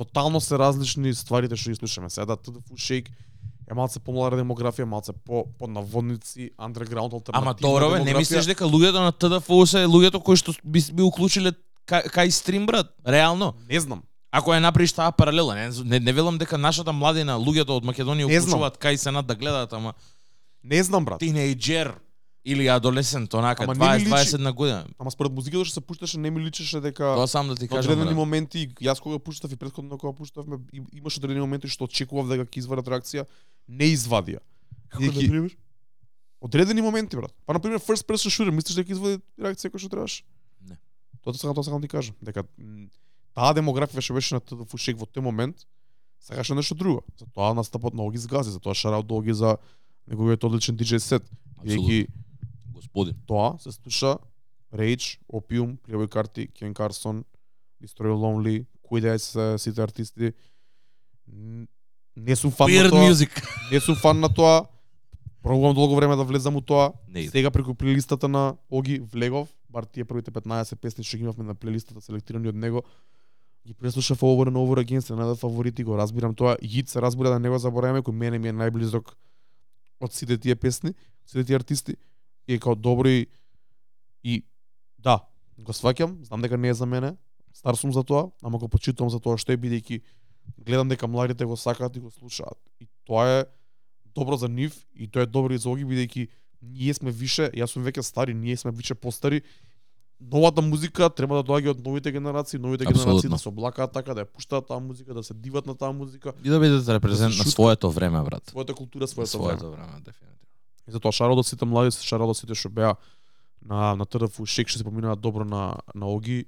[0.00, 2.08] Тотално се различни стварите што ги слушаме.
[2.10, 3.10] Сега ТДФ Шейк
[3.68, 8.48] е малце помлада демографија, малце по по наводници, underground алтернативна Ама добро бе, не мислиш
[8.48, 11.52] дека луѓето на ТДФУ се луѓето кои што би, би уклучиле
[11.84, 12.94] кај, кај стрим брат?
[13.04, 13.52] Реално?
[13.68, 14.02] Не знам.
[14.32, 18.24] Ако ја направиш таа паралела, не, не, не велам дека нашата младина, луѓето од Македонија
[18.24, 19.92] уклучуваат кај сенат да гледаат, ама
[20.64, 21.20] Не знам брат.
[21.20, 21.92] тинејџер
[22.46, 24.86] или адолесент, онака Ама не ми личи- 20-21 година.
[24.98, 27.68] Ама според музиката што се пушташе не ми личеше дека Тоа сам да ти на
[27.70, 27.78] кажам.
[27.82, 28.16] одредени брат.
[28.16, 32.44] моменти, јас кога пуштав и претходно кога пуштавме, им- имаше одредени моменти што очекував дека
[32.44, 33.26] ќе извадат реакција,
[33.68, 34.38] не извадија.
[34.88, 35.56] Како Бидејќи- например?
[36.40, 37.32] Одредени моменти, брат.
[37.46, 40.22] Па на пример first person shooter, мислиш дека извади реакција која што требаше?
[40.62, 40.76] Не.
[41.20, 42.44] Тоа сакам тоа сакам да ти кажам, дека
[43.34, 45.66] таа демографија што беше на ТДФ Шек во тој момент,
[46.20, 47.02] сакаше нешто друго.
[47.18, 49.58] Затоа настапот на Оги згази, затоа шараут до Оги за
[50.06, 51.22] неговиот одличен диџеј сет.
[51.64, 52.06] Бидејќи
[52.96, 53.14] Господин.
[53.26, 54.16] тоа се слуша
[54.74, 57.24] Rage, Opium, Playboy Carti, Ken Carson,
[57.82, 59.18] Destroy Lonely, кои да
[59.58, 60.32] сите артисти.
[62.16, 63.12] Не сум фан на Weird тоа.
[63.12, 63.42] music.
[63.72, 64.66] Не сум фан на тоа.
[65.42, 66.92] Пробувам долго време да влезам у тоа.
[67.08, 67.28] Не.
[67.28, 71.54] Сега преку плейлистата на Оги влегов, бар тие првите 15 песни што ги имавме на
[71.54, 72.82] плейлистата селектирани од него,
[73.66, 76.56] ги преслушав over and over again, се најдат фаворити, го разбирам тоа.
[76.64, 79.12] Хит се разбира да не го забораваме, кој мене ми е најблизок
[80.00, 80.94] од сите тие песни,
[81.26, 81.96] сите тие артисти.
[82.48, 83.08] И е као добро
[84.24, 84.44] и,
[84.98, 85.20] да,
[85.58, 87.16] го сваќам, знам дека не е за мене,
[87.54, 90.00] стар сум за тоа, ама го почитувам за тоа што е бидејќи
[90.58, 92.58] гледам дека младите го сакаат и го слушаат.
[92.80, 93.44] И тоа е
[94.14, 96.28] добро за нив и тоа е добро и за Оги бидејќи
[96.62, 99.42] ние сме више, јас сум веќе стари, ние сме више постари.
[100.20, 103.30] Новата музика треба да доаѓа од новите генерации, новите генерации Апсолутно.
[103.30, 106.32] да се облакаат така, да ја пуштаат таа музика, да се диват на таа музика,
[106.44, 108.42] И да бидете репрезент Да на своето време, брат.
[108.46, 109.86] својата култура, своето, Своето време.
[109.92, 110.12] време.
[110.88, 112.96] И затоа шарал до сите млади, шарал до сите што беа
[113.62, 116.46] на на ТРФ Шек што се поминуваат добро на на Оги,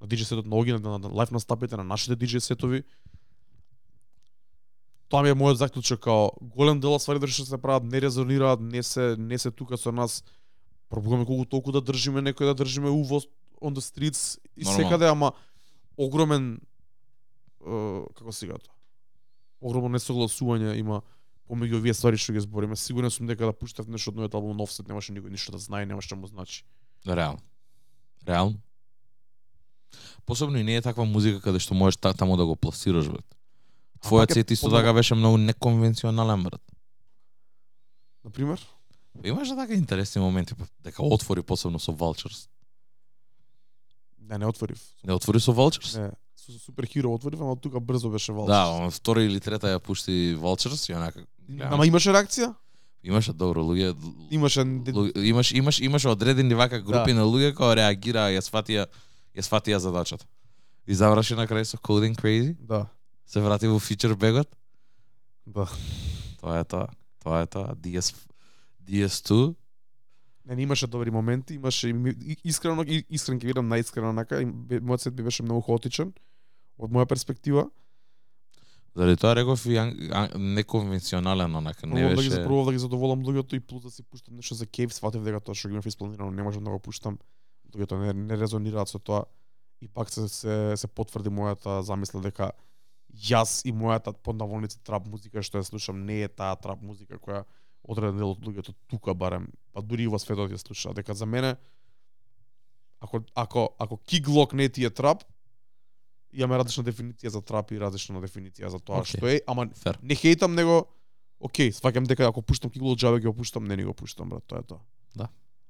[0.00, 2.84] на диџеј сетот на Оги, на, на, на лайф настапите на нашите диџеј сетови.
[5.08, 8.60] Тоа ми е мојот заклучок као голем дел од стварите што се прават не резонираат,
[8.60, 10.24] не се не се тука со нас.
[10.88, 13.28] Пробуваме колку толку да држиме некој да држиме увоз
[13.60, 15.32] on the streets и секаде, ама
[15.96, 16.60] огромен
[17.66, 18.74] е, како сега тоа.
[19.60, 21.02] Огромно несогласување има
[21.48, 22.76] помеѓу овие ствари што ги збориме.
[22.76, 25.58] Сигурен сум дека да пуштав нешто од новиот албум на Offset немаше никој ништо да
[25.58, 26.64] знае, немаше да му значи.
[27.06, 27.40] Реално.
[28.28, 28.60] Реално.
[30.26, 33.24] Посебно и не е таква музика каде што можеш та, таму да го пласираш, брат.
[34.04, 36.62] Твојот е сет исто така беше многу неконвенционален, брат.
[38.24, 38.60] На пример,
[39.24, 40.54] Имаше така интересни моменти,
[40.84, 42.48] дека отвори посебно со Vultures.
[44.20, 44.80] не не отворив.
[45.04, 45.98] Не отвори со Vultures?
[46.00, 46.10] Не,
[46.48, 48.46] со со супер хиро отворив, ама тука брзо беше вал.
[48.46, 52.54] Да, ама втора или трета ја пушти Vultures и онака гледам, Ама имаше реакција?
[53.04, 53.94] имаше добро луѓе.
[54.30, 57.14] Имаше луѓе- имаш имаш имаше одредени вака групи Да.
[57.14, 58.86] на луѓе кои реагираа, ја сватија
[59.36, 60.24] ја сватија задачата.
[60.86, 62.86] И заврши на крај со Coding Crazy, Да,
[63.26, 64.48] се врати во фичер бегот.
[65.46, 65.68] да.
[66.40, 66.88] Тоа е тоа.
[67.20, 67.74] Тоа е тоа.
[67.74, 68.14] DS
[68.80, 69.54] DS2
[70.46, 71.92] Не, имаше добри моменти, имаше
[72.44, 76.12] искрено искрен ќе видам најискрено нака, и бе- мојот сет ми беше многу хаотичен
[76.78, 77.68] од моја перспектива.
[78.96, 79.78] Заради тоа реков и
[80.38, 82.44] неконвенционален онака, не Пробував да ги беше.
[82.44, 85.40] пробував да ги задоволам луѓето и плюс да си пуштам нешто за Кейв, сватив дека
[85.40, 87.18] тоа што го имав испланирано не можам да го пуштам.
[87.74, 89.26] Луѓето не, не резонираат со тоа
[89.80, 92.50] и пак се се се потврди мојата замисла дека
[93.14, 97.18] јас и мојата под наволници трап музика што ја слушам не е таа трап музика
[97.18, 97.44] која
[97.84, 101.26] одреден дел од луѓето тука барем, па дури и во светот ја слуша, дека за
[101.26, 101.56] мене
[103.00, 105.24] ако ако ако киглок не ти е трап,
[106.32, 109.18] имаме различна дефиниција за трап и различна дефиниција за тоа Окей.
[109.18, 109.98] што е, ама Фер.
[110.02, 110.86] не хейтам него
[111.38, 114.42] Океј, сваќам дека ако пуштам кигло џабе ги го пуштам, не ни го пуштам, брат,
[114.50, 115.28] тоа е тоа.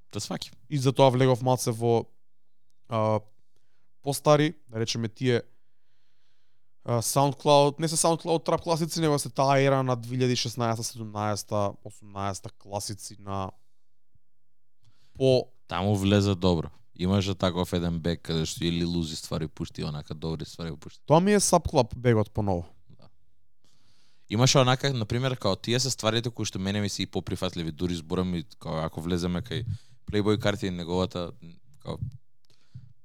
[0.09, 0.55] Те сваќам.
[0.73, 2.09] И затоа влегов малце во
[2.89, 3.21] а,
[4.01, 5.43] постари, да речеме тие
[6.85, 12.53] а, SoundCloud, не се SoundCloud трап класици, него се таа ера на 2016, 17, 18
[12.57, 13.51] класици на
[15.19, 16.71] по Таму влезе добро.
[16.99, 21.01] Имаше таков еден бек каде што или лузи ствари пушти, онака добри ствари пушти.
[21.07, 22.67] тоа ми е Subclub бегот поново.
[24.31, 27.73] Имаше онака, на пример, као тие се стварите кои што мене ми се и поприфатливи,
[27.73, 29.65] дури зборам и као ако влеземе кај
[30.11, 31.33] Playboy карти и неговата
[31.81, 31.97] као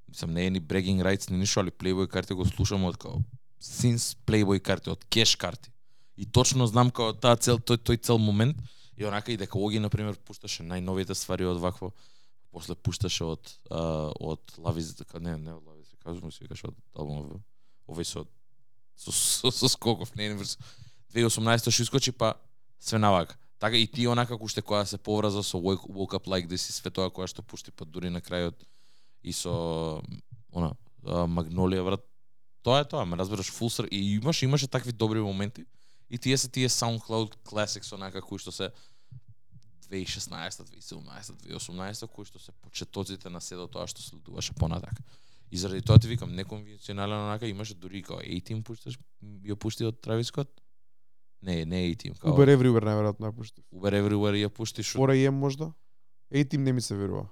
[0.10, 3.22] мислам не е ни bragging rights ни ништо, али Playboy карти го слушам од као
[3.62, 5.70] since Playboy карти од кеш карти.
[6.18, 8.58] И точно знам како таа цел тој тој цел момент
[8.98, 11.94] и онака и дека Оги на пример пушташе најновите ствари од вакво
[12.54, 17.42] после пушташе од а, од Лавиз не не од Лавиз кажувам се викаш од албумот
[17.90, 18.26] овој со
[18.96, 20.46] со, со, со скоков не не,
[21.14, 22.36] 2018 што искочи па
[22.80, 23.40] све навак.
[23.60, 26.74] така и ти онака уште која се поврза со Woke, woke Up Like This и
[26.76, 28.60] све тоа која што пушти па дури на крајот
[29.24, 30.02] и со
[30.52, 30.74] она
[31.04, 32.04] Магнолија брат
[32.64, 35.66] тоа е тоа ме разбираш фулсер и имаш имаше такви добри моменти
[36.10, 38.72] и тие се тие SoundCloud Classics онака кои што се
[39.94, 44.98] 2016, 2017, 2018 кои што се почетоците на седо тоа што следуваше понатак.
[45.52, 48.98] И заради тоа ти викам неконвенционален онака имаше дури као A-Team пушташ
[49.46, 50.50] ја пушти од Travis Scott.
[51.42, 53.62] Не, не A-Team, као Uber Everywhere најверојатно ја пушти.
[53.70, 55.70] Uber Everywhere ја пуштиш од 4AM можда?
[56.34, 57.30] A-Team не ми се верува.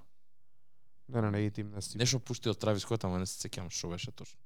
[1.10, 1.98] Не, не, не, A-Team не си.
[1.98, 4.38] нешто пушти од Travis Scott, ама не се сеќавам што беше точно.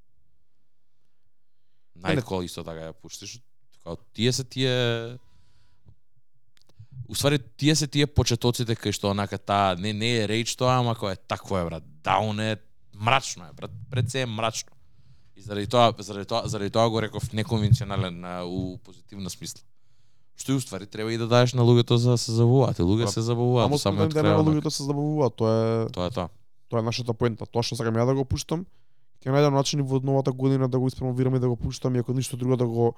[2.00, 3.42] Nightcall исто така ја пуштиш.
[3.84, 5.20] Као тие се тие
[7.08, 10.96] Уствари тие се тие почетоците кај што онака таа не не е рейдж тоа, ама
[10.96, 11.84] кој е такво е брат.
[12.04, 12.58] Даун е
[12.94, 13.72] мрачно е брат.
[13.92, 14.72] Пред се е мрачно.
[15.36, 19.62] И заради тоа заради тоа заради тоа го реков неконвенционален а, у позитивна смисла.
[20.36, 22.80] Што и уствари треба и да даеш на луѓето за да се забавуваат.
[22.80, 24.14] Луѓе Па, се забавуваат Само спомен крај.
[24.14, 24.50] дена онака.
[24.50, 26.28] луѓето се забавуваат, тоа е Тоа е тоа.
[26.70, 27.46] тоа е нашата поента.
[27.46, 28.66] Тоа што сакам ја да го пуштам,
[29.22, 32.14] ќе најдам начин во новата година да го испромовирам и да го пуштам и ако
[32.14, 32.96] ништо друго да го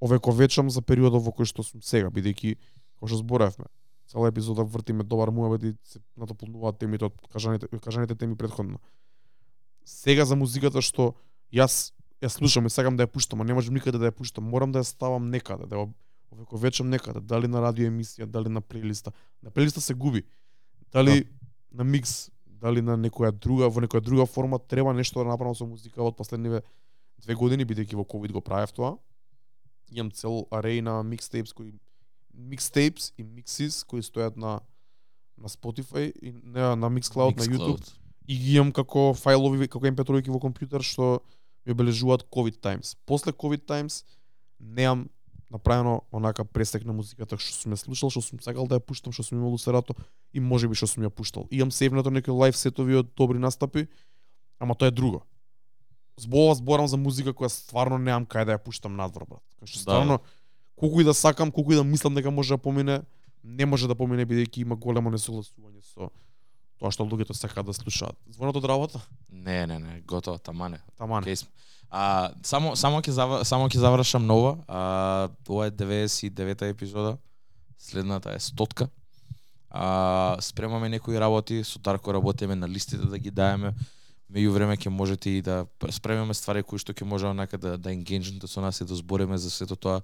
[0.00, 2.54] овековечам за периодот во кој што сум сега, бидејќи
[2.98, 3.70] како што зборевме,
[4.10, 8.80] цела епизода вртиме добар муабет и се натополнуваат темите од кажаните, кажаните теми предходно.
[9.84, 11.14] Сега за музиката што
[11.54, 14.50] јас ја слушам и сакам да ја пуштам, а не можам никаде да ја пуштам,
[14.50, 15.92] морам да ја ставам некаде, да ја
[16.34, 19.12] овековечам некаде, дали на радио емисија, дали на плейлиста.
[19.42, 20.24] На плейлиста се губи.
[20.92, 21.28] Дали
[21.72, 25.66] на микс, дали на некоја друга, во некоја друга форма треба нешто да направам со
[25.66, 26.62] музика од последниве
[27.22, 28.96] две години, бидејќи во ковид го правев тоа.
[29.90, 31.72] Имам цел арей на микстейпс кои
[32.38, 34.60] микстейпс и миксис кои стојат на
[35.38, 37.94] на Spotify и не, на Mixcloud, на YouTube Mixcloud.
[38.26, 41.20] и ги имам како фајлови, како MP3 во компјутер што
[41.66, 42.96] ми обележуваат COVID times.
[43.06, 44.04] После COVID times
[44.58, 45.08] неам
[45.50, 49.12] направено онака пресек на музиката што сум ја слушал, што сум сакал да ја пуштам,
[49.12, 49.94] што сум имал усерато
[50.32, 51.46] и можеби што сум ја пуштал.
[51.50, 53.88] Имам севнато некои лайв сетови од добри настапи,
[54.58, 55.22] ама тоа е друго.
[56.18, 59.44] Зборува зборам за музика која стварно немам кај да ја пуштам надвор, брат.
[59.62, 59.84] Кој што
[60.18, 60.18] Да.
[60.78, 63.00] Колку и да сакам, колку и да мислам дека може да помине,
[63.44, 66.10] не може да помине бидејќи има големо несогласување со
[66.78, 68.16] тоа што луѓето сакаат да слушаат.
[68.30, 69.00] Звонот од работа?
[69.30, 70.78] Не, не, не, готово, тамане.
[70.96, 71.26] Таман.
[71.26, 71.50] Океј сме.
[71.90, 73.12] А, само само ќе
[73.44, 74.58] само ќе завршам нова.
[74.68, 77.16] А, ова е 99-та епизода.
[77.78, 78.88] Следната е 100-ка.
[79.70, 83.74] А, спремаме некои работи, со Дарко работиме на листите да ги даеме.
[84.30, 87.90] Меѓу време ќе можете и да спремаме ствари кои што ќе може онака да да
[87.90, 90.02] енгејджнете со нас и да збориме за сето тоа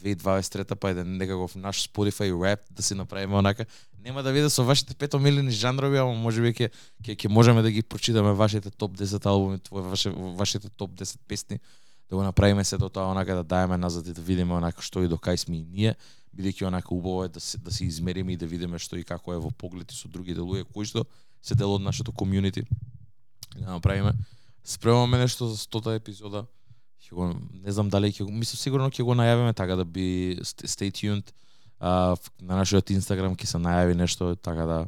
[0.00, 3.66] 2023 па еден некаков наш Spotify rap да си направиме онака.
[4.04, 6.70] Нема да виде со вашите петомилени жанрови, ама можеби ќе
[7.04, 11.18] ќе ќе можеме да ги прочитаме вашите топ 10 албуми, твој ваше вашите топ 10
[11.28, 11.60] песни,
[12.10, 15.08] да го направиме сето тоа онака да даеме назад и да видиме онака што и
[15.08, 15.94] до кај сме и ние,
[16.34, 19.32] бидејќи онака убаво е да се да се измериме и да видиме што и како
[19.32, 21.06] е во поглед и со другите луѓе кои што
[21.42, 22.66] се дел од нашето комјунити.
[23.56, 24.12] Да направиме.
[24.64, 26.46] Спремаме нешто за 100 епизода.
[27.12, 30.38] Ќе го не знам дали ќе го мислам сигурно ќе го најавиме така да би
[30.40, 31.28] st- stay tuned.
[31.78, 34.78] А, на нашиот Инстаграм ќе се најави нешто така да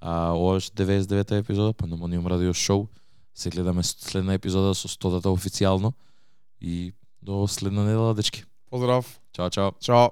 [0.00, 2.86] а ова е 99-та епизода Pandemonium Radio Show.
[3.34, 5.92] Се гледаме следна епизода со 100-та официјално
[6.60, 8.44] и до следна недела дечки.
[8.70, 9.20] Поздрав.
[9.32, 9.72] Чао чао.
[9.80, 10.08] Чао.